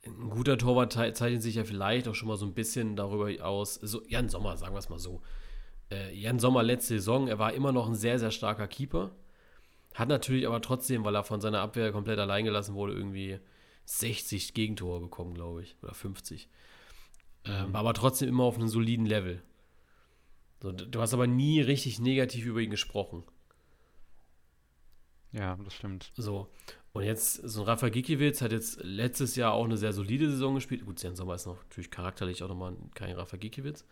ein 0.04 0.30
guter 0.30 0.56
Torwart 0.56 0.92
zeichnet 0.92 1.42
sich 1.42 1.56
ja 1.56 1.64
vielleicht 1.64 2.06
auch 2.06 2.14
schon 2.14 2.28
mal 2.28 2.36
so 2.36 2.46
ein 2.46 2.54
bisschen 2.54 2.94
darüber 2.94 3.44
aus. 3.44 3.74
So, 3.74 4.02
Jan 4.06 4.28
Sommer, 4.28 4.56
sagen 4.56 4.74
wir 4.74 4.78
es 4.78 4.88
mal 4.88 5.00
so. 5.00 5.22
Äh, 5.90 6.14
Jan 6.14 6.38
Sommer 6.38 6.62
letzte 6.62 6.94
Saison, 6.94 7.26
er 7.26 7.40
war 7.40 7.54
immer 7.54 7.72
noch 7.72 7.88
ein 7.88 7.94
sehr, 7.96 8.18
sehr 8.20 8.30
starker 8.30 8.68
Keeper. 8.68 9.10
Hat 9.94 10.08
natürlich 10.08 10.46
aber 10.46 10.60
trotzdem, 10.60 11.04
weil 11.04 11.16
er 11.16 11.24
von 11.24 11.40
seiner 11.40 11.60
Abwehr 11.60 11.90
komplett 11.90 12.18
allein 12.18 12.44
gelassen 12.44 12.74
wurde, 12.74 12.92
irgendwie 12.92 13.40
60 13.86 14.52
Gegentore 14.52 15.00
bekommen, 15.00 15.34
glaube 15.34 15.62
ich. 15.62 15.74
Oder 15.82 15.94
50. 15.94 16.48
Ähm, 17.46 17.72
war 17.72 17.80
aber 17.80 17.94
trotzdem 17.94 18.28
immer 18.28 18.44
auf 18.44 18.56
einem 18.56 18.68
soliden 18.68 19.06
Level. 19.06 19.42
So, 20.62 20.72
du 20.72 21.00
hast 21.00 21.14
aber 21.14 21.26
nie 21.26 21.60
richtig 21.60 21.98
negativ 21.98 22.44
über 22.44 22.60
ihn 22.60 22.70
gesprochen. 22.70 23.24
Ja, 25.36 25.56
das 25.62 25.74
stimmt. 25.74 26.12
So. 26.16 26.48
Und 26.92 27.04
jetzt, 27.04 27.34
so 27.34 27.60
ein 27.60 27.66
Rafa 27.66 27.90
Gikiewicz 27.90 28.40
hat 28.40 28.52
jetzt 28.52 28.82
letztes 28.82 29.36
Jahr 29.36 29.52
auch 29.52 29.66
eine 29.66 29.76
sehr 29.76 29.92
solide 29.92 30.30
Saison 30.30 30.54
gespielt. 30.54 30.86
Gut, 30.86 31.02
Jan 31.02 31.14
Sommer 31.14 31.34
ist 31.34 31.44
noch 31.46 31.62
natürlich 31.64 31.90
charakterlich 31.90 32.42
auch 32.42 32.48
nochmal 32.48 32.74
kein 32.94 33.14
Rafa 33.14 33.36
Gikiewicz. 33.36 33.84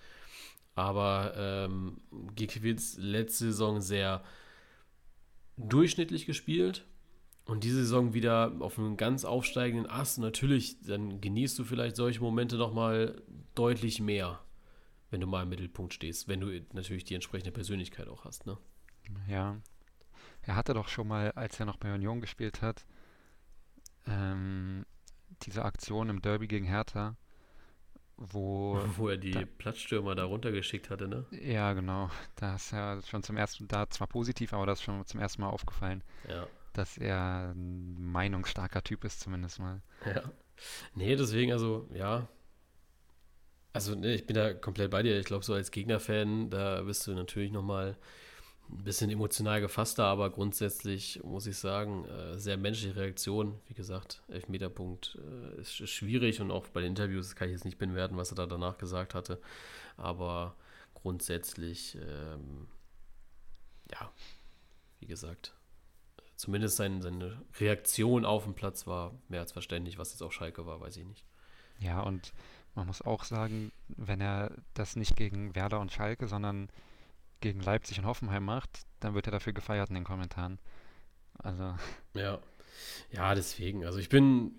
Aber 0.74 1.34
ähm, 1.36 1.99
Gikiewicz 2.34 2.97
letzte 2.97 3.47
Saison 3.47 3.80
sehr 3.82 4.24
durchschnittlich 5.59 6.24
gespielt. 6.26 6.86
und 7.47 7.64
diese 7.64 7.76
Saison 7.76 8.14
wieder 8.14 8.53
auf 8.61 8.78
einen 8.78 8.97
ganz 8.97 9.24
aufsteigenden 9.24 9.90
Ast. 9.90 10.18
Natürlich, 10.18 10.80
dann 10.82 11.20
genießt 11.20 11.59
du 11.59 11.64
vielleicht 11.64 11.97
solche 11.97 12.20
Momente 12.20 12.57
nochmal 12.57 13.22
deutlich 13.55 14.01
mehr, 14.01 14.40
wenn 15.11 15.20
du 15.20 15.26
mal 15.26 15.42
im 15.42 15.51
Mittelpunkt 15.51 15.92
stehst, 15.95 16.28
wenn 16.28 16.40
du 16.40 16.61
natürlich 16.72 17.05
die 17.05 17.14
entsprechende 17.14 17.53
Persönlichkeit 17.53 18.09
auch 18.09 18.24
hast, 18.24 18.47
ne? 18.47 18.57
Ja. 19.28 19.61
Er 20.47 20.57
hatte 20.57 20.74
doch 20.74 20.88
schon 20.88 21.09
mal, 21.09 21.32
als 21.32 21.59
er 21.59 21.66
noch 21.66 21.76
bei 21.76 21.92
Union 21.95 22.20
gespielt 22.20 22.62
hat, 22.62 22.84
ähm, 24.07 24.84
diese 25.42 25.64
Aktion 25.64 26.09
im 26.11 26.20
Derby 26.20 26.47
gegen 26.47 26.66
Hertha, 26.66 27.16
wo, 28.16 28.78
Wo 28.97 29.09
er 29.09 29.16
die 29.16 29.32
da, 29.32 29.45
Platzstürmer 29.59 30.14
da 30.14 30.24
runtergeschickt 30.24 30.90
hatte, 30.90 31.09
ne? 31.09 31.24
ja 31.30 31.72
genau, 31.72 32.11
da 32.36 32.55
ist 32.57 32.70
ja 32.72 33.01
schon 33.03 33.22
zum 33.22 33.36
ersten, 33.36 33.66
da 33.68 33.88
zwar 33.90 34.07
positiv, 34.07 34.53
aber 34.53 34.66
das 34.66 34.78
ist 34.78 34.84
schon 34.84 35.05
zum 35.07 35.20
ersten 35.20 35.42
Mal 35.42 35.49
aufgefallen, 35.49 36.03
Ja. 36.28 36.47
dass 36.74 36.97
er 36.99 37.53
ein 37.55 38.01
meinungsstarker 38.12 38.82
Typ 38.82 39.05
ist 39.05 39.20
zumindest 39.20 39.59
mal. 39.59 39.80
Ja. 40.07 40.22
Nee, 40.95 41.16
deswegen, 41.16 41.51
also, 41.53 41.88
ja. 41.92 42.28
Also, 43.72 43.97
ne, 43.97 44.14
ich 44.14 44.24
bin 44.26 44.36
da 44.36 44.55
komplett 44.55 44.92
bei 44.92 45.03
dir. 45.03 45.18
Ich 45.18 45.26
glaube, 45.26 45.45
so 45.45 45.53
als 45.53 45.72
Gegnerfan, 45.72 46.49
da 46.51 46.80
bist 46.82 47.07
du 47.09 47.14
natürlich 47.14 47.51
nochmal 47.51 47.97
ein 48.70 48.84
bisschen 48.84 49.10
emotional 49.10 49.60
gefasster, 49.60 50.04
aber 50.04 50.30
grundsätzlich 50.30 51.20
muss 51.22 51.46
ich 51.46 51.58
sagen, 51.58 52.04
äh, 52.06 52.38
sehr 52.38 52.56
menschliche 52.56 52.96
Reaktion. 52.96 53.60
Wie 53.68 53.74
gesagt, 53.74 54.22
Elfmeterpunkt 54.28 55.18
äh, 55.20 55.60
ist, 55.60 55.88
schwierig 55.88 56.40
und 56.40 56.50
auch 56.50 56.66
bei 56.68 56.80
den 56.80 56.90
Interviews 56.90 57.36
kann 57.36 57.48
ich 57.48 57.52
jetzt 57.52 57.64
nicht 57.64 57.78
bewerten, 57.78 58.16
was 58.16 58.32
er 58.32 58.36
da 58.36 58.46
danach 58.46 58.78
gesagt 58.78 59.14
hatte. 59.14 59.40
Aber 59.96 60.56
grundsätzlich, 60.94 61.96
ähm, 61.96 62.66
ja, 63.90 64.10
wie 65.00 65.06
gesagt, 65.06 65.54
zumindest 66.36 66.76
sein, 66.76 67.02
seine 67.02 67.42
Reaktion 67.60 68.24
auf 68.24 68.44
dem 68.44 68.54
Platz 68.54 68.86
war 68.86 69.12
mehr 69.28 69.40
als 69.40 69.52
verständlich. 69.52 69.98
Was 69.98 70.10
jetzt 70.10 70.22
auch 70.22 70.32
Schalke 70.32 70.66
war, 70.66 70.80
weiß 70.80 70.96
ich 70.96 71.04
nicht. 71.04 71.24
Ja, 71.78 72.00
und 72.00 72.32
man 72.74 72.86
muss 72.86 73.02
auch 73.02 73.24
sagen, 73.24 73.70
wenn 73.88 74.20
er 74.20 74.50
das 74.74 74.96
nicht 74.96 75.16
gegen 75.16 75.54
Werder 75.54 75.80
und 75.80 75.92
Schalke, 75.92 76.26
sondern 76.26 76.68
gegen 77.45 77.61
Leipzig 77.61 77.99
und 77.99 78.07
Hoffenheim 78.07 78.45
macht, 78.45 78.80
dann 79.01 79.14
wird 79.14 79.26
er 79.26 79.32
dafür 79.32 79.53
gefeiert 79.53 79.90
in 79.90 79.95
den 79.95 80.05
Kommentaren. 80.05 80.59
Also, 81.38 81.76
Ja, 82.14 82.40
ja, 83.11 83.34
deswegen. 83.34 83.84
Also 83.84 83.99
ich 83.99 84.09
bin, 84.09 84.53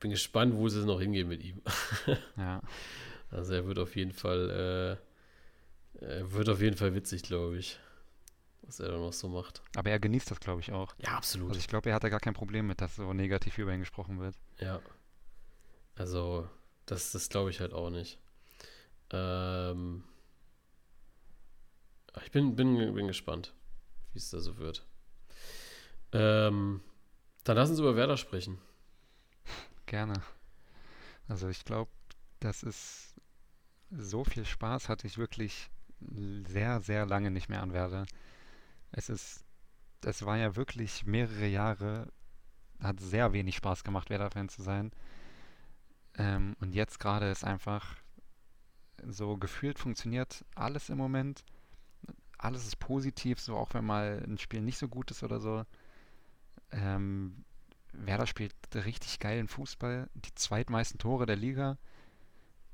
bin 0.00 0.10
gespannt, 0.10 0.54
wo 0.54 0.66
es 0.66 0.74
noch 0.74 1.00
hingeht 1.00 1.26
mit 1.26 1.42
ihm. 1.42 1.62
ja. 2.36 2.60
Also 3.30 3.52
er 3.52 3.66
wird 3.66 3.78
auf 3.78 3.94
jeden 3.96 4.12
Fall, 4.12 4.98
äh, 6.00 6.04
er 6.04 6.32
wird 6.32 6.48
auf 6.48 6.60
jeden 6.60 6.76
Fall 6.76 6.94
witzig, 6.94 7.22
glaube 7.22 7.58
ich, 7.58 7.78
was 8.62 8.80
er 8.80 8.88
da 8.88 8.98
noch 8.98 9.12
so 9.12 9.28
macht. 9.28 9.62
Aber 9.76 9.90
er 9.90 10.00
genießt 10.00 10.30
das, 10.30 10.40
glaube 10.40 10.60
ich, 10.60 10.72
auch. 10.72 10.94
Ja, 10.98 11.16
absolut. 11.16 11.50
Also 11.50 11.60
ich 11.60 11.68
glaube, 11.68 11.90
er 11.90 11.94
hat 11.96 12.04
da 12.04 12.08
gar 12.08 12.20
kein 12.20 12.34
Problem 12.34 12.66
mit, 12.66 12.80
dass 12.80 12.96
so 12.96 13.12
negativ 13.12 13.58
über 13.58 13.72
ihn 13.72 13.80
gesprochen 13.80 14.18
wird. 14.18 14.34
Ja. 14.58 14.80
Also, 15.96 16.48
das, 16.86 17.12
das 17.12 17.28
glaube 17.28 17.50
ich 17.50 17.60
halt 17.60 17.72
auch 17.74 17.90
nicht. 17.90 18.18
Ähm, 19.12 20.04
ich 22.24 22.30
bin, 22.30 22.56
bin, 22.56 22.94
bin 22.94 23.06
gespannt, 23.06 23.54
wie 24.12 24.18
es 24.18 24.30
da 24.30 24.40
so 24.40 24.58
wird. 24.58 24.86
Ähm, 26.12 26.80
dann 27.44 27.56
lass 27.56 27.70
uns 27.70 27.78
über 27.78 27.96
Werder 27.96 28.16
sprechen. 28.16 28.58
Gerne. 29.86 30.14
Also 31.28 31.48
ich 31.48 31.64
glaube, 31.64 31.90
das 32.40 32.62
ist 32.62 33.14
so 33.90 34.24
viel 34.24 34.44
Spaß 34.44 34.88
hatte 34.88 35.06
ich 35.06 35.18
wirklich 35.18 35.70
sehr, 36.46 36.80
sehr 36.80 37.06
lange 37.06 37.30
nicht 37.30 37.48
mehr 37.48 37.62
an 37.62 37.72
Werder. 37.72 38.06
Es 38.92 39.08
ist, 39.08 39.44
es 40.04 40.24
war 40.24 40.36
ja 40.36 40.56
wirklich 40.56 41.06
mehrere 41.06 41.46
Jahre, 41.46 42.12
hat 42.80 43.00
sehr 43.00 43.32
wenig 43.32 43.56
Spaß 43.56 43.84
gemacht, 43.84 44.10
Werder-Fan 44.10 44.48
zu 44.48 44.62
sein. 44.62 44.92
Ähm, 46.16 46.56
und 46.60 46.74
jetzt 46.74 46.98
gerade 46.98 47.30
ist 47.30 47.44
einfach 47.44 47.96
so 49.06 49.36
gefühlt 49.36 49.78
funktioniert 49.78 50.44
alles 50.54 50.88
im 50.88 50.98
Moment. 50.98 51.44
Alles 52.42 52.66
ist 52.66 52.78
positiv, 52.78 53.38
so 53.38 53.56
auch 53.56 53.74
wenn 53.74 53.84
mal 53.84 54.24
ein 54.26 54.38
Spiel 54.38 54.62
nicht 54.62 54.78
so 54.78 54.88
gut 54.88 55.10
ist 55.10 55.22
oder 55.22 55.40
so. 55.40 55.64
Ähm, 56.70 57.44
Werder 57.92 58.26
spielt 58.26 58.54
richtig 58.74 59.18
geilen 59.18 59.46
Fußball. 59.46 60.08
Die 60.14 60.34
zweitmeisten 60.34 60.98
Tore 60.98 61.26
der 61.26 61.36
Liga 61.36 61.76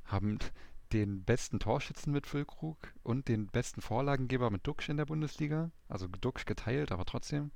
haben 0.05 0.39
den 0.93 1.25
besten 1.25 1.59
Torschützen 1.59 2.13
mit 2.13 2.29
Füllkrug 2.29 2.79
und 3.03 3.27
den 3.27 3.49
besten 3.49 3.81
Vorlagengeber 3.81 4.51
mit 4.51 4.65
Duxch 4.67 4.89
in 4.89 4.99
der 4.99 5.07
Bundesliga. 5.07 5.73
Also 5.89 6.07
Duxch 6.07 6.45
geteilt, 6.45 6.93
aber 6.93 7.05
trotzdem. 7.05 7.51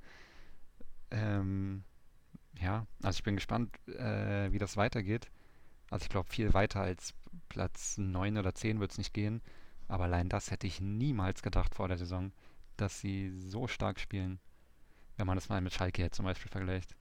Ähm, 1.11 1.85
ja, 2.59 2.85
also 3.01 3.17
ich 3.17 3.23
bin 3.23 3.35
gespannt, 3.35 3.73
äh, 3.87 4.51
wie 4.51 4.57
das 4.59 4.75
weitergeht. 4.75 5.31
Also 5.89 6.03
ich 6.03 6.09
glaube, 6.09 6.29
viel 6.29 6.53
weiter 6.53 6.81
als 6.81 7.13
Platz 7.47 7.97
9 7.97 8.37
oder 8.37 8.53
10 8.53 8.81
wird 8.81 8.91
es 8.91 8.97
nicht 8.97 9.13
gehen. 9.13 9.41
Aber 9.91 10.05
allein 10.05 10.29
das 10.29 10.51
hätte 10.51 10.67
ich 10.67 10.79
niemals 10.79 11.43
gedacht 11.43 11.75
vor 11.75 11.89
der 11.89 11.97
Saison, 11.97 12.31
dass 12.77 13.01
sie 13.01 13.37
so 13.41 13.67
stark 13.67 13.99
spielen. 13.99 14.39
Wenn 15.17 15.27
man 15.27 15.35
das 15.35 15.49
mal 15.49 15.59
mit 15.59 15.73
Schalke 15.73 16.01
jetzt 16.01 16.15
zum 16.15 16.23
Beispiel 16.23 16.49
vergleicht. 16.49 16.95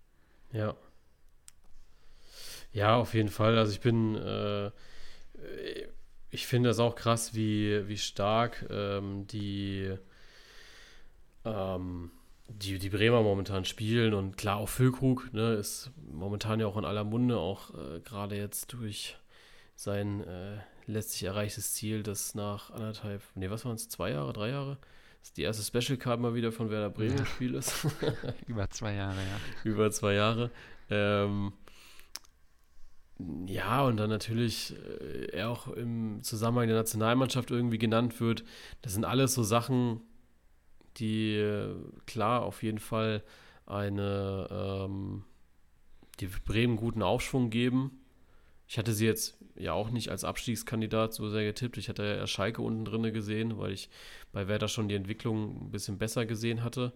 Ja. 0.52 0.74
Ja, 2.72 2.96
auf 2.96 3.14
jeden 3.14 3.28
Fall. 3.28 3.56
Also 3.56 3.70
ich 3.70 3.80
bin, 3.80 4.16
äh, 4.16 4.72
ich 6.30 6.48
finde 6.48 6.70
das 6.70 6.80
auch 6.80 6.96
krass, 6.96 7.32
wie, 7.32 7.86
wie 7.86 7.96
stark 7.96 8.66
ähm, 8.68 9.24
die, 9.28 9.96
ähm, 11.44 12.10
die, 12.48 12.80
die 12.80 12.90
Bremer 12.90 13.22
momentan 13.22 13.64
spielen. 13.64 14.14
Und 14.14 14.36
klar, 14.36 14.56
auch 14.56 14.68
Füllkrug 14.68 15.32
ne, 15.32 15.54
ist 15.54 15.92
momentan 16.10 16.58
ja 16.58 16.66
auch 16.66 16.76
in 16.76 16.84
aller 16.84 17.04
Munde, 17.04 17.38
auch 17.38 17.72
äh, 17.72 18.00
gerade 18.00 18.34
jetzt 18.34 18.72
durch 18.72 19.16
sein 19.82 20.22
äh, 20.24 20.58
letztlich 20.84 21.24
erreichtes 21.24 21.72
Ziel, 21.72 22.02
das 22.02 22.34
nach 22.34 22.70
anderthalb, 22.70 23.22
nee, 23.34 23.48
was 23.48 23.64
waren 23.64 23.76
es, 23.76 23.88
zwei 23.88 24.10
Jahre, 24.10 24.34
drei 24.34 24.50
Jahre? 24.50 24.76
Das 25.22 25.32
die 25.32 25.42
erste 25.42 25.62
Special 25.62 25.98
Card 25.98 26.20
mal 26.20 26.34
wieder 26.34 26.52
von 26.52 26.70
Werder 26.70 26.90
Bremen 26.90 27.16
Ja. 27.16 27.24
Spiel 27.26 27.54
ist. 27.54 27.86
Über 28.46 28.68
zwei 28.68 28.94
Jahre, 28.94 29.16
ja. 29.16 29.40
Über 29.64 29.90
zwei 29.90 30.14
Jahre. 30.14 30.50
Ähm, 30.90 31.52
ja, 33.46 33.82
und 33.84 33.96
dann 33.96 34.10
natürlich 34.10 34.74
äh, 34.74 35.26
er 35.32 35.48
auch 35.48 35.68
im 35.68 36.22
Zusammenhang 36.22 36.68
der 36.68 36.76
Nationalmannschaft 36.76 37.50
irgendwie 37.50 37.78
genannt 37.78 38.20
wird. 38.20 38.44
Das 38.82 38.92
sind 38.92 39.04
alles 39.04 39.34
so 39.34 39.42
Sachen, 39.42 40.00
die 40.98 41.36
äh, 41.36 41.74
klar 42.06 42.42
auf 42.42 42.62
jeden 42.62 42.80
Fall 42.80 43.22
eine, 43.64 44.48
ähm, 44.50 45.24
die 46.18 46.26
Bremen 46.26 46.76
guten 46.76 47.02
Aufschwung 47.02 47.48
geben. 47.48 47.99
Ich 48.70 48.78
hatte 48.78 48.92
sie 48.92 49.04
jetzt 49.04 49.36
ja 49.56 49.72
auch 49.72 49.90
nicht 49.90 50.10
als 50.10 50.22
Abstiegskandidat 50.22 51.12
so 51.12 51.28
sehr 51.28 51.42
getippt. 51.42 51.76
Ich 51.76 51.88
hatte 51.88 52.04
ja 52.04 52.24
Schalke 52.28 52.62
unten 52.62 52.84
drinne 52.84 53.10
gesehen, 53.10 53.58
weil 53.58 53.72
ich 53.72 53.90
bei 54.30 54.46
Werder 54.46 54.68
schon 54.68 54.88
die 54.88 54.94
Entwicklung 54.94 55.66
ein 55.66 55.70
bisschen 55.72 55.98
besser 55.98 56.24
gesehen 56.24 56.62
hatte. 56.62 56.92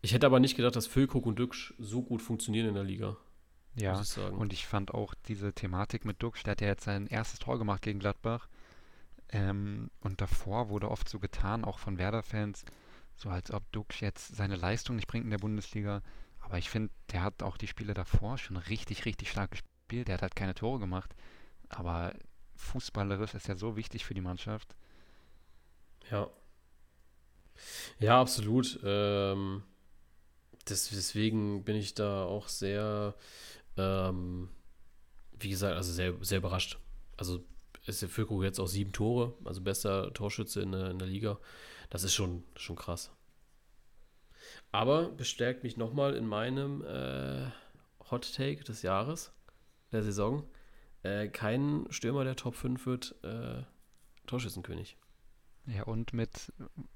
Ich 0.00 0.14
hätte 0.14 0.24
aber 0.24 0.40
nicht 0.40 0.56
gedacht, 0.56 0.76
dass 0.76 0.86
Füllkrug 0.86 1.26
und 1.26 1.38
Dücksch 1.38 1.74
so 1.78 2.00
gut 2.00 2.22
funktionieren 2.22 2.68
in 2.68 2.74
der 2.74 2.84
Liga, 2.84 3.18
Ja, 3.76 3.98
muss 3.98 4.08
ich 4.08 4.08
sagen. 4.14 4.38
und 4.38 4.54
ich 4.54 4.66
fand 4.66 4.94
auch 4.94 5.12
diese 5.28 5.52
Thematik 5.52 6.06
mit 6.06 6.22
Duxch, 6.22 6.42
der 6.42 6.52
hat 6.52 6.62
ja 6.62 6.68
jetzt 6.68 6.84
sein 6.84 7.06
erstes 7.06 7.38
Tor 7.38 7.58
gemacht 7.58 7.82
gegen 7.82 7.98
Gladbach. 7.98 8.48
Ähm, 9.28 9.90
und 10.00 10.22
davor 10.22 10.70
wurde 10.70 10.90
oft 10.90 11.06
so 11.06 11.18
getan, 11.18 11.66
auch 11.66 11.78
von 11.78 11.98
Werder-Fans, 11.98 12.64
so 13.14 13.28
als 13.28 13.50
ob 13.52 13.70
Duxch 13.72 14.00
jetzt 14.00 14.36
seine 14.36 14.56
Leistung 14.56 14.96
nicht 14.96 15.06
bringt 15.06 15.26
in 15.26 15.30
der 15.30 15.36
Bundesliga. 15.36 16.00
Aber 16.40 16.56
ich 16.56 16.70
finde, 16.70 16.90
der 17.12 17.24
hat 17.24 17.42
auch 17.42 17.58
die 17.58 17.68
Spiele 17.68 17.92
davor 17.92 18.38
schon 18.38 18.56
richtig, 18.56 19.04
richtig 19.04 19.30
stark 19.30 19.50
gespielt. 19.50 19.69
Der 19.92 20.14
hat 20.14 20.22
halt 20.22 20.36
keine 20.36 20.54
Tore 20.54 20.78
gemacht. 20.78 21.14
Aber 21.68 22.14
fußballerisch 22.56 23.34
ist 23.34 23.48
er 23.48 23.56
so 23.56 23.76
wichtig 23.76 24.04
für 24.04 24.14
die 24.14 24.20
Mannschaft. 24.20 24.74
Ja. 26.10 26.28
Ja, 27.98 28.20
absolut. 28.20 28.80
Ähm, 28.84 29.62
das, 30.64 30.88
deswegen 30.90 31.64
bin 31.64 31.76
ich 31.76 31.94
da 31.94 32.24
auch 32.24 32.48
sehr, 32.48 33.14
ähm, 33.76 34.48
wie 35.38 35.50
gesagt, 35.50 35.76
also 35.76 35.92
sehr, 35.92 36.14
sehr 36.20 36.38
überrascht. 36.38 36.78
Also 37.16 37.44
ist 37.86 38.02
der 38.02 38.08
Füllkrug 38.08 38.42
jetzt 38.42 38.60
auch 38.60 38.66
sieben 38.66 38.92
Tore, 38.92 39.34
also 39.44 39.60
bester 39.60 40.12
Torschütze 40.12 40.60
in 40.62 40.72
der, 40.72 40.90
in 40.90 40.98
der 40.98 41.08
Liga. 41.08 41.38
Das 41.88 42.04
ist 42.04 42.14
schon, 42.14 42.44
schon 42.56 42.76
krass. 42.76 43.10
Aber 44.72 45.10
bestärkt 45.10 45.64
mich 45.64 45.76
nochmal 45.76 46.14
in 46.14 46.26
meinem 46.26 46.84
äh, 46.84 47.50
Hot 48.10 48.34
Take 48.34 48.64
des 48.64 48.82
Jahres, 48.82 49.32
der 49.92 50.02
Saison. 50.02 50.48
Äh, 51.02 51.28
kein 51.28 51.86
Stürmer 51.90 52.24
der 52.24 52.36
Top 52.36 52.54
5 52.54 52.84
wird 52.86 53.14
äh, 53.24 53.62
Torschützenkönig. 54.26 54.96
Ja, 55.66 55.84
und 55.84 56.12
mit, 56.12 56.52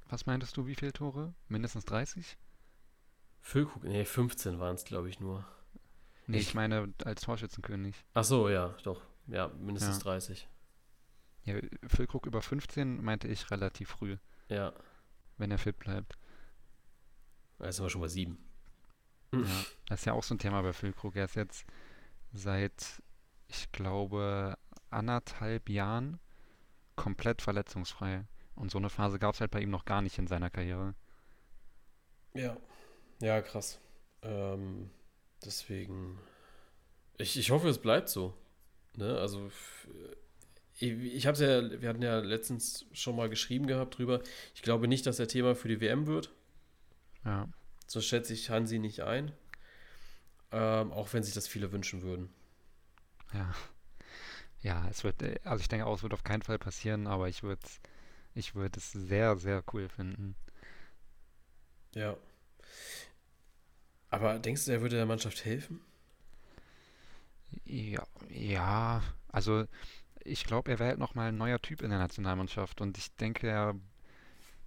was 0.08 0.26
meintest 0.26 0.56
du, 0.56 0.66
wie 0.66 0.74
viele 0.74 0.92
Tore? 0.92 1.34
Mindestens 1.48 1.84
30? 1.84 2.36
Füllkrug, 3.40 3.84
nee, 3.84 4.04
15 4.04 4.58
waren 4.58 4.74
es, 4.74 4.84
glaube 4.84 5.08
ich, 5.08 5.20
nur. 5.20 5.44
Nee, 6.26 6.38
Ich- 6.38 6.48
ich 6.48 6.54
meine 6.54 6.92
als 7.04 7.22
Torschützenkönig. 7.22 7.94
Ach 8.14 8.24
so, 8.24 8.48
ja, 8.48 8.74
doch. 8.82 9.02
Ja, 9.26 9.48
mindestens 9.48 9.98
Ja. 9.98 10.02
30. 10.04 10.48
Ja, 11.44 11.54
Füllkrug 11.86 12.26
über 12.26 12.40
15 12.40 13.02
meinte 13.04 13.28
ich 13.28 13.50
relativ 13.50 13.90
früh, 13.90 14.16
Ja, 14.48 14.72
wenn 15.36 15.50
er 15.50 15.58
fit 15.58 15.78
bleibt. 15.78 16.16
da 17.58 17.70
sind 17.70 17.84
wir 17.84 17.90
schon 17.90 18.00
bei 18.00 18.08
7. 18.08 18.38
Ja, 19.32 19.40
das 19.88 20.00
ist 20.00 20.04
ja 20.06 20.12
auch 20.14 20.22
so 20.22 20.34
ein 20.34 20.38
Thema 20.38 20.62
bei 20.62 20.72
Füllkrug. 20.72 21.16
Er 21.16 21.24
ist 21.26 21.34
jetzt 21.36 21.66
seit, 22.34 23.02
ich 23.48 23.72
glaube, 23.72 24.58
anderthalb 24.90 25.68
Jahren 25.70 26.18
komplett 26.96 27.40
verletzungsfrei. 27.40 28.24
Und 28.54 28.70
so 28.70 28.78
eine 28.78 28.90
Phase 28.90 29.18
gab 29.18 29.34
es 29.34 29.40
halt 29.40 29.50
bei 29.50 29.60
ihm 29.60 29.70
noch 29.70 29.84
gar 29.84 30.02
nicht 30.02 30.18
in 30.18 30.26
seiner 30.26 30.50
Karriere. 30.50 30.94
Ja, 32.34 32.56
ja, 33.20 33.40
krass. 33.40 33.80
Ähm, 34.22 34.90
deswegen, 35.44 36.18
ich, 37.16 37.38
ich 37.38 37.50
hoffe, 37.50 37.68
es 37.68 37.78
bleibt 37.78 38.08
so. 38.08 38.34
Ne? 38.96 39.18
Also, 39.18 39.50
ich, 40.78 40.90
ich 40.90 41.26
habe 41.26 41.34
es 41.34 41.40
ja, 41.40 41.80
wir 41.80 41.88
hatten 41.88 42.02
ja 42.02 42.18
letztens 42.18 42.86
schon 42.92 43.16
mal 43.16 43.28
geschrieben 43.28 43.66
gehabt 43.66 43.98
drüber. 43.98 44.20
Ich 44.54 44.62
glaube 44.62 44.88
nicht, 44.88 45.06
dass 45.06 45.18
er 45.18 45.28
Thema 45.28 45.54
für 45.54 45.68
die 45.68 45.80
WM 45.80 46.06
wird. 46.06 46.32
Ja. 47.24 47.48
So 47.86 48.00
schätze 48.00 48.32
ich 48.32 48.50
Hansi 48.50 48.78
nicht 48.78 49.00
ein. 49.00 49.32
Ähm, 50.56 50.92
auch 50.92 51.12
wenn 51.12 51.24
sich 51.24 51.34
das 51.34 51.48
viele 51.48 51.72
wünschen 51.72 52.02
würden. 52.02 52.28
Ja. 53.32 53.52
Ja, 54.62 54.86
es 54.88 55.02
wird, 55.02 55.16
also 55.44 55.60
ich 55.60 55.68
denke 55.68 55.84
auch, 55.84 55.96
es 55.96 56.04
wird 56.04 56.14
auf 56.14 56.22
keinen 56.22 56.42
Fall 56.42 56.58
passieren, 56.58 57.08
aber 57.08 57.28
ich 57.28 57.42
würde 57.42 57.60
ich 58.34 58.54
würd 58.54 58.76
es 58.76 58.92
sehr, 58.92 59.36
sehr 59.36 59.64
cool 59.72 59.88
finden. 59.88 60.36
Ja. 61.94 62.16
Aber 64.10 64.38
denkst 64.38 64.64
du, 64.64 64.70
er 64.70 64.80
würde 64.80 64.96
der 64.96 65.06
Mannschaft 65.06 65.44
helfen? 65.44 65.80
Ja, 67.64 68.06
ja, 68.30 69.02
also 69.32 69.66
ich 70.24 70.44
glaube, 70.44 70.70
er 70.70 70.78
wäre 70.78 70.90
halt 70.90 70.98
nochmal 71.00 71.28
ein 71.30 71.36
neuer 71.36 71.60
Typ 71.60 71.82
in 71.82 71.90
der 71.90 71.98
Nationalmannschaft 71.98 72.80
und 72.80 72.96
ich 72.96 73.12
denke, 73.16 73.48
er, 73.48 73.74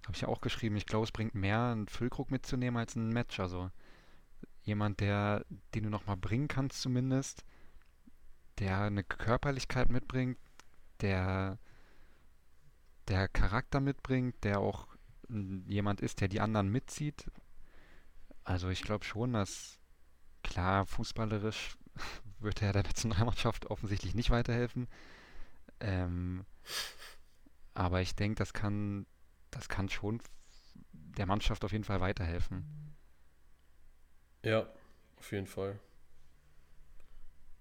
habe 0.04 0.14
ich 0.14 0.20
ja 0.20 0.28
auch 0.28 0.42
geschrieben, 0.42 0.76
ich 0.76 0.86
glaube, 0.86 1.04
es 1.04 1.12
bringt 1.12 1.34
mehr, 1.34 1.60
einen 1.72 1.88
Füllkrug 1.88 2.30
mitzunehmen 2.30 2.78
als 2.78 2.94
einen 2.96 3.10
Match, 3.10 3.40
also 3.40 3.70
jemand, 4.68 5.00
der, 5.00 5.44
den 5.74 5.84
du 5.84 5.90
nochmal 5.90 6.16
bringen 6.16 6.46
kannst 6.46 6.80
zumindest, 6.82 7.44
der 8.58 8.82
eine 8.82 9.02
Körperlichkeit 9.02 9.88
mitbringt, 9.88 10.38
der, 11.00 11.58
der 13.08 13.28
Charakter 13.28 13.80
mitbringt, 13.80 14.36
der 14.44 14.60
auch 14.60 14.86
jemand 15.66 16.00
ist, 16.00 16.20
der 16.20 16.28
die 16.28 16.40
anderen 16.40 16.70
mitzieht. 16.70 17.30
Also 18.44 18.68
ich 18.68 18.82
glaube 18.82 19.04
schon, 19.04 19.32
dass 19.32 19.78
klar, 20.42 20.86
fußballerisch 20.86 21.76
wird 22.38 22.62
er 22.62 22.72
der 22.72 22.84
Nationalmannschaft 22.84 23.66
offensichtlich 23.66 24.14
nicht 24.14 24.30
weiterhelfen. 24.30 24.86
Ähm, 25.80 26.44
aber 27.74 28.00
ich 28.00 28.14
denke, 28.14 28.36
das 28.36 28.52
kann, 28.52 29.06
das 29.50 29.68
kann 29.68 29.88
schon 29.88 30.20
der 30.92 31.26
Mannschaft 31.26 31.64
auf 31.64 31.72
jeden 31.72 31.84
Fall 31.84 32.00
weiterhelfen. 32.00 32.97
Ja, 34.48 34.66
auf 35.18 35.30
jeden 35.30 35.46
Fall. 35.46 35.78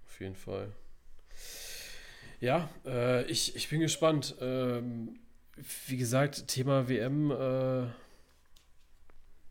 Auf 0.05 0.21
jeden 0.21 0.35
Fall. 0.35 0.71
Ja, 2.39 2.69
äh, 2.85 3.25
ich, 3.25 3.57
ich 3.57 3.67
bin 3.67 3.81
gespannt. 3.81 4.35
Ähm, 4.39 5.19
wie 5.87 5.97
gesagt, 5.97 6.47
Thema 6.47 6.87
WM, 6.87 7.31
äh, 7.31 7.87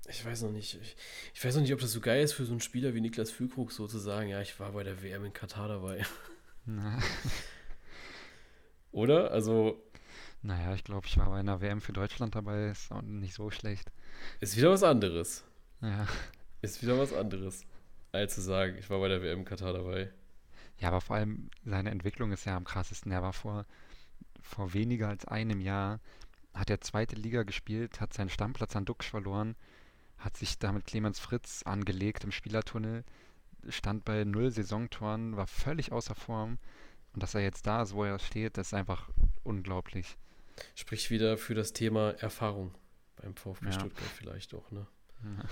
ich 0.09 0.25
weiß 0.25 0.43
noch 0.43 0.51
nicht. 0.51 0.81
Ich, 0.81 0.97
ich, 1.35 1.45
weiß 1.45 1.57
noch 1.57 1.61
nicht, 1.61 1.75
ob 1.75 1.81
das 1.81 1.93
so 1.93 2.01
geil 2.01 2.25
ist 2.25 2.33
für 2.33 2.47
so 2.47 2.53
einen 2.53 2.63
Spieler 2.63 2.95
wie 2.95 3.03
Niklas 3.03 3.31
Füllkrug 3.31 3.71
sozusagen. 3.71 4.31
Ja, 4.31 4.41
ich 4.41 4.59
war 4.59 4.73
bei 4.73 4.83
der 4.83 5.03
WM 5.03 5.27
in 5.27 5.35
Katar 5.35 5.69
dabei. 5.69 6.07
Oder? 8.93 9.31
Also. 9.31 9.83
Naja, 10.41 10.73
ich 10.75 10.85
glaube, 10.85 11.07
ich 11.07 11.19
war 11.19 11.29
bei 11.29 11.41
einer 11.41 11.61
WM 11.61 11.83
für 11.83 11.93
Deutschland 11.93 12.35
dabei. 12.35 12.71
Ist 12.71 12.91
auch 12.91 13.03
nicht 13.03 13.35
so 13.35 13.51
schlecht. 13.51 13.93
Ist 14.41 14.57
wieder 14.57 14.71
was 14.71 14.83
anderes. 14.83 15.45
Ja. 15.83 16.07
Ist 16.63 16.83
wieder 16.83 16.99
was 16.99 17.13
anderes. 17.13 17.65
Als 18.13 18.35
zu 18.35 18.41
sagen, 18.41 18.77
ich 18.79 18.89
war 18.89 19.01
bei 19.01 19.09
der 19.09 19.23
WM 19.23 19.45
Katar 19.45 19.73
dabei. 19.73 20.11
Ja, 20.79 20.89
aber 20.89 21.01
vor 21.01 21.17
allem 21.17 21.51
seine 21.65 21.91
Entwicklung 21.91 22.33
ist 22.33 22.45
ja 22.45 22.57
am 22.57 22.65
krassesten. 22.65 23.13
Er 23.13 23.23
war 23.23 23.33
vor, 23.33 23.67
vor 24.41 24.75
weniger 24.75 25.09
als 25.09 25.25
einem 25.27 25.61
Jahr, 25.61 26.01
hat 26.55 26.71
er 26.71 26.81
zweite 26.81 27.17
Liga 27.17 27.43
gespielt, 27.43 28.01
hat 28.01 28.15
seinen 28.15 28.31
Stammplatz 28.31 28.77
an 28.77 28.85
Dux 28.85 29.07
verloren, 29.07 29.57
hat 30.19 30.37
sich 30.37 30.59
damit 30.59 30.87
Clemens 30.87 31.19
Fritz 31.19 31.63
angelegt 31.65 32.25
im 32.25 32.33
Spielertunnel, 32.33 33.05
stand 33.69 34.05
bei 34.05 34.25
null 34.25 34.51
Saisontoren, 34.51 35.37
war 35.37 35.47
völlig 35.47 35.93
außer 35.93 36.15
Form. 36.15 36.59
Und 37.13 37.23
dass 37.23 37.35
er 37.35 37.43
jetzt 37.43 37.67
da 37.67 37.83
ist, 37.83 37.95
wo 37.95 38.05
er 38.05 38.19
steht, 38.19 38.59
das 38.59 38.69
ist 38.69 38.75
einfach 38.75 39.09
unglaublich. 39.43 40.17
Spricht 40.75 41.11
wieder 41.11 41.37
für 41.39 41.55
das 41.55 41.73
Thema 41.73 42.11
Erfahrung 42.19 42.75
beim 43.17 43.35
VfB 43.35 43.67
ja. 43.67 43.73
Stuttgart 43.73 44.09
vielleicht 44.09 44.55
auch, 44.55 44.71
ne? 44.71 44.87
Ja. 45.23 45.45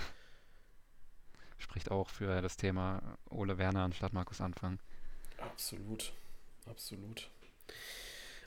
Spricht 1.57 1.91
auch 1.91 2.09
für 2.09 2.41
das 2.41 2.57
Thema 2.57 3.17
Ole 3.29 3.57
Werner 3.57 3.83
anstatt 3.83 4.13
Markus 4.13 4.41
Anfang. 4.41 4.79
Absolut. 5.37 6.13
Absolut. 6.67 7.29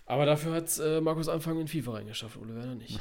Aber 0.07 0.25
dafür 0.25 0.55
hat 0.55 0.79
äh, 0.79 1.01
Markus 1.01 1.29
Anfang 1.29 1.61
in 1.61 1.69
FIFA 1.69 1.93
reingeschafft, 1.93 2.39
Ole 2.39 2.55
Werner 2.55 2.75
nicht. 2.75 2.99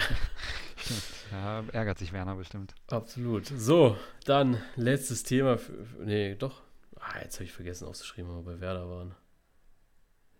Stimmt. 0.76 1.02
Ja, 1.32 1.64
ärgert 1.72 1.98
sich 1.98 2.12
Werner 2.12 2.36
bestimmt. 2.36 2.74
Absolut. 2.88 3.46
So, 3.46 3.96
dann 4.26 4.62
letztes 4.76 5.22
Thema. 5.22 5.56
Für, 5.56 5.72
nee, 6.00 6.34
doch. 6.34 6.62
Ah, 7.00 7.20
jetzt 7.22 7.36
habe 7.36 7.44
ich 7.44 7.52
vergessen 7.52 7.88
aufzuschreiben, 7.88 8.30
wo 8.30 8.36
wir 8.36 8.54
bei 8.54 8.60
Werder 8.60 8.88
waren. 8.88 9.14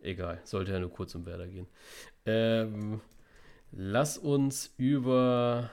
Egal, 0.00 0.42
sollte 0.44 0.72
ja 0.72 0.78
nur 0.78 0.92
kurz 0.92 1.14
um 1.14 1.24
Werder 1.24 1.48
gehen. 1.48 1.66
Ähm, 2.26 3.00
lass 3.72 4.18
uns 4.18 4.74
über 4.76 5.70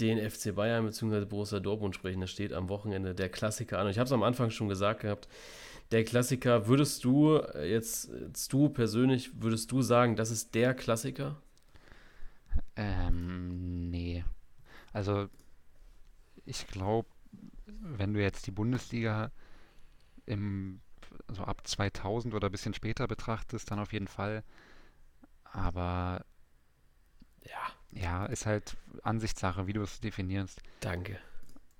den 0.00 0.18
FC 0.18 0.54
Bayern 0.54 0.84
bzw. 0.84 1.24
Borussia 1.24 1.60
Dortmund 1.60 1.94
sprechen. 1.94 2.20
Da 2.20 2.26
steht 2.26 2.52
am 2.52 2.68
Wochenende 2.68 3.14
der 3.14 3.28
Klassiker 3.28 3.78
an. 3.78 3.86
Und 3.86 3.90
ich 3.90 3.98
habe 3.98 4.06
es 4.06 4.12
am 4.12 4.22
Anfang 4.22 4.50
schon 4.50 4.68
gesagt 4.68 5.00
gehabt, 5.00 5.28
der 5.90 6.04
Klassiker, 6.04 6.66
würdest 6.66 7.04
du 7.04 7.40
jetzt, 7.54 8.10
jetzt 8.10 8.52
du 8.52 8.68
persönlich, 8.68 9.40
würdest 9.40 9.70
du 9.70 9.82
sagen, 9.82 10.16
das 10.16 10.30
ist 10.30 10.54
der 10.54 10.74
Klassiker? 10.74 11.40
Ähm, 12.74 13.90
nee. 13.90 14.24
Also, 14.92 15.28
ich 16.44 16.66
glaube, 16.66 17.08
wenn 17.66 18.14
du 18.14 18.20
jetzt 18.20 18.46
die 18.46 18.52
Bundesliga 18.52 19.30
im, 20.26 20.80
so 21.28 21.42
ab 21.42 21.66
2000 21.66 22.34
oder 22.34 22.48
ein 22.48 22.52
bisschen 22.52 22.74
später 22.74 23.06
betrachtest, 23.06 23.70
dann 23.70 23.78
auf 23.78 23.92
jeden 23.92 24.08
Fall. 24.08 24.42
Aber 25.44 26.24
ja, 27.44 27.72
ja, 27.96 28.26
ist 28.26 28.46
halt 28.46 28.76
Ansichtssache, 29.02 29.66
wie 29.66 29.72
du 29.72 29.82
es 29.82 30.00
definierst. 30.00 30.60
Danke. 30.80 31.18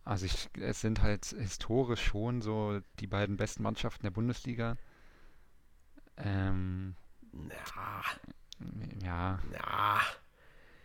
Also 0.04 0.26
ich, 0.26 0.48
es 0.60 0.80
sind 0.80 1.02
halt 1.02 1.26
historisch 1.26 2.02
schon 2.02 2.40
so 2.40 2.80
die 3.00 3.06
beiden 3.06 3.36
besten 3.36 3.62
Mannschaften 3.62 4.04
der 4.04 4.10
Bundesliga. 4.10 4.76
Ähm, 6.16 6.94
ja. 7.32 8.02
Ja. 9.02 9.40
Ja. 9.52 10.00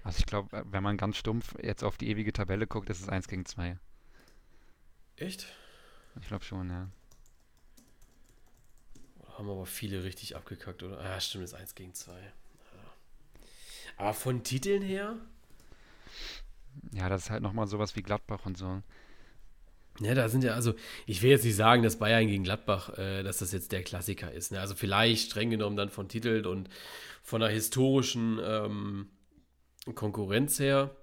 Also 0.03 0.19
ich 0.19 0.25
glaube, 0.25 0.63
wenn 0.65 0.83
man 0.83 0.97
ganz 0.97 1.17
stumpf 1.17 1.55
jetzt 1.61 1.83
auf 1.83 1.97
die 1.97 2.09
ewige 2.09 2.33
Tabelle 2.33 2.67
guckt, 2.67 2.89
ist 2.89 3.01
es 3.01 3.09
1 3.09 3.27
gegen 3.27 3.45
2. 3.45 3.77
Echt? 5.15 5.45
Ich 6.19 6.27
glaube 6.27 6.43
schon, 6.43 6.69
ja. 6.69 6.89
Haben 9.37 9.49
aber 9.49 9.65
viele 9.65 10.03
richtig 10.03 10.35
abgekackt, 10.35 10.83
oder? 10.83 11.01
Ja, 11.01 11.19
stimmt, 11.21 11.45
ist 11.45 11.53
1 11.53 11.75
gegen 11.75 11.93
2. 11.93 12.33
Aber 14.01 14.15
von 14.15 14.41
Titeln 14.41 14.81
her? 14.81 15.15
Ja, 16.91 17.07
das 17.07 17.25
ist 17.25 17.29
halt 17.29 17.43
nochmal 17.43 17.67
sowas 17.67 17.95
wie 17.95 18.01
Gladbach 18.01 18.47
und 18.47 18.57
so. 18.57 18.81
Ja, 19.99 20.15
da 20.15 20.27
sind 20.27 20.43
ja, 20.43 20.55
also 20.55 20.73
ich 21.05 21.21
will 21.21 21.29
jetzt 21.29 21.45
nicht 21.45 21.55
sagen, 21.55 21.83
dass 21.83 21.99
Bayern 21.99 22.25
gegen 22.25 22.43
Gladbach, 22.43 22.97
äh, 22.97 23.21
dass 23.21 23.37
das 23.37 23.51
jetzt 23.51 23.71
der 23.71 23.83
Klassiker 23.83 24.31
ist. 24.31 24.51
Ne? 24.51 24.59
Also 24.59 24.73
vielleicht 24.73 25.29
streng 25.29 25.51
genommen 25.51 25.75
dann 25.75 25.91
von 25.91 26.09
Titeln 26.09 26.47
und 26.47 26.67
von 27.21 27.41
der 27.41 27.51
historischen 27.51 28.39
ähm, 28.43 29.09
Konkurrenz 29.93 30.57
her. 30.57 30.95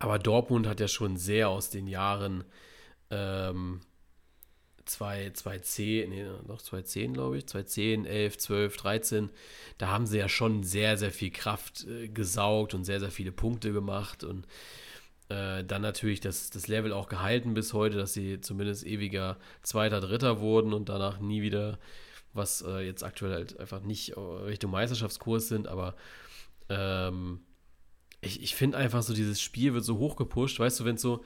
Aber 0.00 0.18
Dortmund 0.18 0.66
hat 0.66 0.80
ja 0.80 0.88
schon 0.88 1.16
sehr 1.16 1.50
aus 1.50 1.70
den 1.70 1.86
Jahren 1.86 2.42
ähm, 3.12 3.80
2, 4.86 5.30
210, 5.30 6.10
nee, 6.10 6.24
noch 6.46 6.62
210, 6.62 7.14
glaube 7.14 7.38
ich, 7.38 7.46
210, 7.46 8.06
11, 8.06 8.38
12, 8.38 8.76
13, 8.76 9.30
da 9.78 9.88
haben 9.88 10.06
sie 10.06 10.18
ja 10.18 10.28
schon 10.28 10.62
sehr, 10.62 10.96
sehr 10.96 11.10
viel 11.10 11.30
Kraft 11.30 11.86
äh, 11.86 12.08
gesaugt 12.08 12.74
und 12.74 12.84
sehr, 12.84 13.00
sehr 13.00 13.10
viele 13.10 13.32
Punkte 13.32 13.72
gemacht 13.72 14.24
und 14.24 14.46
äh, 15.28 15.64
dann 15.64 15.82
natürlich 15.82 16.20
das, 16.20 16.50
das 16.50 16.68
Level 16.68 16.92
auch 16.92 17.08
gehalten 17.08 17.54
bis 17.54 17.72
heute, 17.72 17.96
dass 17.96 18.12
sie 18.12 18.40
zumindest 18.40 18.86
ewiger 18.86 19.36
Zweiter, 19.62 20.00
Dritter 20.00 20.40
wurden 20.40 20.72
und 20.72 20.88
danach 20.88 21.18
nie 21.18 21.42
wieder, 21.42 21.78
was 22.32 22.62
äh, 22.62 22.86
jetzt 22.86 23.02
aktuell 23.02 23.32
halt 23.32 23.58
einfach 23.58 23.82
nicht 23.82 24.16
Richtung 24.16 24.70
Meisterschaftskurs 24.70 25.48
sind, 25.48 25.68
aber 25.68 25.96
ähm, 26.68 27.40
ich, 28.20 28.42
ich 28.42 28.54
finde 28.54 28.78
einfach 28.78 29.02
so, 29.02 29.14
dieses 29.14 29.40
Spiel 29.40 29.74
wird 29.74 29.84
so 29.84 29.98
hoch 29.98 30.16
gepusht, 30.16 30.58
weißt 30.58 30.80
du, 30.80 30.84
wenn 30.84 30.96
es 30.96 31.02
so, 31.02 31.24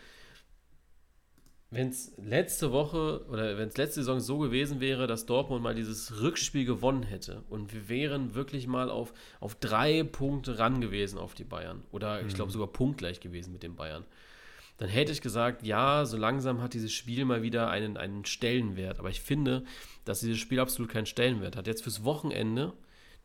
wenn 1.71 1.89
es 1.89 2.13
letzte 2.17 2.73
Woche 2.73 3.25
oder 3.29 3.57
wenn 3.57 3.69
es 3.69 3.77
letzte 3.77 4.01
Saison 4.01 4.19
so 4.19 4.39
gewesen 4.39 4.81
wäre, 4.81 5.07
dass 5.07 5.27
Dortmund 5.27 5.63
mal 5.63 5.75
dieses 5.75 6.21
Rückspiel 6.21 6.65
gewonnen 6.65 7.05
hätte 7.05 7.45
und 7.49 7.73
wir 7.73 7.89
wären 7.89 8.35
wirklich 8.35 8.67
mal 8.67 8.91
auf, 8.91 9.13
auf 9.39 9.55
drei 9.55 10.03
Punkte 10.03 10.59
ran 10.59 10.81
gewesen 10.81 11.19
auf 11.19 11.35
die 11.35 11.45
Bayern 11.45 11.85
oder 11.93 12.21
mhm. 12.21 12.29
ich 12.29 12.35
glaube 12.35 12.51
sogar 12.51 12.69
punktgleich 12.69 13.21
gewesen 13.21 13.53
mit 13.53 13.63
den 13.63 13.77
Bayern, 13.77 14.05
dann 14.81 14.89
hätte 14.89 15.13
ich 15.13 15.21
gesagt, 15.21 15.63
ja, 15.63 16.07
so 16.07 16.17
langsam 16.17 16.63
hat 16.63 16.73
dieses 16.73 16.93
Spiel 16.93 17.27
mal 17.27 17.43
wieder 17.43 17.69
einen, 17.69 17.99
einen 17.99 18.25
Stellenwert. 18.25 18.99
Aber 18.99 19.11
ich 19.11 19.21
finde, 19.21 19.63
dass 20.07 20.21
dieses 20.21 20.39
Spiel 20.39 20.59
absolut 20.59 20.91
keinen 20.91 21.05
Stellenwert 21.05 21.55
hat. 21.55 21.67
Jetzt 21.67 21.83
fürs 21.83 22.03
Wochenende, 22.03 22.73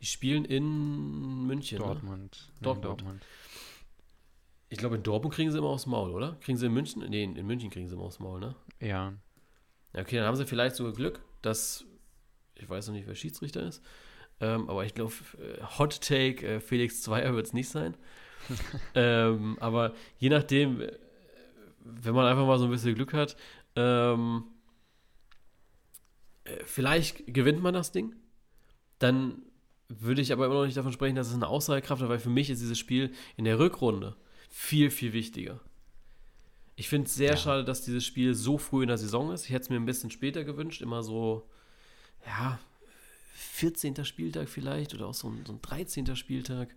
die 0.01 0.05
spielen 0.05 0.43
in 0.43 1.47
München. 1.47 1.77
Dortmund. 1.77 2.49
Ne? 2.55 2.61
Dortmund. 2.61 3.01
Dortmund. 3.01 3.21
Ich 4.75 4.79
glaube, 4.79 4.97
in 4.97 5.03
Dortmund 5.03 5.33
kriegen 5.33 5.49
sie 5.51 5.57
immer 5.57 5.69
aufs 5.69 5.85
Maul, 5.85 6.11
oder? 6.11 6.35
Kriegen 6.41 6.57
sie 6.57 6.65
in 6.65 6.73
München? 6.73 7.01
Nee, 7.09 7.23
in 7.23 7.47
München 7.47 7.69
kriegen 7.69 7.87
sie 7.87 7.95
immer 7.95 8.03
aufs 8.03 8.19
Maul, 8.19 8.41
ne? 8.41 8.55
Ja. 8.81 9.13
Okay, 9.93 10.17
dann 10.17 10.25
haben 10.25 10.35
sie 10.35 10.45
vielleicht 10.45 10.75
sogar 10.75 10.91
Glück, 10.91 11.21
dass, 11.41 11.85
ich 12.55 12.67
weiß 12.67 12.87
noch 12.87 12.93
nicht, 12.93 13.07
wer 13.07 13.15
Schiedsrichter 13.15 13.65
ist, 13.65 13.81
ähm, 14.41 14.69
aber 14.69 14.83
ich 14.83 14.93
glaube, 14.93 15.13
äh, 15.37 15.63
Hot 15.79 16.01
Take, 16.01 16.45
äh, 16.45 16.59
Felix 16.59 17.01
Zweier 17.01 17.33
wird 17.33 17.45
es 17.45 17.53
nicht 17.53 17.69
sein. 17.69 17.95
ähm, 18.95 19.55
aber 19.61 19.93
je 20.17 20.27
nachdem, 20.27 20.81
äh, 20.81 20.91
wenn 21.79 22.13
man 22.13 22.25
einfach 22.25 22.45
mal 22.45 22.59
so 22.59 22.65
ein 22.65 22.71
bisschen 22.71 22.95
Glück 22.95 23.13
hat, 23.13 23.37
ähm, 23.77 24.43
äh, 26.43 26.65
vielleicht 26.65 27.33
gewinnt 27.33 27.61
man 27.61 27.73
das 27.73 27.93
Ding. 27.93 28.13
Dann 28.99 29.41
würde 29.87 30.21
ich 30.21 30.33
aber 30.33 30.47
immer 30.47 30.55
noch 30.55 30.65
nicht 30.65 30.75
davon 30.75 30.91
sprechen, 30.91 31.15
dass 31.15 31.29
es 31.29 31.33
eine 31.33 31.47
Aussagekraft 31.47 32.01
hat, 32.01 32.09
weil 32.09 32.19
für 32.19 32.29
mich 32.29 32.49
ist 32.49 32.61
dieses 32.61 32.77
Spiel 32.77 33.13
in 33.37 33.45
der 33.45 33.57
Rückrunde 33.57 34.17
viel, 34.55 34.89
viel 34.89 35.11
wichtiger. 35.11 35.59
Ich 36.77 36.87
finde 36.87 37.07
es 37.07 37.15
sehr 37.15 37.31
ja. 37.31 37.37
schade, 37.37 37.65
dass 37.65 37.83
dieses 37.83 38.05
Spiel 38.05 38.33
so 38.33 38.57
früh 38.57 38.83
in 38.83 38.87
der 38.87 38.97
Saison 38.97 39.33
ist. 39.33 39.43
Ich 39.43 39.51
hätte 39.51 39.63
es 39.63 39.69
mir 39.69 39.75
ein 39.75 39.85
bisschen 39.85 40.11
später 40.11 40.45
gewünscht, 40.45 40.81
immer 40.81 41.03
so, 41.03 41.49
ja, 42.25 42.57
14. 43.33 44.05
Spieltag 44.05 44.47
vielleicht 44.47 44.93
oder 44.93 45.07
auch 45.07 45.13
so 45.13 45.29
ein, 45.29 45.45
so 45.45 45.51
ein 45.51 45.61
13. 45.61 46.15
Spieltag. 46.15 46.73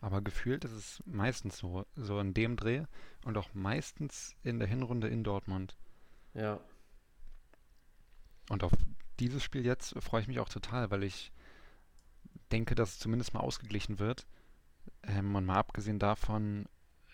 Aber 0.00 0.22
gefühlt 0.22 0.64
ist 0.64 0.72
es 0.72 1.02
meistens 1.04 1.58
so, 1.58 1.84
so 1.94 2.18
in 2.20 2.32
dem 2.32 2.56
Dreh 2.56 2.84
und 3.24 3.36
auch 3.36 3.52
meistens 3.52 4.34
in 4.42 4.58
der 4.58 4.66
Hinrunde 4.66 5.08
in 5.08 5.24
Dortmund. 5.24 5.76
Ja. 6.32 6.58
Und 8.48 8.64
auf 8.64 8.72
dieses 9.20 9.44
Spiel 9.44 9.64
jetzt 9.64 9.94
freue 10.02 10.22
ich 10.22 10.28
mich 10.28 10.40
auch 10.40 10.48
total, 10.48 10.90
weil 10.90 11.04
ich 11.04 11.32
denke, 12.50 12.74
dass 12.74 12.92
es 12.92 12.98
zumindest 12.98 13.34
mal 13.34 13.40
ausgeglichen 13.40 13.98
wird. 13.98 14.26
Ähm, 15.02 15.34
und 15.34 15.44
mal 15.44 15.56
abgesehen 15.56 15.98
davon, 15.98 16.66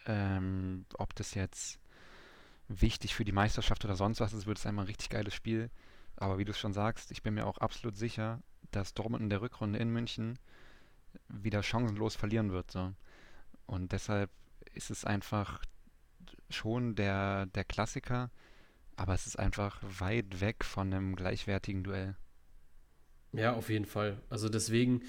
ähm, 0.07 0.84
ob 0.94 1.14
das 1.14 1.34
jetzt 1.34 1.78
wichtig 2.68 3.14
für 3.14 3.24
die 3.24 3.32
Meisterschaft 3.32 3.84
oder 3.84 3.96
sonst 3.96 4.20
was 4.20 4.32
ist, 4.32 4.46
wird 4.46 4.59
es 4.59 4.66
einmal 4.66 4.84
ein 4.84 4.88
richtig 4.88 5.11
geiles 5.11 5.34
Spiel. 5.34 5.70
Aber 6.16 6.38
wie 6.38 6.44
du 6.44 6.53
es 6.53 6.59
schon 6.59 6.72
sagst, 6.72 7.11
ich 7.11 7.22
bin 7.22 7.34
mir 7.34 7.46
auch 7.46 7.59
absolut 7.59 7.96
sicher, 7.96 8.42
dass 8.70 8.94
Dortmund 8.94 9.22
in 9.22 9.30
der 9.30 9.40
Rückrunde 9.40 9.78
in 9.78 9.90
München 9.90 10.38
wieder 11.28 11.62
chancenlos 11.62 12.14
verlieren 12.14 12.53
wird. 12.53 12.70
So. 12.70 12.92
Und 13.66 13.92
deshalb 13.92 14.30
ist 14.74 14.90
es 14.90 15.05
einfach 15.05 15.61
schon 16.48 16.94
der, 16.94 17.46
der 17.46 17.64
Klassiker, 17.64 18.30
aber 18.96 19.14
es 19.14 19.26
ist 19.26 19.38
einfach 19.38 19.80
weit 19.82 20.40
weg 20.40 20.64
von 20.64 20.92
einem 20.92 21.16
gleichwertigen 21.16 21.82
Duell. 21.82 22.16
Ja, 23.32 23.55
auf 23.55 23.70
jeden 23.70 23.84
Fall. 23.84 24.20
Also 24.28 24.48
deswegen, 24.48 25.03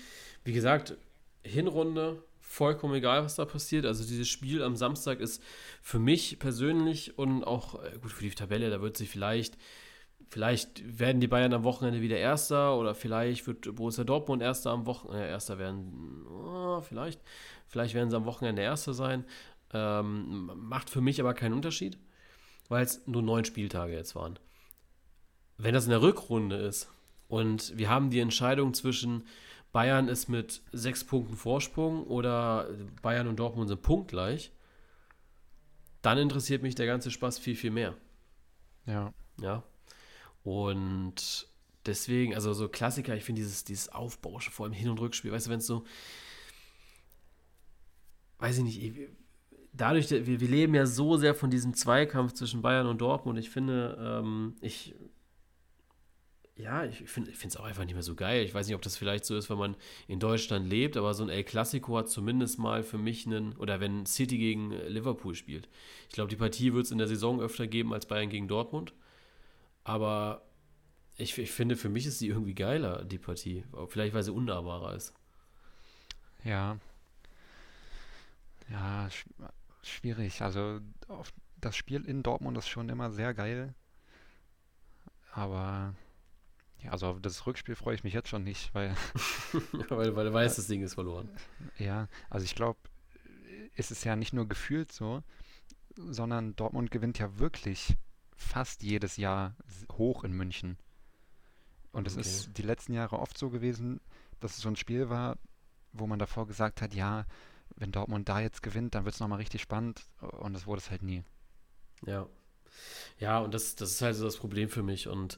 wie 0.44 0.54
gesagt, 0.54 0.96
Hinrunde 1.44 2.24
vollkommen 2.52 2.96
egal, 2.96 3.24
was 3.24 3.36
da 3.36 3.46
passiert. 3.46 3.86
Also 3.86 4.04
dieses 4.04 4.28
Spiel 4.28 4.62
am 4.62 4.76
Samstag 4.76 5.22
ist 5.22 5.42
für 5.82 6.00
mich 6.00 6.38
persönlich 6.38 7.18
und 7.18 7.44
auch 7.44 7.82
äh, 7.82 7.98
gut 8.02 8.12
für 8.12 8.24
die 8.24 8.32
Tabelle, 8.32 8.70
da 8.70 8.82
wird 8.82 8.98
sich 8.98 9.10
vielleicht 9.10 9.58
Vielleicht 10.30 10.98
werden 10.98 11.20
die 11.20 11.28
Bayern 11.28 11.52
am 11.52 11.66
Wochenende 11.66 12.00
wieder 12.00 12.16
Erster 12.16 12.78
oder 12.78 12.96
vielleicht 12.96 13.48
wird 13.48 13.76
Borussia 13.76 14.06
Dortmund 14.06 14.42
Erster 14.42 14.72
am 14.72 14.86
Wochenende. 14.86 15.26
Äh, 15.26 15.30
Erster 15.30 15.58
werden, 15.58 16.26
oh, 16.26 16.80
vielleicht. 16.80 17.20
Vielleicht 17.68 17.94
werden 17.96 18.10
sie 18.10 18.16
am 18.16 18.24
Wochenende 18.24 18.62
Erster 18.62 18.94
sein. 18.94 19.26
Ähm, 19.74 20.50
macht 20.56 20.90
für 20.90 21.02
mich 21.02 21.20
aber 21.20 21.34
keinen 21.34 21.52
Unterschied, 21.52 21.98
weil 22.70 22.86
es 22.86 23.06
nur 23.08 23.22
neun 23.22 23.44
Spieltage 23.44 23.92
jetzt 23.92 24.16
waren. 24.16 24.40
Wenn 25.58 25.74
das 25.74 25.84
in 25.84 25.90
der 25.90 26.02
Rückrunde 26.02 26.56
ist 26.56 26.90
und 27.28 27.78
wir 27.78 27.90
haben 27.90 28.10
die 28.10 28.22
Entscheidung 28.22 28.74
zwischen 28.74 29.26
Bayern 29.72 30.08
ist 30.08 30.28
mit 30.28 30.62
sechs 30.72 31.04
Punkten 31.04 31.36
Vorsprung 31.36 32.06
oder 32.06 32.70
Bayern 33.02 33.28
und 33.28 33.38
Dortmund 33.40 33.70
sind 33.70 33.82
punktgleich, 33.82 34.52
dann 36.02 36.18
interessiert 36.18 36.62
mich 36.62 36.76
der 36.76 36.88
ganze 36.88 37.12
Spaß 37.12 37.40
viel, 37.40 37.56
viel 37.56 37.72
mehr. 37.72 37.96
Ja. 38.86 39.14
Ja. 39.40 39.64
Und 40.44 41.48
deswegen, 41.86 42.34
also 42.36 42.54
so 42.54 42.68
Klassiker, 42.68 43.16
ich 43.16 43.24
finde 43.24 43.42
dieses, 43.42 43.64
dieses 43.64 43.90
Aufbausche, 43.90 44.52
vor 44.52 44.66
allem 44.66 44.74
Hin- 44.74 44.90
und 44.90 45.00
Rückspiel, 45.00 45.32
weißt 45.32 45.48
du, 45.48 45.52
wenn 45.52 45.60
es 45.60 45.68
so, 45.68 45.86
weiß 48.40 48.58
ich 48.58 48.64
nicht, 48.64 49.10
dadurch, 49.74 50.10
wir, 50.10 50.40
wir 50.40 50.48
leben 50.48 50.74
ja 50.74 50.86
so 50.86 51.18
sehr 51.18 51.36
von 51.36 51.50
diesem 51.50 51.74
Zweikampf 51.74 52.34
zwischen 52.34 52.62
Bayern 52.62 52.88
und 52.88 53.00
Dortmund. 53.00 53.40
Ich 53.40 53.50
finde, 53.50 53.98
ähm, 54.00 54.56
ich, 54.62 54.96
ja, 56.62 56.86
ich 56.86 56.98
finde 57.10 57.32
es 57.32 57.58
auch 57.58 57.66
einfach 57.66 57.86
nicht 57.86 57.94
mehr 57.94 58.04
so 58.04 58.16
geil. 58.16 58.46
Ich 58.46 58.54
weiß 58.54 58.68
nicht, 58.68 58.76
ob 58.76 58.82
das 58.82 58.98
vielleicht 58.98 59.26
so 59.26 59.36
ist, 59.36 59.50
wenn 59.50 59.58
man 59.58 59.76
in 60.08 60.20
Deutschland 60.20 60.70
lebt, 60.70 60.96
aber 60.98 61.14
so 61.14 61.24
ein 61.24 61.30
El 61.30 61.44
Clasico 61.44 61.98
hat 61.98 62.10
zumindest 62.10 62.60
mal 62.60 62.84
für 62.84 62.98
mich 62.98 63.26
einen, 63.26 63.54
oder 63.58 63.80
wenn 63.80 64.06
City 64.06 64.38
gegen 64.38 64.72
Liverpool 64.72 65.36
spielt. 65.36 65.68
Ich 66.10 66.14
glaube, 66.14 66.30
die 66.30 66.36
Partie 66.36 66.74
wird 66.74 66.86
es 66.86 66.92
in 66.92 66.98
der 66.98 67.08
Saison 67.08 67.42
öfter 67.42 67.68
geben 67.68 67.94
als 67.94 68.06
Bayern 68.06 68.30
gegen 68.30 68.48
Dortmund. 68.48 68.94
Aber 69.84 70.44
ich, 71.18 71.38
ich 71.38 71.52
finde, 71.52 71.76
für 71.76 71.90
mich 71.90 72.06
ist 72.06 72.20
sie 72.20 72.28
irgendwie 72.28 72.56
geiler, 72.56 73.04
die 73.04 73.18
Partie. 73.18 73.64
Vielleicht, 73.88 74.14
weil 74.14 74.24
sie 74.24 74.32
unnahbarer 74.32 74.96
ist. 74.96 75.14
Ja. 76.44 76.78
Ja, 78.70 79.10
schwierig. 79.84 80.42
Also 80.42 80.80
das 81.60 81.76
Spiel 81.76 82.06
in 82.06 82.24
Dortmund 82.24 82.58
ist 82.58 82.68
schon 82.68 82.90
immer 82.90 83.12
sehr 83.12 83.34
geil. 83.34 83.74
Aber 85.34 85.96
ja, 86.84 86.92
also 86.92 87.08
auf 87.08 87.22
das 87.22 87.46
Rückspiel 87.46 87.76
freue 87.76 87.96
ich 87.96 88.04
mich 88.04 88.14
jetzt 88.14 88.30
schon 88.30 88.44
nicht, 88.44 88.74
weil. 88.74 88.96
weil, 89.90 90.16
weil 90.16 90.26
du 90.26 90.34
weißt, 90.34 90.58
das 90.58 90.68
Ding 90.68 90.82
ist 90.82 90.96
verloren. 90.96 91.30
Ja, 91.78 92.08
also 92.30 92.44
ich 92.44 92.56
glaube, 92.56 92.80
ist 93.76 93.92
es 93.92 94.04
ja 94.04 94.16
nicht 94.16 94.34
nur 94.34 94.48
gefühlt 94.48 94.92
so, 94.92 95.24
sondern 95.96 96.56
Dortmund 96.56 96.92
gewinnt 96.92 97.20
ja 97.20 97.38
wirklich 97.40 97.98
fast 98.36 98.84
jedes 98.84 99.18
Jahr 99.18 99.56
hoch 99.92 100.24
in 100.24 100.34
München. 100.34 100.78
Und 101.92 102.08
es 102.08 102.14
okay. 102.14 102.22
ist 102.22 102.58
die 102.58 102.64
letzten 102.64 102.94
Jahre 102.94 103.20
oft 103.20 103.38
so 103.38 103.50
gewesen, 103.50 104.00
dass 104.40 104.56
es 104.56 104.62
so 104.62 104.70
ein 104.70 104.76
Spiel 104.76 105.10
war, 105.10 105.38
wo 105.94 106.08
man 106.08 106.20
davor 106.20 106.48
gesagt 106.48 106.82
hat, 106.82 106.94
ja, 106.94 107.26
wenn 107.76 107.92
Dortmund 107.92 108.28
da 108.30 108.40
jetzt 108.40 108.64
gewinnt, 108.64 108.96
dann 108.96 109.06
wird 109.06 109.16
es 109.16 109.20
nochmal 109.20 109.40
richtig 109.40 109.62
spannend. 109.62 110.04
Und 110.20 110.54
das 110.54 110.66
wurde 110.66 110.80
es 110.80 110.90
halt 110.90 111.04
nie. 111.04 111.24
Ja. 112.06 112.28
Ja, 113.20 113.40
und 113.40 113.54
das, 113.54 113.76
das 113.76 113.92
ist 113.92 114.02
halt 114.02 114.16
so 114.16 114.24
das 114.24 114.38
Problem 114.38 114.70
für 114.70 114.84
mich. 114.84 115.08
Und 115.08 115.38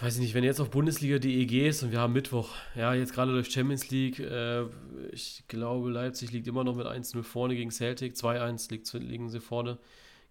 weiß 0.00 0.14
ich 0.14 0.20
nicht, 0.20 0.34
wenn 0.34 0.44
jetzt 0.44 0.60
auf 0.60 0.70
Bundesliga.de 0.70 1.46
gehst 1.46 1.82
und 1.82 1.90
wir 1.90 2.00
haben 2.00 2.12
Mittwoch, 2.12 2.54
ja, 2.76 2.94
jetzt 2.94 3.12
gerade 3.12 3.32
durch 3.32 3.50
Champions 3.50 3.90
League, 3.90 4.20
äh, 4.20 4.64
ich 5.10 5.44
glaube, 5.48 5.90
Leipzig 5.90 6.30
liegt 6.30 6.46
immer 6.46 6.64
noch 6.64 6.76
mit 6.76 6.86
1-0 6.86 7.22
vorne 7.22 7.56
gegen 7.56 7.70
Celtic, 7.70 8.14
2-1 8.14 8.98
liegen 8.98 9.28
sie 9.28 9.40
vorne 9.40 9.78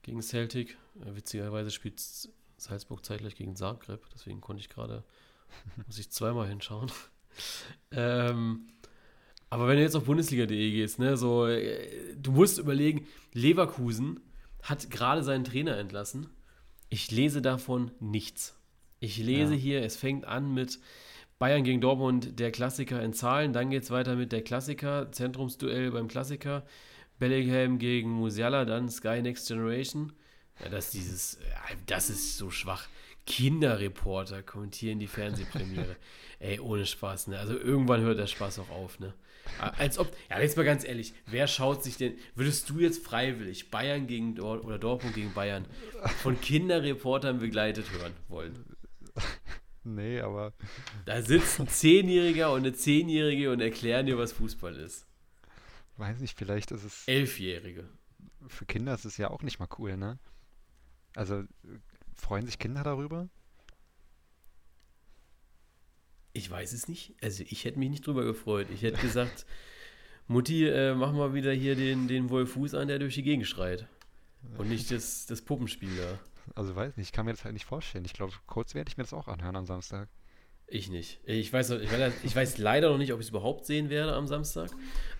gegen 0.03 0.21
Celtic. 0.21 0.77
Äh, 1.01 1.15
witzigerweise 1.15 1.71
spielt 1.71 2.01
Salzburg 2.57 3.03
zeitgleich 3.05 3.35
gegen 3.35 3.55
Zagreb, 3.55 4.01
deswegen 4.13 4.41
konnte 4.41 4.61
ich 4.61 4.69
gerade, 4.69 5.03
muss 5.85 5.99
ich 5.99 6.11
zweimal 6.11 6.47
hinschauen. 6.47 6.89
ähm, 7.91 8.67
aber 9.49 9.67
wenn 9.67 9.77
du 9.77 9.83
jetzt 9.83 9.95
auf 9.95 10.05
Bundesliga.de 10.05 10.71
gehst, 10.71 10.99
ne, 10.99 11.17
so, 11.17 11.45
äh, 11.45 12.15
du 12.15 12.31
musst 12.31 12.57
überlegen, 12.57 13.05
Leverkusen 13.33 14.21
hat 14.63 14.89
gerade 14.89 15.23
seinen 15.23 15.43
Trainer 15.43 15.77
entlassen. 15.77 16.27
Ich 16.89 17.11
lese 17.11 17.41
davon 17.41 17.91
nichts. 17.99 18.56
Ich 18.99 19.17
lese 19.17 19.53
ja. 19.53 19.59
hier, 19.59 19.83
es 19.83 19.95
fängt 19.95 20.25
an 20.25 20.53
mit 20.53 20.79
Bayern 21.39 21.63
gegen 21.63 21.81
Dortmund, 21.81 22.39
der 22.39 22.51
Klassiker 22.51 23.01
in 23.03 23.13
Zahlen, 23.13 23.53
dann 23.53 23.69
geht 23.69 23.83
es 23.83 23.91
weiter 23.91 24.15
mit 24.15 24.31
der 24.31 24.43
Klassiker, 24.43 25.11
Zentrumsduell 25.11 25.91
beim 25.91 26.07
Klassiker, 26.07 26.65
Bellingham 27.19 27.77
gegen 27.77 28.09
Musiala, 28.09 28.65
dann 28.65 28.89
Sky 28.89 29.21
Next 29.21 29.47
Generation. 29.47 30.13
Ja, 30.63 30.69
das, 30.69 30.91
dieses, 30.91 31.37
das 31.85 32.09
ist 32.09 32.37
so 32.37 32.49
schwach. 32.49 32.87
Kinderreporter 33.27 34.41
kommentieren 34.41 34.99
die 34.99 35.07
Fernsehpremiere. 35.07 35.97
Ey, 36.39 36.59
ohne 36.59 36.85
Spaß, 36.85 37.27
ne? 37.27 37.37
Also 37.37 37.57
irgendwann 37.57 38.01
hört 38.01 38.17
der 38.17 38.27
Spaß 38.27 38.59
auch 38.59 38.69
auf, 38.69 38.99
ne? 38.99 39.13
Als 39.77 39.97
ob, 39.97 40.11
ja, 40.29 40.39
jetzt 40.39 40.57
mal 40.57 40.63
ganz 40.63 40.83
ehrlich, 40.83 41.13
wer 41.25 41.47
schaut 41.47 41.83
sich 41.83 41.97
denn, 41.97 42.17
würdest 42.35 42.69
du 42.69 42.79
jetzt 42.79 43.05
freiwillig 43.05 43.71
Bayern 43.71 44.07
gegen 44.07 44.35
Dort 44.35 44.63
oder 44.63 44.77
Dortmund 44.77 45.15
gegen 45.15 45.33
Bayern 45.33 45.65
von 46.21 46.39
Kinderreportern 46.39 47.39
begleitet 47.39 47.85
hören 47.91 48.13
wollen? 48.27 48.76
Nee, 49.83 50.19
aber. 50.19 50.51
Da 51.05 51.21
sitzt 51.21 51.61
ein 51.61 51.69
Zehnjähriger 51.69 52.51
und 52.51 52.59
eine 52.59 52.73
Zehnjährige 52.73 53.53
und 53.53 53.61
erklären 53.61 54.05
dir, 54.05 54.17
was 54.17 54.33
Fußball 54.33 54.75
ist. 54.75 55.07
Weiß 55.95 56.19
nicht, 56.19 56.37
vielleicht 56.37 56.71
ist 56.71 56.83
es. 56.83 57.07
Elfjährige. 57.07 57.85
Für 58.47 58.65
Kinder 58.65 58.93
ist 58.93 59.05
es 59.05 59.15
ja 59.15 59.29
auch 59.29 59.43
nicht 59.43 59.59
mal 59.59 59.69
cool, 59.79 59.95
ne? 59.95 60.19
Also 61.15 61.43
freuen 62.15 62.45
sich 62.45 62.59
Kinder 62.59 62.83
darüber? 62.83 63.29
Ich 66.33 66.51
weiß 66.51 66.73
es 66.73 66.89
nicht. 66.89 67.15
Also 67.21 67.43
ich 67.47 67.63
hätte 67.63 67.79
mich 67.79 67.89
nicht 67.89 68.05
drüber 68.05 68.25
gefreut. 68.25 68.67
Ich 68.71 68.81
hätte 68.83 69.01
gesagt, 69.01 69.45
Mutti, 70.27 70.67
äh, 70.67 70.93
mach 70.95 71.13
mal 71.13 71.33
wieder 71.33 71.53
hier 71.53 71.75
den, 71.75 72.09
den 72.09 72.29
Wolfuß 72.29 72.73
an, 72.75 72.89
der 72.89 72.99
durch 72.99 73.15
die 73.15 73.23
Gegend 73.23 73.47
schreit. 73.47 73.87
Und 74.57 74.69
nicht 74.69 74.91
das, 74.91 75.25
das 75.25 75.41
Puppenspiel 75.41 75.95
da. 75.95 76.19
Also 76.55 76.75
weiß 76.75 76.97
nicht, 76.97 77.07
ich 77.07 77.11
kann 77.11 77.25
mir 77.25 77.33
das 77.33 77.43
halt 77.43 77.53
nicht 77.53 77.65
vorstellen. 77.65 78.05
Ich 78.05 78.13
glaube, 78.13 78.33
kurz 78.45 78.75
werde 78.75 78.89
ich 78.89 78.97
mir 78.97 79.03
das 79.03 79.13
auch 79.13 79.27
anhören 79.27 79.55
am 79.55 79.65
Samstag. 79.65 80.09
Ich 80.69 80.89
nicht. 80.89 81.21
Ich 81.23 81.51
weiß, 81.53 81.69
ich 81.69 81.91
weiß, 81.91 82.13
ich 82.23 82.35
weiß 82.35 82.57
leider 82.57 82.89
noch 82.89 82.97
nicht, 82.97 83.13
ob 83.13 83.21
ich 83.21 83.27
es 83.27 83.29
überhaupt 83.29 83.65
sehen 83.65 83.89
werde 83.89 84.13
am 84.13 84.27
Samstag. 84.27 84.69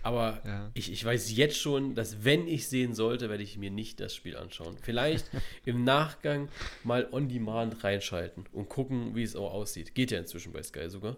Aber 0.04 0.42
ja. 0.46 0.72
ich, 0.74 0.92
ich 0.92 1.04
weiß 1.04 1.32
jetzt 1.38 1.58
schon, 1.58 1.96
dass 1.96 2.26
wenn 2.26 2.50
ich 2.50 2.68
sehen 2.68 2.94
sollte, 2.94 3.30
werde 3.30 3.44
ich 3.44 3.58
mir 3.58 3.72
nicht 3.72 4.02
das 4.02 4.14
Spiel 4.14 4.36
anschauen. 4.36 4.78
Vielleicht 4.82 5.32
im 5.66 5.86
Nachgang 5.86 6.50
mal 6.84 7.08
on 7.14 7.30
demand 7.30 7.82
reinschalten 7.86 8.46
und 8.52 8.68
gucken, 8.68 9.16
wie 9.16 9.24
es 9.24 9.38
auch 9.38 9.54
aussieht. 9.54 9.96
Geht 9.96 10.12
ja 10.12 10.20
inzwischen 10.20 10.52
bei 10.52 10.62
Sky 10.62 10.90
sogar. 10.90 11.16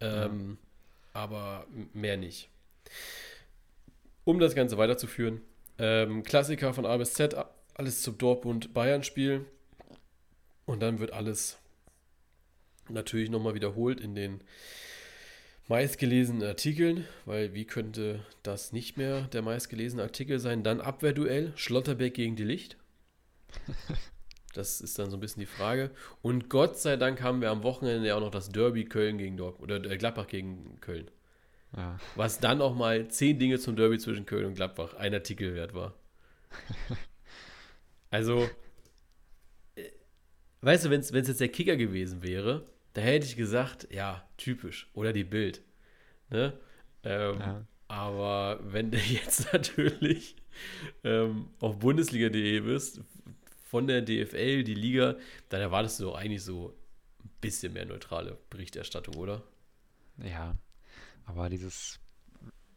Ähm, 0.00 0.58
ja. 1.14 1.20
Aber 1.20 1.66
mehr 1.92 2.16
nicht. 2.16 2.48
Um 4.24 4.40
das 4.40 4.56
Ganze 4.56 4.78
weiterzuführen, 4.78 5.42
ähm, 5.78 6.24
Klassiker 6.24 6.74
von 6.74 6.86
A 6.86 6.96
bis 6.96 7.14
Z, 7.14 7.36
alles 7.80 8.02
zum 8.02 8.18
Dortmund-Bayern-Spiel. 8.18 9.46
Und 10.66 10.80
dann 10.80 11.00
wird 11.00 11.14
alles 11.14 11.58
natürlich 12.90 13.30
nochmal 13.30 13.54
wiederholt 13.54 14.00
in 14.00 14.14
den 14.14 14.42
meistgelesenen 15.66 16.46
Artikeln, 16.46 17.06
weil 17.24 17.54
wie 17.54 17.64
könnte 17.64 18.22
das 18.42 18.72
nicht 18.72 18.98
mehr 18.98 19.22
der 19.32 19.40
meistgelesene 19.40 20.02
Artikel 20.02 20.38
sein? 20.40 20.62
Dann 20.62 20.82
Abwehrduell, 20.82 21.54
Schlotterbeck 21.56 22.12
gegen 22.12 22.36
die 22.36 22.44
Licht. 22.44 22.76
Das 24.52 24.80
ist 24.80 24.98
dann 24.98 25.12
so 25.12 25.16
ein 25.16 25.20
bisschen 25.20 25.38
die 25.38 25.46
Frage. 25.46 25.92
Und 26.22 26.48
Gott 26.50 26.76
sei 26.76 26.96
Dank 26.96 27.22
haben 27.22 27.40
wir 27.40 27.52
am 27.52 27.62
Wochenende 27.62 28.08
ja 28.08 28.16
auch 28.16 28.20
noch 28.20 28.32
das 28.32 28.48
Derby 28.48 28.84
Köln 28.84 29.16
gegen 29.16 29.36
Dortmund 29.36 29.70
oder 29.70 29.88
äh, 29.88 29.96
Gladbach 29.96 30.26
gegen 30.26 30.80
Köln. 30.80 31.08
Ja. 31.76 32.00
Was 32.16 32.40
dann 32.40 32.60
auch 32.60 32.74
mal 32.74 33.06
zehn 33.06 33.38
Dinge 33.38 33.60
zum 33.60 33.76
Derby 33.76 34.00
zwischen 34.00 34.26
Köln 34.26 34.46
und 34.46 34.54
Gladbach 34.54 34.94
ein 34.94 35.14
Artikel 35.14 35.54
wert 35.54 35.72
war. 35.72 35.94
also, 38.10 38.48
äh, 39.76 39.90
weißt 40.60 40.86
du, 40.86 40.90
wenn 40.90 41.00
es 41.00 41.10
jetzt 41.12 41.40
der 41.40 41.48
Kicker 41.48 41.76
gewesen 41.76 42.22
wäre, 42.22 42.66
da 42.92 43.00
hätte 43.00 43.26
ich 43.26 43.36
gesagt, 43.36 43.88
ja, 43.90 44.28
typisch. 44.36 44.90
Oder 44.94 45.12
die 45.12 45.24
Bild. 45.24 45.62
Ne? 46.28 46.58
Ähm, 47.04 47.38
ja. 47.38 47.66
Aber 47.88 48.60
wenn 48.62 48.90
du 48.90 48.98
jetzt 48.98 49.52
natürlich 49.52 50.36
ähm, 51.04 51.50
auf 51.60 51.78
Bundesliga.de 51.78 52.60
bist, 52.60 53.00
von 53.70 53.86
der 53.86 54.02
DFL, 54.02 54.64
die 54.64 54.74
Liga, 54.74 55.14
dann 55.48 55.60
erwartest 55.60 56.00
du 56.00 56.04
doch 56.04 56.16
eigentlich 56.16 56.42
so 56.42 56.76
ein 57.22 57.30
bisschen 57.40 57.72
mehr 57.72 57.86
neutrale 57.86 58.36
Berichterstattung, 58.50 59.14
oder? 59.14 59.44
Ja, 60.18 60.56
aber 61.24 61.48
dieses 61.48 62.00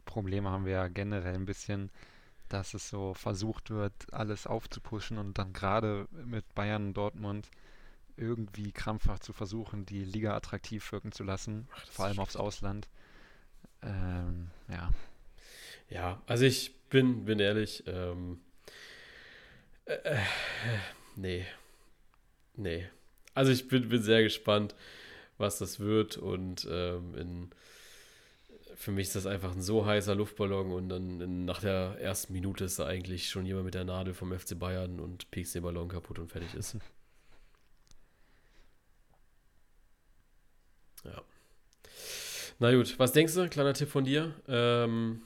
Problem 0.06 0.48
haben 0.48 0.66
wir 0.66 0.74
ja 0.74 0.88
generell 0.90 1.34
ein 1.34 1.46
bisschen, 1.46 1.90
dass 2.54 2.76
es 2.76 2.88
so 2.88 3.14
versucht 3.16 3.72
wird, 3.72 3.94
alles 4.12 4.46
aufzupuschen 4.46 5.18
und 5.18 5.38
dann 5.38 5.54
gerade 5.54 6.08
mit 6.12 6.54
Bayern 6.54 6.88
und 6.88 6.94
Dortmund 6.94 7.50
irgendwie 8.16 8.72
krampfhaft 8.72 9.24
zu 9.24 9.34
versuchen, 9.34 9.88
die 9.88 10.04
Liga 10.04 10.36
attraktiv 10.36 10.92
wirken 10.92 11.12
zu 11.12 11.24
lassen, 11.24 11.68
Ach, 11.74 11.88
vor 11.88 12.06
allem 12.06 12.20
aufs 12.20 12.36
Ausland. 12.36 12.88
Ähm, 13.82 14.52
ja. 14.70 14.92
Ja, 15.90 16.22
also 16.28 16.46
ich 16.46 16.76
bin, 16.90 17.26
bin 17.26 17.40
ehrlich, 17.40 17.84
ähm, 17.88 18.40
äh, 19.86 19.94
äh, 19.94 20.20
nee. 21.16 21.46
Nee. 22.56 22.88
Also 23.34 23.52
ich 23.52 23.68
bin, 23.68 23.90
bin 23.90 24.04
sehr 24.04 24.22
gespannt, 24.22 24.76
was 25.40 25.58
das 25.58 25.80
wird 25.80 26.18
und 26.18 26.68
ähm, 26.70 27.16
in, 27.16 27.50
für 28.76 28.92
mich 28.92 29.08
ist 29.08 29.16
das 29.16 29.26
einfach 29.26 29.52
ein 29.52 29.62
so 29.62 29.86
heißer 29.86 30.16
Luftballon 30.16 30.72
und 30.72 30.90
dann 30.90 31.46
nach 31.46 31.62
der 31.62 31.98
ersten 32.00 32.34
Minute 32.34 32.66
ist 32.66 32.80
da 32.80 32.86
eigentlich 32.86 33.30
schon 33.30 33.46
jemand 33.46 33.66
mit 33.66 33.74
der 33.74 33.86
Nadel 33.86 34.14
vom 34.14 34.38
FC 34.38 34.58
Bayern 34.58 35.00
und 35.00 35.30
piekst 35.32 35.56
den 35.56 35.64
Ballon 35.64 35.90
kaputt 35.90 36.20
und 36.20 36.32
fertig 36.32 36.54
ist. 36.54 36.78
Ja. 41.06 41.22
Na 42.60 42.74
gut, 42.74 42.98
was 42.98 43.12
denkst 43.12 43.34
du? 43.34 43.50
Kleiner 43.50 43.74
Tipp 43.74 43.90
von 43.90 44.06
dir. 44.06 44.34
Ähm, 44.48 45.22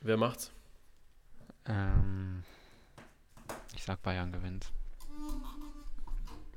wer 0.00 0.16
macht's? 0.16 0.52
Ähm, 1.66 2.44
ich 3.74 3.82
sag 3.82 4.00
Bayern 4.02 4.30
gewinnt. 4.30 4.70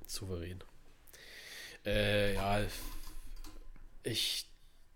Souverän. 0.06 0.64
Äh, 1.86 2.36
ja, 2.36 2.62
ich 4.04 4.46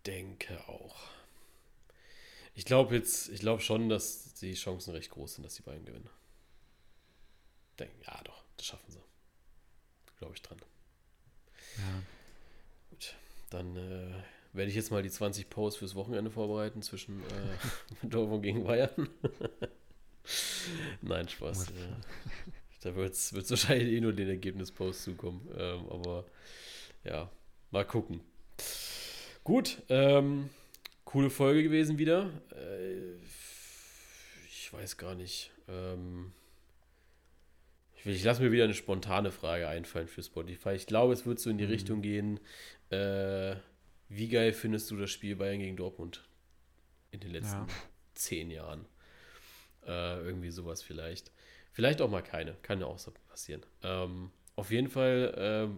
denke 0.05 0.59
auch. 0.67 1.14
Ich 2.55 2.63
glaube 2.63 2.95
jetzt, 2.95 3.29
ich 3.29 3.41
glaube 3.41 3.61
schon, 3.61 3.89
dass 3.89 4.33
die 4.35 4.53
Chancen 4.53 4.91
recht 4.91 5.11
groß 5.11 5.35
sind, 5.35 5.43
dass 5.43 5.55
die 5.55 5.61
Bayern 5.61 5.85
gewinnen. 5.85 6.09
Denk, 7.77 7.91
ja, 8.07 8.17
doch, 8.23 8.43
das 8.55 8.65
schaffen 8.65 8.89
sie. 8.89 9.01
Glaube 10.17 10.33
ich 10.33 10.41
dran. 10.41 10.57
Ja. 11.77 12.01
Gut. 12.89 13.15
Dann 13.49 13.75
äh, 13.75 14.13
werde 14.53 14.69
ich 14.69 14.75
jetzt 14.75 14.89
mal 14.89 15.03
die 15.03 15.09
20 15.09 15.49
Posts 15.49 15.79
fürs 15.79 15.95
Wochenende 15.95 16.31
vorbereiten 16.31 16.81
zwischen 16.81 17.19
äh, 17.21 17.57
Dortmund 18.07 18.43
gegen 18.43 18.63
Bayern. 18.63 19.09
Nein, 21.01 21.27
Spaß. 21.27 21.67
Ja. 21.67 21.97
Da 22.81 22.95
wird 22.95 23.13
es 23.13 23.33
wahrscheinlich 23.33 23.89
eh 23.89 23.99
nur 23.99 24.13
den 24.13 24.29
Ergebnispost 24.29 25.03
zukommen. 25.03 25.45
Ähm, 25.57 25.89
aber 25.89 26.25
ja, 27.03 27.29
mal 27.71 27.85
gucken. 27.85 28.21
Gut, 29.43 29.81
ähm, 29.89 30.49
coole 31.15 31.29
Folge 31.29 31.63
gewesen 31.63 31.97
wieder. 31.97 32.29
Äh, 32.51 33.15
ich 34.49 34.73
weiß 34.73 34.97
gar 34.97 35.15
nicht. 35.15 35.49
Ähm, 35.69 36.33
ich, 37.95 38.05
ich 38.05 38.23
lasse 38.25 38.43
mir 38.43 38.51
wieder 38.51 38.65
eine 38.65 38.73
spontane 38.73 39.31
Frage 39.31 39.69
einfallen 39.69 40.09
für 40.09 40.21
Spotify. 40.21 40.71
Ich 40.71 40.87
glaube, 40.87 41.13
es 41.13 41.25
wird 41.25 41.39
so 41.39 41.49
in 41.49 41.57
die 41.57 41.63
mhm. 41.63 41.71
Richtung 41.71 42.01
gehen, 42.01 42.41
äh, 42.89 43.55
wie 44.09 44.27
geil 44.27 44.51
findest 44.51 44.91
du 44.91 44.97
das 44.97 45.09
Spiel 45.09 45.37
Bayern 45.37 45.59
gegen 45.59 45.77
Dortmund 45.77 46.27
in 47.11 47.21
den 47.21 47.31
letzten 47.31 47.61
ja. 47.61 47.67
zehn 48.13 48.51
Jahren? 48.51 48.85
Äh, 49.87 50.19
irgendwie 50.19 50.51
sowas 50.51 50.81
vielleicht. 50.81 51.31
Vielleicht 51.71 52.01
auch 52.01 52.09
mal 52.09 52.23
keine. 52.23 52.55
Kann 52.61 52.81
ja 52.81 52.87
auch 52.87 52.99
so 52.99 53.13
passieren. 53.29 53.65
Ähm, 53.83 54.31
auf 54.57 54.69
jeden 54.69 54.89
Fall 54.89 55.33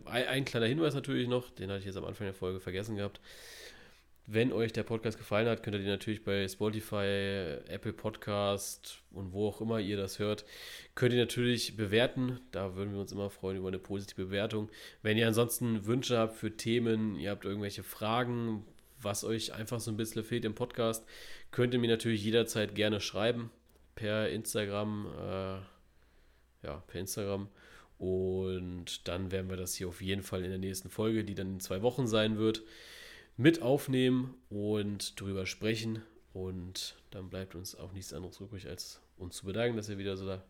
äh, 0.05 0.09
ein, 0.09 0.27
ein, 0.27 0.45
kleiner 0.45 0.65
Hinweis 0.65 0.95
natürlich 0.95 1.27
noch, 1.27 1.51
den 1.51 1.69
hatte 1.69 1.81
ich 1.81 1.85
jetzt 1.85 1.97
am 1.97 2.05
Anfang 2.05 2.25
der 2.25 2.33
Folge 2.33 2.59
vergessen 2.59 2.95
gehabt. 2.95 3.21
Wenn 4.29 4.51
euch 4.51 4.73
der 4.73 4.83
Podcast 4.83 5.17
gefallen 5.17 5.47
hat, 5.47 5.63
könnt 5.63 5.77
ihr 5.77 5.79
den 5.79 5.87
natürlich 5.87 6.25
bei 6.25 6.45
Spotify, 6.49 7.59
Apple 7.69 7.93
Podcast 7.93 9.01
und 9.11 9.31
wo 9.31 9.47
auch 9.47 9.61
immer 9.61 9.79
ihr 9.79 9.95
das 9.95 10.19
hört, 10.19 10.43
könnt 10.95 11.13
ihr 11.13 11.19
natürlich 11.19 11.77
bewerten. 11.77 12.41
Da 12.51 12.75
würden 12.75 12.91
wir 12.91 12.99
uns 12.99 13.13
immer 13.13 13.29
freuen 13.29 13.55
über 13.55 13.69
eine 13.69 13.79
positive 13.79 14.25
Bewertung. 14.25 14.69
Wenn 15.01 15.17
ihr 15.17 15.27
ansonsten 15.27 15.85
Wünsche 15.85 16.17
habt 16.17 16.35
für 16.35 16.57
Themen, 16.57 17.17
ihr 17.17 17.31
habt 17.31 17.45
irgendwelche 17.45 17.83
Fragen, 17.83 18.65
was 19.01 19.23
euch 19.23 19.53
einfach 19.53 19.79
so 19.79 19.91
ein 19.91 19.97
bisschen 19.97 20.25
fehlt 20.25 20.43
im 20.43 20.55
Podcast, 20.55 21.05
könnt 21.51 21.73
ihr 21.73 21.79
mir 21.79 21.89
natürlich 21.89 22.21
jederzeit 22.21 22.75
gerne 22.75 22.99
schreiben 22.99 23.49
per 23.95 24.29
Instagram. 24.29 25.07
Äh, 25.17 25.57
ja, 26.67 26.83
per 26.87 26.99
Instagram. 26.99 27.47
Und 27.97 29.07
dann 29.07 29.31
werden 29.31 29.49
wir 29.49 29.57
das 29.57 29.75
hier 29.75 29.87
auf 29.87 30.01
jeden 30.01 30.21
Fall 30.21 30.43
in 30.43 30.49
der 30.49 30.59
nächsten 30.59 30.89
Folge, 30.89 31.23
die 31.23 31.33
dann 31.33 31.53
in 31.53 31.59
zwei 31.61 31.81
Wochen 31.81 32.07
sein 32.07 32.37
wird, 32.37 32.63
mit 33.37 33.61
aufnehmen 33.61 34.35
und 34.49 35.19
drüber 35.19 35.45
sprechen. 35.45 36.03
Und 36.33 36.97
dann 37.11 37.29
bleibt 37.29 37.55
uns 37.55 37.75
auch 37.75 37.93
nichts 37.93 38.13
anderes 38.13 38.39
übrig, 38.39 38.67
als 38.67 38.99
uns 39.17 39.37
zu 39.37 39.45
bedanken, 39.45 39.77
dass 39.77 39.89
ihr 39.89 39.97
wieder 39.97 40.17
so 40.17 40.25
da 40.25 40.43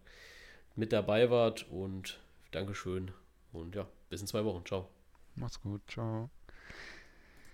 mit 0.75 0.91
dabei 0.91 1.29
wart. 1.29 1.69
Und 1.69 2.19
Dankeschön. 2.51 3.11
Und 3.51 3.75
ja, 3.75 3.87
bis 4.09 4.21
in 4.21 4.27
zwei 4.27 4.43
Wochen. 4.43 4.65
Ciao. 4.65 4.89
Macht's 5.35 5.61
gut. 5.61 5.81
Ciao. 5.87 6.29